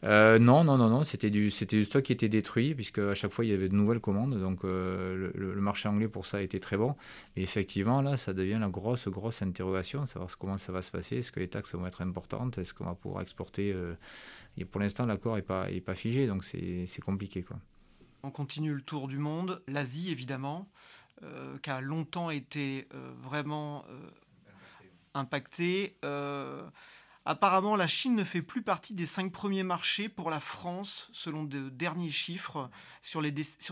Euh, 0.02 0.38
non, 0.38 0.64
non, 0.64 0.76
non, 0.76 0.90
non, 0.90 1.04
c'était 1.04 1.30
du, 1.30 1.50
c'était 1.50 1.76
du 1.76 1.84
stock 1.84 2.02
qui 2.02 2.12
était 2.12 2.28
détruit, 2.28 2.74
puisque 2.74 2.98
à 2.98 3.14
chaque 3.14 3.32
fois 3.32 3.44
il 3.44 3.50
y 3.50 3.54
avait 3.54 3.68
de 3.68 3.74
nouvelles 3.74 4.00
commandes, 4.00 4.38
donc 4.38 4.64
euh, 4.64 5.30
le, 5.34 5.60
marché 5.60 5.88
anglais 5.88 6.08
pour 6.08 6.26
ça 6.26 6.42
été 6.42 6.60
très 6.60 6.76
bon. 6.76 6.94
Et 7.36 7.42
effectivement, 7.42 8.02
là, 8.02 8.16
ça 8.16 8.34
devient 8.34 8.58
la 8.60 8.68
grosse, 8.68 9.08
grosse 9.08 9.40
interrogation, 9.40 10.04
savoir 10.04 10.36
comment 10.36 10.58
ça 10.58 10.72
va 10.72 10.82
se 10.82 10.90
passer, 10.90 11.18
est-ce 11.18 11.32
que 11.32 11.40
les 11.40 11.48
taxes 11.48 11.74
vont 11.74 11.86
être 11.86 12.02
importantes, 12.02 12.58
est-ce 12.58 12.74
qu'on 12.74 12.84
va 12.84 12.94
pouvoir 12.94 13.22
exporter. 13.22 13.74
et 14.58 14.64
pour 14.64 14.80
l'instant, 14.80 15.06
l'accord 15.06 15.36
n'est 15.36 15.42
pas, 15.42 15.70
est 15.70 15.80
pas 15.80 15.94
figé, 15.94 16.26
donc 16.26 16.44
c'est, 16.44 17.00
compliqué. 17.04 17.42
Quoi. 17.42 17.56
On 18.22 18.30
continue 18.30 18.74
le 18.74 18.82
tour 18.82 19.08
du 19.08 19.18
monde. 19.18 19.62
L'Asie, 19.68 20.10
évidemment, 20.10 20.68
euh, 21.22 21.56
qui 21.58 21.70
a 21.70 21.80
longtemps 21.80 22.30
été 22.30 22.88
euh, 22.92 23.12
vraiment 23.22 23.84
euh, 23.88 24.10
impactée. 25.14 25.96
Apparemment, 27.24 27.76
la 27.76 27.86
Chine 27.86 28.14
ne 28.14 28.24
fait 28.24 28.42
plus 28.42 28.62
partie 28.62 28.94
des 28.94 29.06
cinq 29.06 29.32
premiers 29.32 29.62
marchés 29.62 30.08
pour 30.08 30.30
la 30.30 30.40
France, 30.40 31.08
selon 31.12 31.44
de 31.44 31.68
derniers 31.68 32.10
chiffres. 32.10 32.70
Sur, 33.02 33.22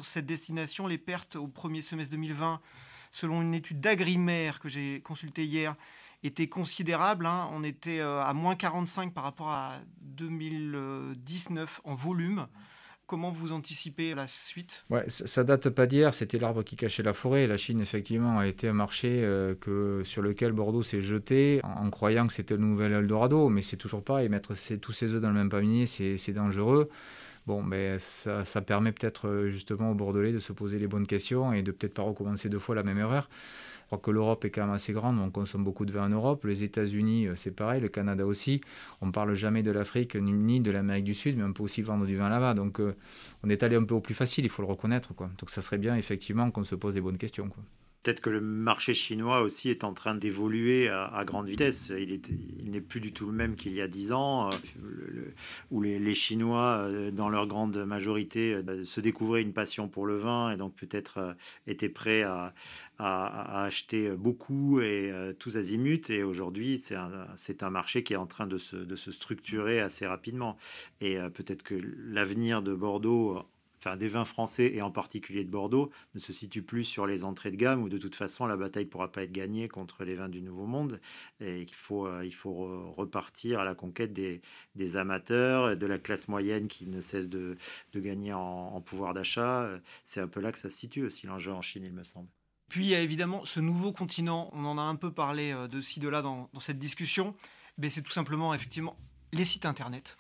cette 0.05 0.26
destination, 0.26 0.86
les 0.86 0.98
pertes 0.98 1.36
au 1.36 1.48
premier 1.48 1.82
semestre 1.82 2.12
2020, 2.12 2.61
selon 3.11 3.42
une 3.42 3.55
étude 3.55 3.80
d'Agrimaire 3.80 4.61
que 4.61 4.68
j'ai 4.68 5.00
consultée 5.03 5.44
hier, 5.44 5.74
étaient 6.22 6.48
considérables. 6.48 7.26
Hein. 7.26 7.48
On 7.53 7.64
était 7.64 8.00
à 8.00 8.32
moins 8.34 8.55
45 8.55 9.12
par 9.12 9.24
rapport 9.24 9.48
à 9.50 9.80
2019 10.00 11.80
en 11.84 11.94
volume. 11.94 12.46
Comment 13.12 13.30
vous 13.30 13.52
anticipez 13.52 14.14
la 14.14 14.26
suite? 14.26 14.86
Ouais, 14.88 15.04
ça, 15.08 15.44
date 15.44 15.68
pas 15.68 15.84
d'hier, 15.84 16.14
c'était 16.14 16.38
l'arbre 16.38 16.62
qui 16.62 16.76
cachait 16.76 17.02
la 17.02 17.12
forêt. 17.12 17.46
La 17.46 17.58
Chine, 17.58 17.78
effectivement, 17.82 18.38
a 18.38 18.46
été 18.46 18.68
un 18.68 18.72
marché 18.72 19.22
euh, 19.22 20.02
sur 20.02 20.22
lequel 20.22 20.52
Bordeaux 20.52 20.82
s'est 20.82 21.02
jeté 21.02 21.60
en, 21.62 21.90
croyant 21.90 22.26
que 22.26 22.32
c'était 22.32 22.54
le 22.54 22.62
nouvel 22.62 22.92
Eldorado, 22.92 23.50
mais 23.50 23.60
c'est 23.60 23.76
toujours 23.76 24.02
pareil, 24.02 24.30
mettre 24.30 24.54
tous 24.78 24.92
ses 24.92 25.12
œufs 25.12 25.20
dans 25.20 25.28
le 25.28 25.34
même 25.34 25.50
panier, 25.50 25.84
c'est 25.86 26.32
dangereux. 26.32 26.88
Bon, 27.46 27.62
mais 27.62 27.98
ça, 27.98 28.46
ça 28.46 28.62
permet 28.62 28.92
peut-être 28.92 29.28
euh, 29.28 29.50
justement 29.50 29.90
aux 29.90 29.94
Bordelais 29.94 30.32
de 30.32 30.38
se 30.38 30.54
poser 30.54 30.78
les 30.78 30.86
bonnes 30.86 31.06
questions 31.06 31.52
et 31.52 31.60
de 31.60 31.70
peut-être 31.70 31.92
pas 31.92 32.02
recommencer 32.02 32.48
deux 32.48 32.60
fois 32.60 32.74
la 32.74 32.82
même 32.82 32.98
erreur 32.98 33.28
crois 33.93 34.01
que 34.01 34.11
l'Europe 34.11 34.43
est 34.47 34.51
quand 34.51 34.62
même 34.62 34.74
assez 34.74 34.95
grande, 34.95 35.18
on 35.18 35.30
consomme 35.30 35.64
beaucoup 35.64 35.84
de 35.84 35.93
vin 35.93 36.07
en 36.07 36.09
Europe. 36.09 36.47
Les 36.47 36.62
États-Unis, 36.62 37.26
euh, 37.26 37.36
c'est 37.36 37.51
pareil, 37.51 37.82
le 37.82 37.88
Canada 37.88 38.24
aussi. 38.24 38.62
On 39.03 39.07
ne 39.07 39.12
parle 39.12 39.34
jamais 39.34 39.62
de 39.62 39.70
l'Afrique 39.70 40.16
ni 40.16 40.61
de 40.61 40.70
l'Amérique 40.70 41.05
du 41.05 41.14
Sud, 41.14 41.36
mais 41.36 41.45
on 41.45 41.53
peut 41.53 41.62
aussi 41.62 41.82
vendre 41.82 42.07
du 42.07 42.16
vin 42.16 42.30
là-bas. 42.30 42.55
Donc 42.55 42.80
euh, 42.80 42.97
on 43.45 43.51
est 43.51 43.62
allé 43.62 43.76
un 43.76 43.84
peu 43.84 43.95
au 43.95 44.01
plus 44.01 44.14
facile, 44.14 44.47
il 44.47 44.51
faut 44.51 44.62
le 44.62 44.68
reconnaître. 44.68 45.12
Donc 45.14 45.51
ça 45.51 45.61
serait 45.61 45.76
bien 45.76 45.95
effectivement 45.95 46.51
qu'on 46.51 46.64
se 46.64 46.74
pose 46.74 46.95
des 46.95 47.03
bonnes 47.03 47.18
questions. 47.18 47.51
Peut-être 48.03 48.20
que 48.20 48.30
le 48.30 48.40
marché 48.40 48.95
chinois 48.95 49.43
aussi 49.43 49.68
est 49.68 49.84
en 49.84 49.93
train 49.93 50.16
d'évoluer 50.16 50.88
à, 50.88 51.22
grande 51.24 51.47
vitesse. 51.47 51.93
Il, 51.97 52.20
il 52.59 52.70
n'est 52.70 52.80
plus 52.80 52.99
du 52.99 53.12
tout 53.12 53.26
le 53.26 53.32
même 53.32 53.55
qu'il 53.55 53.74
y 53.74 53.80
a 53.80 53.86
dix 53.86 54.11
ans, 54.11 54.51
euh, 54.51 55.34
où 55.70 55.82
les, 55.82 56.14
Chinois, 56.14 56.88
dans 57.12 57.28
leur 57.28 57.47
grande 57.47 57.76
majorité, 57.84 58.61
se 58.84 59.01
découvraient 59.01 59.43
une 59.43 59.53
passion 59.53 59.86
pour 59.86 60.07
le 60.07 60.16
vin 60.16 60.51
et 60.51 60.57
donc 60.57 60.74
peut-être 60.74 61.36
étaient 61.68 61.88
prêts 61.88 62.24
à, 62.24 62.53
à, 63.03 63.64
acheter 63.64 64.11
beaucoup 64.11 64.80
et 64.80 65.11
euh, 65.11 65.32
tous 65.32 65.57
azimuts. 65.57 66.11
Et 66.11 66.22
aujourd'hui, 66.22 66.78
c'est 66.78 66.94
un, 66.94 67.70
marché 67.70 68.03
qui 68.03 68.12
est 68.12 68.16
en 68.16 68.26
train 68.26 68.46
de 68.46 68.59
se, 68.59 69.11
structurer 69.11 69.80
assez 69.80 70.07
rapidement. 70.07 70.57
Et 71.00 71.18
euh, 71.18 71.28
peut-être 71.28 71.62
que 71.62 71.74
l'avenir 71.74 72.62
de 72.62 72.74
Bordeaux, 72.74 73.44
enfin 73.78 73.96
des 73.96 74.09
vins 74.09 74.24
français 74.24 74.72
et 74.74 74.82
en 74.82 74.92
particulier 74.92 75.44
de 75.44 75.50
Bordeaux, 75.50 75.90
ne 76.14 76.20
se 76.20 76.32
situe 76.32 76.62
plus 76.62 76.84
sur 76.84 77.07
les 77.07 77.24
entrées 77.24 77.50
de 77.50 77.57
gamme 77.57 77.82
où 77.82 77.88
de 77.88 77.98
toute 77.98 78.14
façon 78.14 78.46
la 78.46 78.57
bataille 78.57 78.84
ne 78.84 78.90
pourra 78.90 79.11
pas 79.11 79.24
être 79.24 79.32
gagnée 79.32 79.68
contre 79.68 80.05
les 80.05 80.14
vins 80.14 80.28
du 80.28 80.40
Nouveau 80.40 80.66
Monde 80.66 81.00
et 81.40 81.66
qu'il 81.66 81.76
faut, 81.76 82.07
euh, 82.07 82.24
il 82.24 82.34
faut 82.34 82.92
repartir 82.92 83.59
à 83.59 83.64
la 83.64 83.74
conquête 83.74 84.12
des, 84.12 84.40
des, 84.76 84.96
amateurs, 84.96 85.76
de 85.76 85.86
la 85.86 85.98
classe 85.98 86.28
moyenne 86.28 86.68
qui 86.68 86.86
ne 86.86 87.00
cesse 87.00 87.28
de, 87.28 87.57
de 87.92 88.00
gagner 88.00 88.32
en, 88.32 88.40
en 88.40 88.80
pouvoir 88.80 89.14
d'achat. 89.14 89.68
C'est 90.05 90.20
un 90.20 90.28
peu 90.28 90.40
là 90.40 90.53
que 90.53 90.59
ça 90.61 90.70
se 90.70 90.76
situe 90.78 91.05
aussi 91.05 91.26
l'enjeu 91.26 91.53
en 91.53 91.62
Chine, 91.62 91.84
il 91.84 91.92
me 91.92 92.05
semble. 92.05 92.28
Puis 92.68 92.86
il 92.86 92.88
y 92.88 92.94
a 92.94 93.00
évidemment 93.00 93.44
ce 93.44 93.60
nouveau 93.60 93.92
continent, 93.92 94.48
on 94.52 94.64
en 94.64 94.78
a 94.78 94.82
un 94.82 94.96
peu 94.96 95.12
parlé 95.12 95.52
euh, 95.52 95.68
de 95.68 95.80
ci, 95.80 96.00
de 96.00 96.08
là 96.08 96.22
dans, 96.22 96.48
cette 96.60 96.78
discussion, 96.78 97.34
mais 97.78 97.90
c'est 97.90 98.02
tout 98.02 98.12
simplement 98.12 98.54
effectivement 98.54 98.96
les 99.32 99.44
sites 99.44 99.66
internet, 99.66 100.16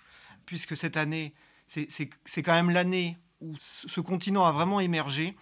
puisque 0.46 0.76
cette 0.76 0.96
année, 0.96 1.34
c'est 1.66 2.42
quand 2.42 2.52
même 2.52 2.70
l'année 2.70 3.18
où 3.40 3.54
ce 3.58 4.00
continent 4.00 4.44
a 4.44 4.52
vraiment 4.52 4.80
émergé. 4.80 5.36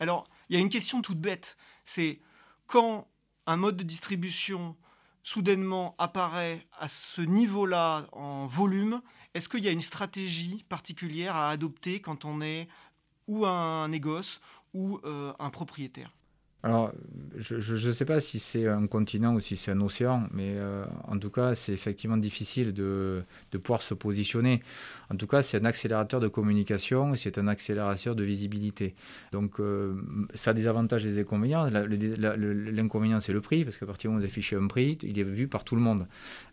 Alors, 0.00 0.28
il 0.48 0.56
y 0.56 0.58
a 0.58 0.60
une 0.60 0.68
question 0.68 1.02
toute 1.02 1.20
bête, 1.20 1.56
c'est 1.84 2.20
quand 2.66 3.08
un 3.46 3.56
mode 3.56 3.76
de 3.76 3.82
distribution 3.82 4.76
soudainement 5.22 5.96
apparaît 5.98 6.66
à 6.78 6.86
ce 6.88 7.20
niveau-là 7.20 8.06
en 8.12 8.46
volume, 8.46 9.02
est-ce 9.34 9.48
qu'il 9.48 9.64
y 9.64 9.68
a 9.68 9.72
une 9.72 9.82
stratégie 9.82 10.64
particulière 10.68 11.34
à 11.34 11.50
adopter 11.50 12.00
quand 12.00 12.24
on 12.24 12.40
est 12.40 12.68
ou 13.26 13.44
un 13.44 13.88
négoce 13.88 14.40
ou 14.72 15.00
euh, 15.04 15.32
un 15.38 15.50
propriétaire? 15.50 16.15
Alors, 16.66 16.90
je 17.38 17.86
ne 17.86 17.92
sais 17.92 18.04
pas 18.04 18.18
si 18.18 18.40
c'est 18.40 18.66
un 18.66 18.88
continent 18.88 19.34
ou 19.34 19.40
si 19.40 19.56
c'est 19.56 19.70
un 19.70 19.80
océan, 19.80 20.24
mais 20.32 20.54
euh, 20.56 20.84
en 21.06 21.16
tout 21.16 21.30
cas, 21.30 21.54
c'est 21.54 21.70
effectivement 21.70 22.16
difficile 22.16 22.74
de, 22.74 23.22
pouvoir 23.62 23.82
se 23.82 23.94
positionner. 23.94 24.64
En 25.08 25.14
tout 25.14 25.28
cas, 25.28 25.44
c'est 25.44 25.58
un 25.58 25.64
accélérateur 25.64 26.18
de 26.18 26.26
communication 26.26 27.14
c'est 27.14 27.38
un 27.38 27.46
accélérateur 27.46 28.16
de 28.16 28.24
visibilité. 28.24 28.96
Donc, 29.30 29.60
euh, 29.60 29.94
ça 30.34 30.50
a 30.50 30.54
des 30.54 30.66
avantages 30.66 31.06
et 31.06 31.12
des 31.12 31.20
inconvénients. 31.20 31.68
L'inconvénient, 31.70 33.20
c'est 33.20 33.32
le 33.32 33.40
prix, 33.40 33.64
parce 33.64 33.76
qu'à 33.76 33.86
partir 33.86 34.10
du 34.10 34.14
moment 34.14 34.18
où 34.18 34.26
vous 34.26 34.28
affichez 34.28 34.56
un 34.56 34.66
prix, 34.66 34.98
il 35.02 35.20
est 35.20 35.22
vu 35.22 35.46
par 35.46 35.62
tout 35.62 35.76
le 35.76 35.82
monde. 35.82 36.08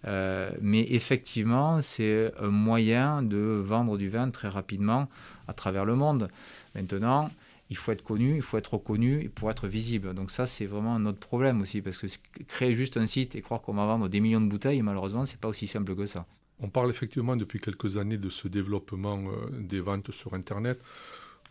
Euh, 0.06 0.52
mais 0.62 0.86
effectivement, 0.92 1.82
c'est 1.82 2.32
un 2.40 2.50
moyen 2.50 3.24
de 3.24 3.40
vendre 3.66 3.98
du 3.98 4.10
vin 4.10 4.30
très 4.30 4.48
rapidement 4.48 5.10
à 5.48 5.54
travers 5.54 5.86
le 5.86 5.96
monde. 5.96 6.30
Maintenant, 6.76 7.32
il 7.70 7.78
faut 7.78 7.92
être 7.92 8.04
connu, 8.04 8.36
il 8.36 8.42
faut 8.42 8.58
être 8.58 8.76
reconnu 8.76 9.30
pour 9.30 9.50
être 9.50 9.68
visible. 9.68 10.14
Donc 10.14 10.32
ça, 10.32 10.48
c'est 10.48 10.66
vraiment 10.66 10.96
un 10.96 11.06
autre 11.06 11.20
problème 11.20 11.62
aussi, 11.62 11.82
parce 11.82 11.98
que 11.98 12.08
créer 12.48 12.76
juste 12.76 12.98
un 12.98 13.08
site 13.08 13.36
et 13.36 13.42
croire 13.42 13.62
qu'on 13.62 13.74
va 13.74 13.86
vendre 13.86 14.08
des 14.10 14.20
millions 14.20 14.42
de 14.42 14.48
bouteilles, 14.48 14.82
malheureusement, 14.82 15.26
c'est 15.26 15.40
pas 15.40 15.48
aussi 15.48 15.68
simple 15.68 15.96
que 15.96 16.06
ça. 16.06 16.26
On 16.60 16.70
parle 16.70 16.90
effectivement 16.90 17.36
depuis 17.36 17.60
quelques 17.60 17.98
années 17.98 18.18
de 18.18 18.30
ce 18.30 18.48
développement 18.48 19.18
euh, 19.28 19.50
des 19.60 19.80
ventes 19.80 20.12
sur 20.12 20.34
Internet. 20.34 20.80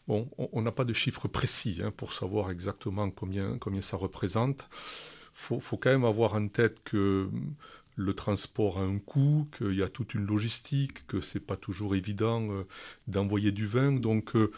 Bon, 0.09 0.29
on 0.37 0.63
n'a 0.63 0.73
pas 0.73 0.85
de 0.85 0.93
chiffres 0.93 1.29
précis 1.29 1.81
hein, 1.83 1.93
pour 1.97 2.13
savoir 2.13 2.51
exactement 2.51 3.09
combien, 3.11 3.59
ça 3.83 3.97
représente. 3.97 4.67
Il 5.49 5.61
faut, 5.61 5.77
quand 5.77 5.91
même 5.91 6.05
avoir 6.05 6.35
en 6.35 6.49
tête 6.49 6.79
que 6.85 7.29
le 7.97 8.15
transport 8.15 8.79
a 8.79 8.83
un 8.83 8.99
coût, 8.99 9.49
qu'il 9.57 9.75
y 9.75 9.83
a 9.83 9.89
toute 9.89 10.15
une 10.15 10.27
logistique, 10.27 11.07
que 11.07 11.21
c'est 11.21 11.41
pas 11.41 11.57
toujours 11.57 11.95
évident 11.95 12.51
euh, 12.51 12.67
d'envoyer 13.07 13.53
du 13.53 13.67
vin. 13.67 13.93
Donc, 13.93 14.35
euh, 14.35 14.51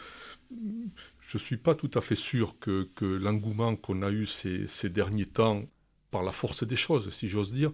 je 1.27 1.37
ne 1.37 1.41
suis 1.41 1.57
pas 1.57 1.75
tout 1.75 1.89
à 1.95 2.01
fait 2.01 2.15
sûr 2.15 2.57
que, 2.59 2.87
l'engouement 3.01 3.75
qu'on 3.75 4.01
a 4.03 4.11
eu 4.11 4.25
ces, 4.27 4.89
derniers 4.89 5.25
temps 5.25 5.63
par 6.11 6.23
la 6.23 6.31
force 6.31 6.63
des 6.63 6.75
choses, 6.75 7.11
si 7.11 7.29
j'ose 7.29 7.51
dire, 7.51 7.71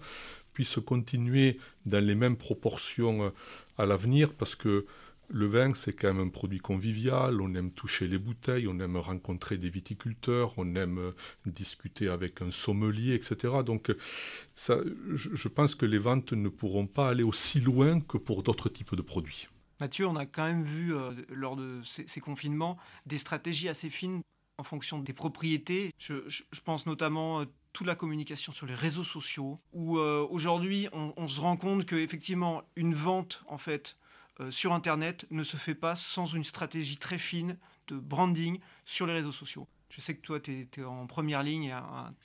puisse 0.54 0.78
continuer 0.86 1.60
dans 1.86 2.04
les 2.04 2.16
mêmes 2.16 2.38
proportions 2.38 3.26
euh, 3.26 3.30
à 3.78 3.86
l'avenir, 3.86 4.34
parce 4.34 4.56
que 4.56 4.86
le 5.30 5.46
vin, 5.46 5.74
c'est 5.76 5.94
quand 5.94 6.14
même 6.14 6.28
un 6.28 6.30
produit 6.30 6.60
convivial, 6.60 7.40
on 7.40 7.54
aime 7.56 7.72
toucher 7.72 8.08
les 8.08 8.18
bouteilles, 8.18 8.68
on 8.68 8.80
aime 8.80 8.98
rencontrer 8.98 9.58
des 9.58 9.70
viticulteurs, 9.70 10.54
on 10.58 10.76
aime 10.76 10.98
euh, 11.00 11.12
discuter 11.46 12.10
avec 12.10 12.42
un 12.42 12.52
sommelier, 12.52 13.16
etc. 13.16 13.54
Donc 13.66 13.94
ça, 14.56 14.78
je 15.14 15.48
pense 15.48 15.76
que 15.76 15.86
les 15.86 16.00
ventes 16.00 16.34
ne 16.34 16.50
pourront 16.50 16.88
pas 16.88 17.10
aller 17.10 17.24
aussi 17.24 17.62
loin 17.62 18.02
que 18.02 18.18
pour 18.18 18.44
d'autres 18.44 18.70
types 18.70 18.96
de 18.96 19.02
produits. 19.02 19.48
Mathieu, 19.82 20.06
on 20.08 20.16
a 20.16 20.28
quand 20.28 20.46
même 20.46 20.64
vu 20.64 20.94
euh, 20.94 21.12
lors 21.30 21.56
de 21.56 21.82
ces, 21.84 22.22
confinements 22.22 22.78
des 23.08 23.18
stratégies 23.18 23.68
assez 23.68 23.90
fines 23.90 24.22
en 24.60 24.64
fonction 24.64 25.00
des 25.00 25.12
propriétés. 25.12 25.92
Je, 25.98 26.14
pense 26.64 26.86
notamment 26.86 27.40
à 27.40 27.46
toute 27.74 27.88
la 27.88 27.96
communication 27.96 28.54
sur 28.54 28.68
les 28.68 28.76
réseaux 28.76 29.04
sociaux, 29.04 29.58
où 29.74 29.98
euh, 29.98 30.28
aujourd'hui 30.30 30.88
on, 30.94 31.28
se 31.28 31.42
rend 31.42 31.58
compte 31.58 31.88
qu'effectivement 31.88 32.62
une 32.76 32.94
vente 32.94 33.42
en 33.48 33.58
fait 33.58 33.98
euh, 34.40 34.52
sur 34.52 34.72
Internet 34.72 35.26
ne 35.32 35.42
se 35.42 35.58
fait 35.58 35.74
pas 35.74 35.96
sans 35.96 36.28
une 36.28 36.44
stratégie 36.44 36.98
très 36.98 37.18
fine 37.18 37.58
de 37.88 37.98
branding 37.98 38.60
sur 38.86 39.08
les 39.08 39.14
réseaux 39.14 39.32
sociaux. 39.32 39.68
Je 39.90 40.00
sais 40.00 40.16
que 40.16 40.22
toi, 40.22 40.40
tu 40.40 40.70
es, 40.78 40.84
en 40.84 41.08
première 41.08 41.42
ligne, 41.42 41.76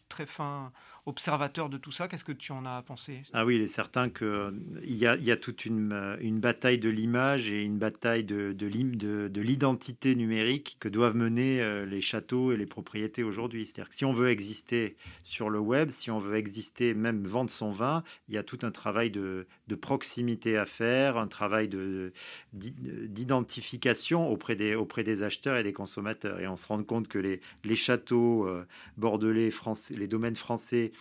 très 0.09 0.27
fin 0.27 0.73
observateur 1.07 1.69
de 1.69 1.79
tout 1.79 1.93
ça. 1.93 2.09
Qu'est-ce 2.09 2.25
que 2.25 2.33
tu 2.33 2.51
en 2.51 2.67
as 2.67 2.83
pensé? 2.83 3.23
Ah 3.33 3.47
oui, 3.47 3.55
il 3.57 3.63
est 3.63 3.69
certain 3.69 4.11
qu'il 4.11 4.53
y 4.85 5.07
a, 5.07 5.17
y 5.17 5.31
a 5.31 5.37
toute 5.37 5.65
une, 5.65 6.17
une 6.21 6.41
bataille 6.41 6.79
de 6.79 6.91
l'image 6.91 7.49
et 7.49 7.63
une 7.63 7.79
bataille 7.79 8.25
de, 8.25 8.53
de, 8.53 9.29
de 9.29 9.41
l'identité 9.41 10.17
numérique 10.17 10.77
que 10.81 10.89
doivent 10.89 11.15
mener 11.15 11.61
euh, 11.63 11.87
les 11.87 12.01
châteaux 12.01 12.51
et 12.53 12.57
les 12.57 12.67
propriétés 12.67 13.23
aujourd'hui. 13.23 13.67
C'est-à-dire 13.67 13.89
que 13.89 13.95
si 13.95 14.05
on 14.05 14.13
veut 14.13 14.31
exister 14.31 14.97
sur 15.23 15.49
le 15.49 15.61
web, 15.61 15.91
si 15.91 16.11
on 16.11 16.19
veut 16.19 16.35
exister, 16.37 16.93
même 16.93 17.25
vendre 17.25 17.51
son 17.51 17.71
vin, 17.71 18.03
il 18.29 18.35
y 18.35 18.39
a 18.39 18.43
tout 18.43 18.59
un 18.63 18.73
travail 18.73 19.13
de, 19.13 19.47
proximité 19.81 20.57
à 20.57 20.67
faire, 20.67 21.19
un 21.19 21.29
travail 21.29 21.69
d'identification 22.53 24.29
auprès 24.29 24.57
des, 24.57 25.23
acheteurs 25.23 25.57
et 25.57 25.63
des 25.63 25.73
consommateurs. 25.73 26.41
Et 26.41 26.49
on 26.49 26.57
se 26.57 26.67
rend 26.67 26.83
compte 26.83 27.07
que 27.07 27.19
les, 27.19 27.41
châteaux 27.77 28.49
euh, 28.49 28.67
bordelais, 28.97 29.51
français, 29.51 29.95
les 29.97 30.09
domaines 30.09 30.37
français 30.37 30.93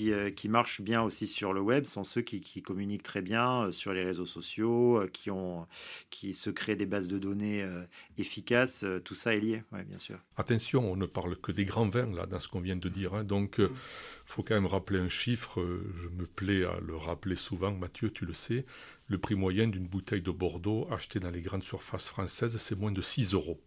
euh, 0.00 0.30
qui, 0.30 0.48
marchent 0.48 0.82
bien 0.82 1.02
aussi 1.02 1.26
sur 1.26 1.52
le 1.52 1.60
web 1.60 1.86
sont 1.86 2.04
ceux 2.04 2.20
qui, 2.20 2.62
communiquent 2.62 3.02
très 3.02 3.22
bien 3.22 3.64
euh, 3.64 3.72
sur 3.72 3.92
les 3.92 4.04
réseaux 4.04 4.26
sociaux, 4.26 5.00
euh, 5.00 5.08
qui, 6.10 6.34
se 6.34 6.50
créent 6.50 6.76
des 6.76 6.86
bases 6.86 7.08
de 7.08 7.18
données 7.18 7.66
efficaces. 8.18 8.84
tout 9.04 9.14
ça 9.14 9.34
est 9.34 9.40
lié, 9.40 9.62
bien 9.86 9.98
sûr. 9.98 10.18
Attention, 10.36 10.90
on 10.90 10.96
ne 10.96 11.06
parle 11.06 11.36
que 11.36 11.52
des 11.52 11.64
grands 11.64 11.88
vins 11.88 12.10
là, 12.12 12.26
dans 12.26 12.38
ce 12.38 12.48
qu'on 12.48 12.60
vient 12.60 12.76
de 12.76 12.88
dire. 12.88 13.14
Hein. 13.14 13.24
Donc, 13.24 13.56
il 13.58 13.68
faut 14.26 14.42
quand 14.42 14.54
même 14.54 14.66
rappeler 14.66 14.98
un 14.98 15.08
chiffre. 15.08 15.64
je 15.96 16.08
me 16.08 16.26
plais 16.26 16.64
à 16.64 16.78
le 16.80 16.96
rappeler 16.96 17.36
souvent. 17.36 17.72
Mathieu, 17.72 18.10
tu 18.10 18.26
le 18.26 18.34
sais. 18.34 18.64
Le 19.08 19.18
prix 19.18 19.34
moyen 19.34 19.68
d'une 19.68 19.86
bouteille 19.86 20.22
de 20.22 20.30
Bordeaux 20.30 20.86
achetée 20.90 21.20
dans 21.20 21.30
les 21.30 21.42
grandes 21.42 21.64
surfaces 21.64 22.08
françaises, 22.08 22.56
c'est 22.58 22.78
moins 22.78 22.92
de 22.92 23.02
6 23.02 23.34
euros. 23.34 23.60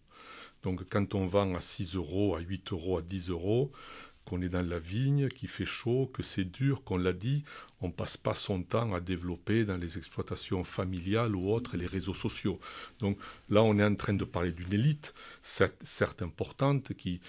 Donc 0.65 0.83
quand 0.89 1.13
on 1.13 1.27
vend 1.27 1.53
à 1.53 1.61
6 1.61 1.95
euros, 1.95 2.35
à 2.35 2.39
8 2.39 2.71
euros, 2.71 2.97
à 2.97 3.01
10 3.03 3.29
euros, 3.29 3.71
qu'on 4.25 4.41
est 4.41 4.49
dans 4.49 4.67
la 4.67 4.79
vigne, 4.79 5.29
qu'il 5.29 5.49
fait 5.49 5.65
chaud, 5.65 6.09
que 6.13 6.23
c'est 6.23 6.45
dur, 6.45 6.83
qu'on 6.83 6.97
l'a 6.97 7.13
dit, 7.13 7.43
on 7.81 7.91
passe 7.91 8.17
pas 8.17 8.35
son 8.35 8.63
temps 8.63 8.93
à 8.93 8.99
développer 8.99 9.65
dans 9.65 9.77
les 9.77 9.97
exploitations 9.97 10.63
familiales 10.63 11.35
ou 11.35 11.51
autres 11.51 11.77
les 11.77 11.85
réseaux 11.85 12.13
sociaux. 12.13 12.59
Donc 12.99 13.17
là, 13.49 13.63
on 13.63 13.77
est 13.77 13.83
en 13.83 13.95
train 13.95 14.13
de 14.13 14.25
parler 14.25 14.51
d'une 14.51 14.73
élite, 14.73 15.13
certes, 15.43 16.21
importante, 16.21 16.93
qui, 16.93 17.21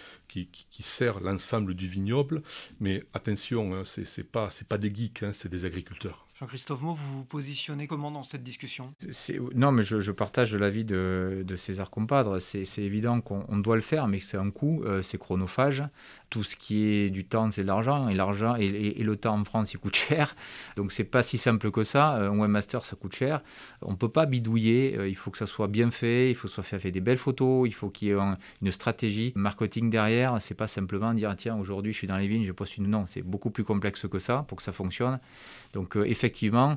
sert 0.81 1.21
l'ensemble 1.21 1.75
du 1.75 1.87
vignoble, 1.87 2.43
mais 2.81 3.05
attention, 3.13 3.75
hein, 3.75 3.85
ce 3.85 4.01
n'est 4.01 4.27
pas, 4.27 4.49
pas 4.69 4.79
des 4.79 4.95
geeks, 4.95 5.23
hein, 5.23 5.33
c'est 5.35 5.49
des 5.49 5.65
agriculteurs. 5.65 6.26
Jean-Christophe 6.39 6.83
Maud, 6.83 6.99
vous 6.99 7.17
vous 7.17 7.25
positionnez 7.25 7.87
comment 7.87 8.11
dans 8.11 8.23
cette 8.23 8.43
discussion? 8.43 8.91
Non, 9.55 9.73
mais 9.73 9.83
je, 9.83 10.11
partage 10.11 10.55
l'avis 10.55 10.85
de, 10.85 11.43
de 11.47 11.57
César 11.57 11.89
Compadre. 11.89 12.41
C'est 12.41 12.67
évident 12.77 13.23
qu'on 13.23 13.57
doit 13.57 13.77
le 13.77 13.81
faire, 13.81 14.07
mais 14.07 14.21
c'est 14.21 14.37
un 14.37 14.51
coût, 14.51 14.83
euh, 14.85 15.01
c'est 15.01 15.17
chronophage. 15.17 15.83
Tout 16.29 16.43
ce 16.43 16.57
qui 16.57 16.89
est 16.89 17.09
du 17.09 17.25
temps, 17.25 17.51
c'est 17.53 17.63
de 17.63 17.67
l'argent, 17.69 18.09
et 18.09 18.15
l'argent 18.15 18.57
et, 18.57 18.69
le 18.69 19.17
temps 19.17 19.35
en 19.35 19.45
France, 19.45 19.73
il 19.73 19.79
coûte 19.79 19.97
cher. 20.09 20.37
Donc 20.77 20.93
c'est 20.93 21.05
pas 21.05 21.23
si 21.23 21.39
simple 21.39 21.71
que 21.71 21.85
ça. 21.85 22.17
Euh, 22.17 22.31
un 22.31 22.39
webmaster, 22.39 22.85
ça 22.85 22.97
coûte 22.97 23.15
cher. 23.15 23.43
On 23.81 23.97
peut 23.97 24.11
pas 24.11 24.27
bidouiller. 24.27 24.95
Euh, 24.99 25.09
il 25.09 25.17
faut 25.17 25.31
que 25.31 25.39
ça 25.39 25.47
soit 25.47 25.69
bien 25.69 25.91
fait. 25.91 26.29
Il 26.29 26.35
faut 26.35 26.49
que 26.49 26.55
ça 26.55 26.63
soit 26.63 26.79
fait 26.79 26.91
des 26.91 27.01
belles 27.01 27.17
photos. 27.17 27.67
Il 27.67 27.73
faut 27.73 27.89
qu'il 27.89 28.09
y 28.09 28.11
ait 28.11 28.17
une 28.61 28.73
stratégie 28.73 29.33
marketing 29.37 29.89
derrière. 29.89 30.37
C'est 30.41 30.55
pas 30.55 30.69
simplement 30.69 31.15
dire 31.15 31.35
tiens 31.39 31.57
aujourd'hui 31.57 31.93
je 31.93 31.99
suis 31.99 32.07
dans 32.07 32.19
les 32.19 32.29
vignes, 32.29 32.45
je 32.45 32.53
poste 32.53 32.77
une. 32.77 32.89
Non, 32.89 33.07
c'est 33.07 33.23
beaucoup 33.23 33.51
plus 33.51 33.65
complexe 33.65 34.07
que 34.07 34.19
ça 34.19 34.45
pour 34.49 34.59
que 34.59 34.63
ça 34.63 34.73
fonctionne. 34.73 35.19
Donc 35.73 35.97
effectivement 35.97 36.26
effectivement, 36.27 36.77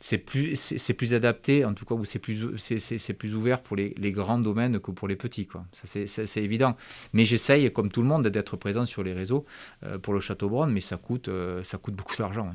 c'est 0.00 0.18
plus, 0.18 1.14
adapté, 1.14 1.64
en 1.64 1.74
tout 1.74 1.84
cas, 1.84 1.94
c'est 2.04 2.18
plus, 2.18 2.58
c'est, 2.58 3.12
plus 3.12 3.34
ouvert 3.34 3.60
pour 3.60 3.76
les, 3.76 4.12
grands 4.12 4.38
domaines 4.38 4.80
que 4.80 4.90
pour 4.90 5.08
les 5.08 5.16
petits. 5.16 5.46
Quoi. 5.46 5.64
C'est, 5.84 6.36
évident. 6.42 6.76
Mais 7.12 7.24
j'essaye, 7.24 7.70
comme 7.72 7.90
tout 7.90 8.02
le 8.02 8.08
monde, 8.08 8.26
d'être 8.28 8.56
présent 8.56 8.86
sur 8.86 9.02
les 9.02 9.12
réseaux 9.12 9.44
euh, 9.84 9.98
pour 9.98 10.14
le 10.14 10.20
Château 10.20 10.48
Brun, 10.48 10.68
mais 10.68 10.80
ça 10.80 10.96
coûte, 10.96 11.28
euh, 11.28 11.62
ça 11.64 11.78
coûte 11.78 11.94
beaucoup 11.94 12.16
d'argent. 12.16 12.54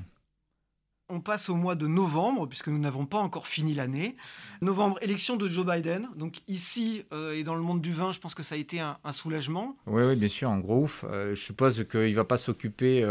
On 1.10 1.20
passe 1.20 1.49
au 1.49 1.56
mois 1.56 1.76
de 1.76 1.88
novembre, 1.88 2.47
puisque 2.47 2.68
nous 2.68 2.80
n'avons 2.80 3.06
pas 3.06 3.20
encore 3.20 3.47
fini 3.47 3.74
l'année. 3.74 4.16
Novembre, 4.62 4.97
élection 5.01 5.36
de 5.36 5.47
Joe 5.49 5.66
Biden. 5.66 6.10
Donc 6.16 6.41
ici 6.47 7.06
euh, 7.14 7.34
et 7.34 7.43
dans 7.43 7.56
le 7.56 7.62
monde 7.62 7.82
du 7.82 7.93
vin, 7.93 8.12
je 8.12 8.20
pense 8.20 8.34
que 8.34 8.43
ça 8.43 8.56
a 8.56 8.58
été 8.58 8.80
un, 8.80 8.97
soulagement. 9.12 9.78
Oui, 9.86 10.03
oui, 10.03 10.16
bien 10.16 10.28
sûr, 10.28 10.49
en 10.49 10.60
gros 10.60 10.84
ouf. 10.84 11.06
je 11.12 11.36
suppose 11.36 11.86
qu'il 11.89 12.10
ne 12.10 12.16
va 12.16 12.24
pas 12.24 12.38
s'occuper 12.38 13.03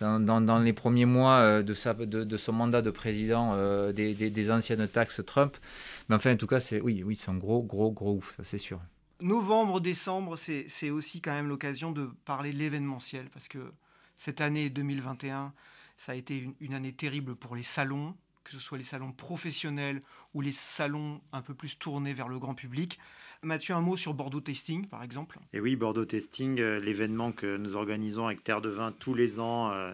dans, 0.00 0.58
les 0.58 0.72
premiers 0.72 1.04
mois 1.04 1.38
euh, 1.38 1.62
de, 1.62 1.74
sa, 1.74 1.94
de, 1.94 2.36
son 2.36 2.52
mandat 2.52 2.82
de 2.82 2.90
président 2.90 3.52
euh, 3.54 3.92
des, 3.92 4.50
anciennes 4.50 4.86
taxes 4.88 5.20
Trump. 5.26 5.56
Mais 6.08 6.16
enfin, 6.16 6.32
en 6.32 6.36
tout 6.36 6.46
cas, 6.46 6.60
c'est 6.60 6.80
oui, 6.80 7.02
oui, 7.04 7.16
c'est 7.16 7.30
un 7.30 7.36
gros, 7.36 7.62
gros, 7.62 7.90
gros 7.90 8.14
ouf, 8.14 8.34
c'est 8.42 8.58
sûr. 8.58 8.80
Novembre, 9.20 9.80
décembre, 9.80 10.36
c'est 10.36 10.90
aussi 10.90 11.20
quand 11.20 11.32
même 11.32 11.48
l'occasion 11.48 11.92
de 11.92 12.10
parler 12.24 12.52
de 12.52 12.58
l'événementiel, 12.58 13.30
parce 13.32 13.48
que 13.48 13.72
cette 14.18 14.40
année 14.40 14.70
2021, 14.70 15.52
ça 15.96 16.12
a 16.12 16.14
été 16.14 16.48
une 16.60 16.74
année 16.74 16.92
terrible 16.92 17.36
pour 17.36 17.56
les 17.56 17.62
salons, 17.62 18.16
que 18.44 18.52
ce 18.52 18.58
soit 18.58 18.78
les 18.78 18.84
salons 18.84 19.12
professionnels 19.12 20.00
ou 20.34 20.40
les 20.40 20.52
salons 20.52 21.22
un 21.32 21.42
peu 21.42 21.54
plus 21.54 21.78
tournés 21.78 22.12
vers 22.12 22.28
le 22.28 22.38
grand 22.38 22.54
public. 22.54 22.98
Mathieu, 23.44 23.74
un 23.74 23.80
mot 23.80 23.96
sur 23.96 24.14
Bordeaux 24.14 24.40
Testing, 24.40 24.86
par 24.86 25.02
exemple 25.02 25.38
Et 25.52 25.60
oui, 25.60 25.76
Bordeaux 25.76 26.04
Testing, 26.04 26.60
euh, 26.60 26.80
l'événement 26.80 27.32
que 27.32 27.56
nous 27.56 27.76
organisons 27.76 28.26
avec 28.26 28.42
Terre 28.42 28.60
de 28.60 28.68
Vin 28.68 28.92
tous 28.92 29.14
les 29.14 29.38
ans, 29.38 29.70
euh, 29.70 29.92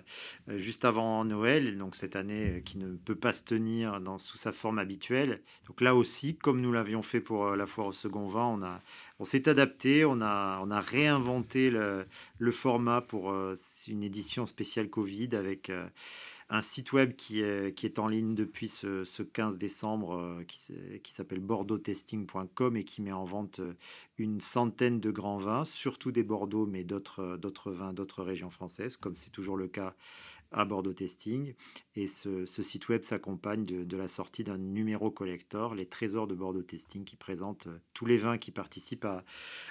euh, 0.48 0.58
juste 0.58 0.84
avant 0.84 1.24
Noël, 1.24 1.76
donc 1.76 1.96
cette 1.96 2.16
année 2.16 2.62
qui 2.64 2.78
ne 2.78 2.96
peut 2.96 3.14
pas 3.14 3.32
se 3.32 3.42
tenir 3.42 4.00
dans, 4.00 4.18
sous 4.18 4.36
sa 4.36 4.52
forme 4.52 4.78
habituelle. 4.78 5.40
Donc 5.66 5.80
là 5.80 5.94
aussi, 5.94 6.36
comme 6.36 6.60
nous 6.60 6.72
l'avions 6.72 7.02
fait 7.02 7.20
pour 7.20 7.56
la 7.56 7.66
foire 7.66 7.88
au 7.88 7.92
second 7.92 8.28
vin, 8.28 8.46
on, 8.46 8.62
a, 8.62 8.80
on 9.18 9.24
s'est 9.24 9.48
adapté, 9.48 10.04
on 10.04 10.20
a, 10.20 10.60
on 10.62 10.70
a 10.70 10.80
réinventé 10.80 11.70
le, 11.70 12.06
le 12.38 12.50
format 12.52 13.00
pour 13.00 13.34
une 13.88 14.02
édition 14.02 14.46
spéciale 14.46 14.88
Covid 14.88 15.34
avec 15.34 15.70
un 16.50 16.62
site 16.62 16.92
web 16.92 17.14
qui 17.14 17.40
est, 17.40 17.98
en 17.98 18.08
ligne 18.08 18.34
depuis 18.34 18.68
ce, 18.68 19.22
15 19.22 19.56
décembre 19.56 20.16
euh, 20.16 20.44
qui, 20.44 20.58
qui 21.02 21.12
s'appelle 21.12 21.38
bordeauxtesting.com 21.38 22.76
et 22.76 22.84
qui 22.84 23.02
met 23.02 23.12
en 23.12 23.24
vente 23.24 23.60
euh, 23.60 23.74
une 24.18 24.40
centaine 24.40 24.98
de 24.98 25.12
grands 25.12 25.38
vins, 25.38 25.64
surtout 25.64 26.10
des 26.10 26.24
Bordeaux, 26.24 26.66
mais 26.66 26.82
d'autres 26.82 27.38
vins 27.70 27.92
d'autres 27.92 28.24
régions 28.24 28.50
françaises, 28.50 28.96
comme 28.96 29.16
c'est 29.16 29.30
toujours 29.30 29.56
le 29.56 29.68
cas 29.68 29.94
à 30.52 30.64
Bordeaux 30.64 30.92
Testing. 30.92 31.54
Et 31.96 32.06
ce, 32.06 32.46
site 32.46 32.88
web 32.88 33.02
s'accompagne 33.02 33.64
de, 33.64 33.96
la 33.96 34.08
sortie 34.08 34.44
d'un 34.44 34.58
numéro 34.58 35.10
collector, 35.10 35.74
les 35.74 35.86
trésors 35.86 36.26
de 36.26 36.34
Bordeaux 36.34 36.62
Testing, 36.62 37.04
qui 37.04 37.16
présente 37.16 37.66
euh, 37.66 37.78
tous 37.94 38.06
les 38.06 38.16
vins 38.16 38.38
qui 38.38 38.50
participent 38.50 39.06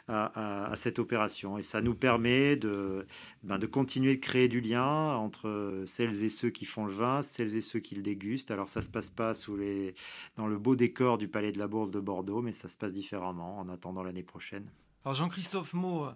à, 0.07 0.73
cette 0.75 0.99
opération. 0.99 1.57
Et 1.57 1.63
ça 1.63 1.81
nous 1.81 1.95
permet 1.95 2.55
de, 2.55 3.05
ben, 3.43 3.57
de 3.57 3.67
continuer 3.67 4.15
de 4.15 4.21
créer 4.21 4.47
du 4.47 4.61
lien 4.61 5.15
entre 5.15 5.83
celles 5.85 6.23
et 6.23 6.29
ceux 6.29 6.49
qui 6.49 6.65
font 6.65 6.85
le 6.85 6.93
vin, 6.93 7.21
celles 7.21 7.55
et 7.55 7.61
ceux 7.61 7.79
qui 7.79 7.95
le 7.95 8.01
dégustent. 8.01 8.51
Alors 8.51 8.69
ça 8.69 8.81
se 8.81 8.87
passe 8.87 9.09
pas 9.09 9.33
sous 9.33 9.55
les, 9.55 9.95
dans 10.37 10.47
le 10.47 10.57
beau 10.57 10.75
décor 10.75 11.17
du 11.17 11.27
Palais 11.27 11.51
de 11.51 11.59
la 11.59 11.67
Bourse 11.67 11.91
de 11.91 11.99
Bordeaux, 11.99 12.41
mais 12.41 12.53
ça 12.53 12.69
se 12.69 12.77
passe 12.77 12.93
différemment 12.93 13.59
en 13.59 13.69
attendant 13.69 14.03
l'année 14.03 14.23
prochaine. 14.23 14.69
Alors 15.05 15.15
Jean-Christophe 15.15 15.73
Maud, 15.73 16.15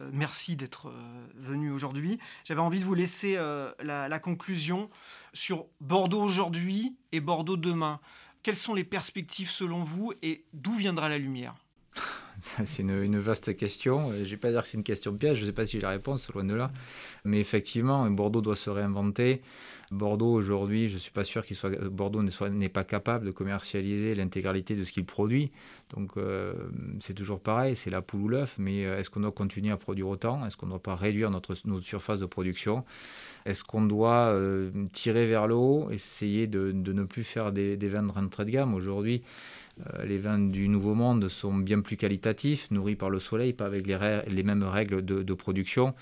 euh, 0.00 0.10
merci 0.12 0.56
d'être 0.56 0.88
euh, 0.88 1.26
venu 1.36 1.70
aujourd'hui. 1.70 2.18
J'avais 2.44 2.60
envie 2.60 2.80
de 2.80 2.84
vous 2.84 2.94
laisser 2.94 3.34
euh, 3.36 3.70
la, 3.82 4.18
conclusion 4.18 4.88
sur 5.32 5.66
Bordeaux 5.80 6.22
aujourd'hui 6.22 6.96
et 7.12 7.20
Bordeaux 7.20 7.56
demain. 7.56 8.00
Quelles 8.42 8.56
sont 8.56 8.74
les 8.74 8.84
perspectives 8.84 9.50
selon 9.50 9.84
vous 9.84 10.12
et 10.22 10.44
d'où 10.52 10.74
viendra 10.74 11.08
la 11.08 11.18
lumière? 11.18 11.54
C'est 12.64 12.82
une, 12.82 13.18
vaste 13.18 13.56
question. 13.56 14.12
Je 14.12 14.18
ne 14.18 14.24
vais 14.24 14.36
pas 14.36 14.50
dire 14.50 14.62
que 14.62 14.68
c'est 14.68 14.76
une 14.76 14.84
question 14.84 15.16
piège, 15.16 15.38
je 15.38 15.42
ne 15.42 15.46
sais 15.46 15.52
pas 15.52 15.66
si 15.66 15.72
j'ai 15.72 15.80
la 15.80 15.90
réponse, 15.90 16.30
loin 16.32 16.44
de 16.44 16.54
là. 16.54 16.70
Mais 17.24 17.40
effectivement, 17.40 18.08
Bordeaux 18.10 18.40
doit 18.40 18.56
se 18.56 18.70
réinventer. 18.70 19.42
Bordeaux 19.90 20.32
aujourd'hui, 20.32 20.88
je 20.88 20.94
ne 20.94 20.98
suis 20.98 21.10
pas 21.10 21.24
sûr 21.24 21.44
qu'il 21.44 21.56
soit 21.56 21.70
Bordeaux 21.88 22.22
n'est 22.22 22.68
pas 22.68 22.84
capable 22.84 23.26
de 23.26 23.30
commercialiser 23.30 24.14
l'intégralité 24.14 24.74
de 24.74 24.84
ce 24.84 24.92
qu'il 24.92 25.04
produit. 25.04 25.50
Donc 25.94 26.16
euh, 26.16 26.52
c'est 27.00 27.14
toujours 27.14 27.40
pareil, 27.40 27.74
c'est 27.74 27.90
la 27.90 28.02
poule 28.02 28.20
ou 28.20 28.28
l'œuf. 28.28 28.54
Mais 28.58 28.84
euh, 28.84 28.98
est-ce 28.98 29.08
qu'on 29.08 29.20
doit 29.20 29.32
continuer 29.32 29.70
à 29.70 29.76
produire 29.76 30.08
autant? 30.08 30.44
Est-ce 30.46 30.56
qu'on 30.56 30.66
ne 30.66 30.72
doit 30.72 30.82
pas 30.82 30.94
réduire 30.94 31.30
notre, 31.30 31.54
surface 31.80 32.20
de 32.20 32.26
production? 32.26 32.84
Est-ce 33.46 33.64
qu'on 33.64 33.82
doit 33.82 34.28
euh, 34.28 34.70
tirer 34.92 35.26
vers 35.26 35.46
le 35.46 35.54
haut, 35.54 35.90
essayer 35.90 36.46
de, 36.46 36.72
ne 36.72 37.04
plus 37.04 37.24
faire 37.24 37.52
des, 37.52 37.76
vins 37.76 38.02
de 38.02 38.12
rentrée 38.12 38.44
de 38.44 38.50
gamme? 38.50 38.74
Aujourd'hui, 38.74 39.22
les 40.04 40.18
vins 40.18 40.40
du 40.40 40.68
Nouveau 40.68 40.94
Monde 40.94 41.28
sont 41.28 41.54
bien 41.54 41.80
plus 41.80 41.96
qualitatifs, 41.96 42.68
nourris 42.72 42.96
par 42.96 43.10
le 43.10 43.20
soleil, 43.20 43.52
pas 43.52 43.66
avec 43.66 43.86
les, 43.86 44.42
mêmes 44.42 44.64
règles 44.64 45.04
de 45.04 45.34
production. 45.34 45.94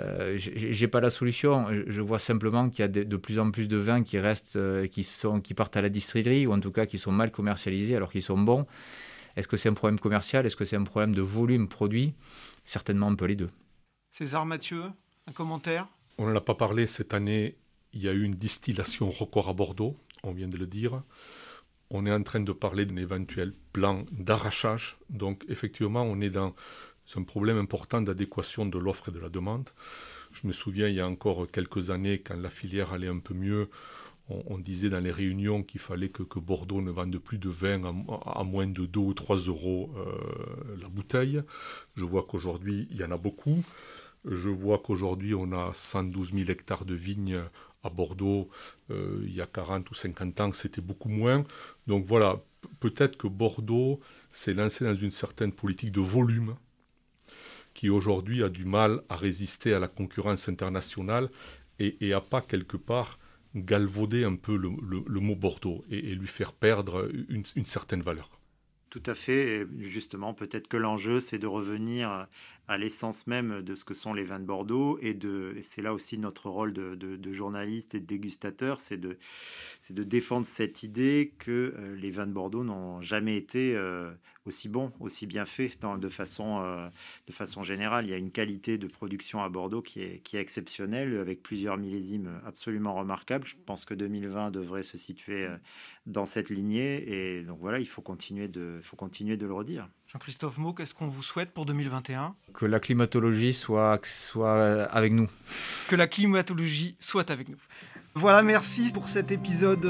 Euh, 0.00 0.34
j'ai 0.38 0.88
pas 0.88 1.00
la 1.00 1.10
solution. 1.10 1.66
Je 1.86 2.00
vois 2.00 2.18
simplement 2.18 2.70
qu'il 2.70 2.80
y 2.80 2.84
a 2.84 2.88
de, 2.88 3.16
plus 3.16 3.38
en 3.38 3.50
plus 3.50 3.68
de 3.68 3.76
vins 3.76 4.02
qui 4.02 4.18
restent, 4.18 4.56
euh, 4.56 4.86
qui 4.86 5.04
sont, 5.04 5.40
qui 5.40 5.54
partent 5.54 5.76
à 5.76 5.82
la 5.82 5.90
distillerie 5.90 6.46
ou 6.46 6.52
en 6.52 6.60
tout 6.60 6.72
cas 6.72 6.86
qui 6.86 6.98
sont 6.98 7.12
mal 7.12 7.30
commercialisés 7.30 7.96
alors 7.96 8.10
qu'ils 8.10 8.22
sont 8.22 8.38
bons. 8.38 8.66
Est-ce 9.36 9.48
que 9.48 9.56
c'est 9.56 9.68
un 9.68 9.74
problème 9.74 9.98
commercial? 9.98 10.46
Est-ce 10.46 10.56
que 10.56 10.64
c'est 10.64 10.76
un 10.76 10.84
problème 10.84 11.14
de 11.14 11.22
volume 11.22 11.68
produit? 11.68 12.14
Certainement 12.64 13.08
un 13.08 13.14
peu 13.14 13.26
les 13.26 13.36
deux. 13.36 13.50
César 14.12 14.46
Mathieu, 14.46 14.84
un 15.26 15.32
commentaire? 15.32 15.88
On 16.18 16.26
n'en 16.26 16.36
a 16.36 16.40
pas 16.40 16.54
parlé 16.54 16.86
cette 16.86 17.14
année. 17.14 17.56
Il 17.94 18.02
y 18.02 18.08
a 18.08 18.12
eu 18.12 18.22
une 18.22 18.34
distillation 18.34 19.08
record 19.08 19.48
à 19.48 19.52
Bordeaux, 19.52 19.96
on 20.22 20.32
vient 20.32 20.48
de 20.48 20.56
le 20.56 20.66
dire. 20.66 21.02
On 21.90 22.06
est 22.06 22.12
en 22.12 22.22
train 22.22 22.40
de 22.40 22.52
parler 22.52 22.86
d'un 22.86 22.96
éventuel 22.96 23.52
plan 23.72 24.04
d'arrachage. 24.12 24.96
Donc 25.10 25.44
effectivement, 25.48 26.02
on 26.02 26.20
est 26.20 26.30
dans 26.30 26.54
c'est 27.12 27.20
un 27.20 27.24
problème 27.24 27.58
important 27.58 28.00
d'adéquation 28.00 28.64
de 28.64 28.78
l'offre 28.78 29.10
et 29.10 29.12
de 29.12 29.18
la 29.18 29.28
demande. 29.28 29.68
Je 30.32 30.46
me 30.46 30.52
souviens, 30.52 30.88
il 30.88 30.94
y 30.94 31.00
a 31.00 31.06
encore 31.06 31.46
quelques 31.50 31.90
années, 31.90 32.20
quand 32.20 32.36
la 32.36 32.48
filière 32.48 32.94
allait 32.94 33.08
un 33.08 33.18
peu 33.18 33.34
mieux, 33.34 33.68
on, 34.30 34.56
disait 34.56 34.88
dans 34.88 35.00
les 35.00 35.10
réunions 35.10 35.62
qu'il 35.62 35.80
fallait 35.80 36.08
que, 36.08 36.38
Bordeaux 36.38 36.80
ne 36.80 36.90
vende 36.90 37.18
plus 37.18 37.36
de 37.36 37.50
vin 37.50 37.82
à, 38.24 38.44
moins 38.44 38.66
de 38.66 38.86
2 38.86 38.98
ou 38.98 39.12
3 39.12 39.36
euros 39.36 39.92
euh, 39.98 40.76
la 40.80 40.88
bouteille. 40.88 41.42
Je 41.96 42.06
vois 42.06 42.24
qu'aujourd'hui, 42.26 42.88
il 42.90 42.96
y 42.96 43.04
en 43.04 43.10
a 43.10 43.18
beaucoup. 43.18 43.62
Je 44.24 44.48
vois 44.48 44.78
qu'aujourd'hui, 44.78 45.34
on 45.34 45.52
a 45.52 45.72
112 45.74 46.32
000 46.32 46.50
hectares 46.50 46.86
de 46.86 46.94
vignes 46.94 47.42
à 47.82 47.90
Bordeaux. 47.90 48.48
Euh, 48.90 49.22
il 49.24 49.34
y 49.34 49.42
a 49.42 49.46
40 49.46 49.90
ou 49.90 49.94
50 49.94 50.40
ans, 50.40 50.52
c'était 50.52 50.80
beaucoup 50.80 51.10
moins. 51.10 51.44
Donc 51.86 52.06
voilà, 52.06 52.40
peut-être 52.80 53.18
que 53.18 53.26
Bordeaux 53.26 54.00
s'est 54.30 54.54
lancé 54.54 54.86
dans 54.86 54.94
une 54.94 55.10
certaine 55.10 55.52
politique 55.52 55.92
de 55.92 56.00
volume 56.00 56.56
qui 57.74 57.90
aujourd'hui 57.90 58.42
a 58.42 58.48
du 58.48 58.64
mal 58.64 59.02
à 59.08 59.16
résister 59.16 59.74
à 59.74 59.78
la 59.78 59.88
concurrence 59.88 60.48
internationale 60.48 61.30
et, 61.78 61.96
et 62.06 62.12
a 62.12 62.20
pas 62.20 62.40
quelque 62.40 62.76
part 62.76 63.18
galvaudé 63.54 64.24
un 64.24 64.36
peu 64.36 64.56
le, 64.56 65.20
mot 65.20 65.36
Bordeaux 65.36 65.84
et, 65.90 66.14
lui 66.14 66.26
faire 66.26 66.52
perdre 66.52 67.10
une 67.28 67.66
certaine 67.66 68.02
valeur. 68.02 68.30
Tout 68.92 69.02
à 69.06 69.14
fait. 69.14 69.66
justement, 69.80 70.34
peut-être 70.34 70.68
que 70.68 70.76
l'enjeu, 70.76 71.18
c'est 71.20 71.38
de 71.38 71.46
revenir 71.46 72.26
à 72.72 72.78
l'essence 72.78 73.26
même 73.26 73.60
de 73.60 73.74
ce 73.74 73.84
que 73.84 73.92
sont 73.92 74.14
les 74.14 74.24
vins 74.24 74.40
de 74.40 74.46
Bordeaux. 74.46 74.98
Et, 75.02 75.16
c'est 75.60 75.82
là 75.82 75.92
aussi 75.92 76.16
notre 76.16 76.48
rôle 76.48 76.72
de, 76.72 76.94
de, 76.94 77.32
journaliste 77.32 77.94
et 77.94 78.00
de 78.00 78.06
dégustateur, 78.06 78.80
c'est 78.80 78.96
de, 78.96 79.18
de 79.90 80.02
défendre 80.02 80.46
cette 80.46 80.82
idée 80.82 81.34
que 81.38 81.74
euh, 81.76 81.94
les 81.96 82.10
vins 82.10 82.26
de 82.26 82.32
Bordeaux 82.32 82.64
n'ont 82.64 83.02
jamais 83.02 83.36
été 83.36 83.76
euh, 83.76 84.10
aussi 84.46 84.70
bons, 84.70 84.90
aussi 85.00 85.26
bien 85.26 85.44
faits 85.44 85.78
de, 85.82 86.08
façon, 86.08 86.62
euh, 86.62 86.88
de 87.26 87.32
façon 87.32 87.62
générale. 87.62 88.06
Il 88.06 88.10
y 88.10 88.14
a 88.14 88.18
une 88.18 88.32
qualité 88.32 88.78
de 88.78 88.86
production 88.86 89.42
à 89.42 89.50
Bordeaux 89.50 89.82
qui 89.82 90.00
est, 90.00 90.20
qui 90.20 90.38
est 90.38 90.40
exceptionnelle, 90.40 91.18
avec 91.18 91.42
plusieurs 91.42 91.76
millésimes 91.76 92.40
absolument 92.46 92.94
remarquables. 92.94 93.46
Je 93.46 93.56
pense 93.66 93.84
que 93.84 93.92
2020 93.92 94.50
devrait 94.50 94.82
se 94.82 94.96
situer 94.96 95.46
dans 96.06 96.24
cette 96.24 96.48
lignée. 96.48 97.04
Et 97.06 97.42
donc 97.42 97.58
voilà, 97.60 97.80
il 97.80 97.88
faut 97.88 98.02
continuer 98.02 98.48
de, 98.48 98.80
faut 98.82 98.96
continuer 98.96 99.36
de 99.36 99.46
le 99.46 99.52
redire. 99.52 99.88
Jean-Christophe 100.12 100.58
Mau, 100.58 100.74
qu'est-ce 100.74 100.92
qu'on 100.92 101.06
vous 101.06 101.22
souhaite 101.22 101.52
pour 101.54 101.64
2021 101.64 102.34
Que 102.52 102.66
la 102.66 102.80
climatologie 102.80 103.54
soit, 103.54 103.98
soit 104.04 104.82
avec 104.92 105.10
nous. 105.10 105.26
Que 105.88 105.96
la 105.96 106.06
climatologie 106.06 106.96
soit 107.00 107.30
avec 107.30 107.48
nous. 107.48 107.56
Voilà, 108.14 108.42
merci 108.42 108.90
pour 108.92 109.08
cet 109.08 109.32
épisode 109.32 109.80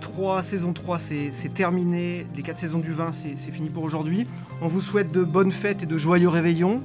3, 0.00 0.38
euh, 0.38 0.42
saison 0.42 0.72
3, 0.72 0.98
c'est 0.98 1.54
terminé. 1.54 2.26
Les 2.34 2.42
4 2.42 2.58
saisons 2.58 2.78
du 2.78 2.92
vin, 2.92 3.10
c'est 3.12 3.52
fini 3.52 3.68
pour 3.68 3.84
aujourd'hui. 3.84 4.26
On 4.62 4.68
vous 4.68 4.80
souhaite 4.80 5.12
de 5.12 5.22
bonnes 5.22 5.52
fêtes 5.52 5.82
et 5.82 5.86
de 5.86 5.98
joyeux 5.98 6.30
réveillons, 6.30 6.82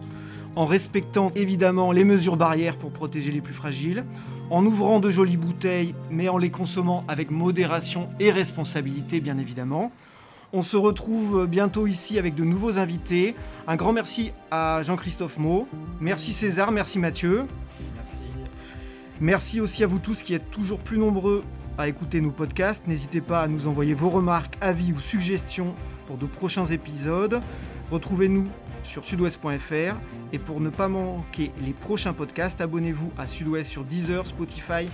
en 0.58 0.66
respectant 0.66 1.32
évidemment 1.34 1.94
les 1.94 2.04
mesures 2.04 2.36
barrières 2.36 2.76
pour 2.76 2.92
protéger 2.92 3.32
les 3.32 3.40
plus 3.40 3.54
fragiles 3.54 4.04
en 4.50 4.66
ouvrant 4.66 5.00
de 5.00 5.10
jolies 5.10 5.38
bouteilles, 5.38 5.96
mais 6.10 6.28
en 6.28 6.38
les 6.38 6.52
consommant 6.52 7.06
avec 7.08 7.32
modération 7.32 8.10
et 8.20 8.32
responsabilité, 8.32 9.22
bien 9.22 9.38
évidemment. 9.38 9.94
On 10.54 10.64
se 10.64 10.76
retrouve 10.76 11.48
bientôt 11.48 11.88
ici 11.88 12.20
avec 12.20 12.36
de 12.36 12.44
nouveaux 12.44 12.78
invités. 12.78 13.36
Un 13.68 13.78
grand 13.78 13.94
merci 13.94 14.34
à 14.52 14.82
Jean-Christophe 14.84 15.38
Mau. 15.38 15.68
Merci 16.02 16.34
César, 16.34 16.72
merci 16.72 17.00
Mathieu. 17.00 17.46
Merci. 17.96 18.18
Merci 19.22 19.62
aussi 19.62 19.84
à 19.84 19.88
vous 19.88 20.00
tous 20.00 20.24
qui 20.24 20.34
êtes 20.34 20.52
toujours 20.52 20.80
plus 20.80 20.98
nombreux 20.98 21.42
à 21.78 21.88
écouter 21.88 22.20
nos 22.20 22.32
podcasts. 22.32 22.86
N'hésitez 22.86 23.22
pas 23.22 23.42
à 23.42 23.48
nous 23.48 23.68
envoyer 23.68 23.94
vos 23.94 24.10
remarques, 24.10 24.58
avis 24.60 24.92
ou 24.92 25.00
suggestions 25.00 25.74
pour 26.06 26.18
de 26.18 26.26
prochains 26.26 26.66
épisodes. 26.66 27.40
Retrouvez-nous 27.90 28.48
sur 28.84 29.06
sudouest.fr. 29.06 29.96
Et 30.34 30.40
pour 30.40 30.60
ne 30.60 30.70
pas 30.70 30.90
manquer 30.90 31.52
les 31.64 31.72
prochains 31.72 32.14
podcasts, 32.14 32.60
abonnez-vous 32.60 33.12
à 33.18 33.28
Sudouest 33.28 33.70
sur 33.70 33.86
Deezer, 33.86 34.26
Spotify, 34.26 34.90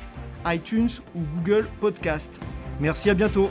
iTunes 0.46 0.90
ou 1.16 1.22
Google 1.36 1.68
Podcast. 1.80 2.30
Merci, 2.80 3.10
à 3.10 3.16
bientôt. 3.16 3.50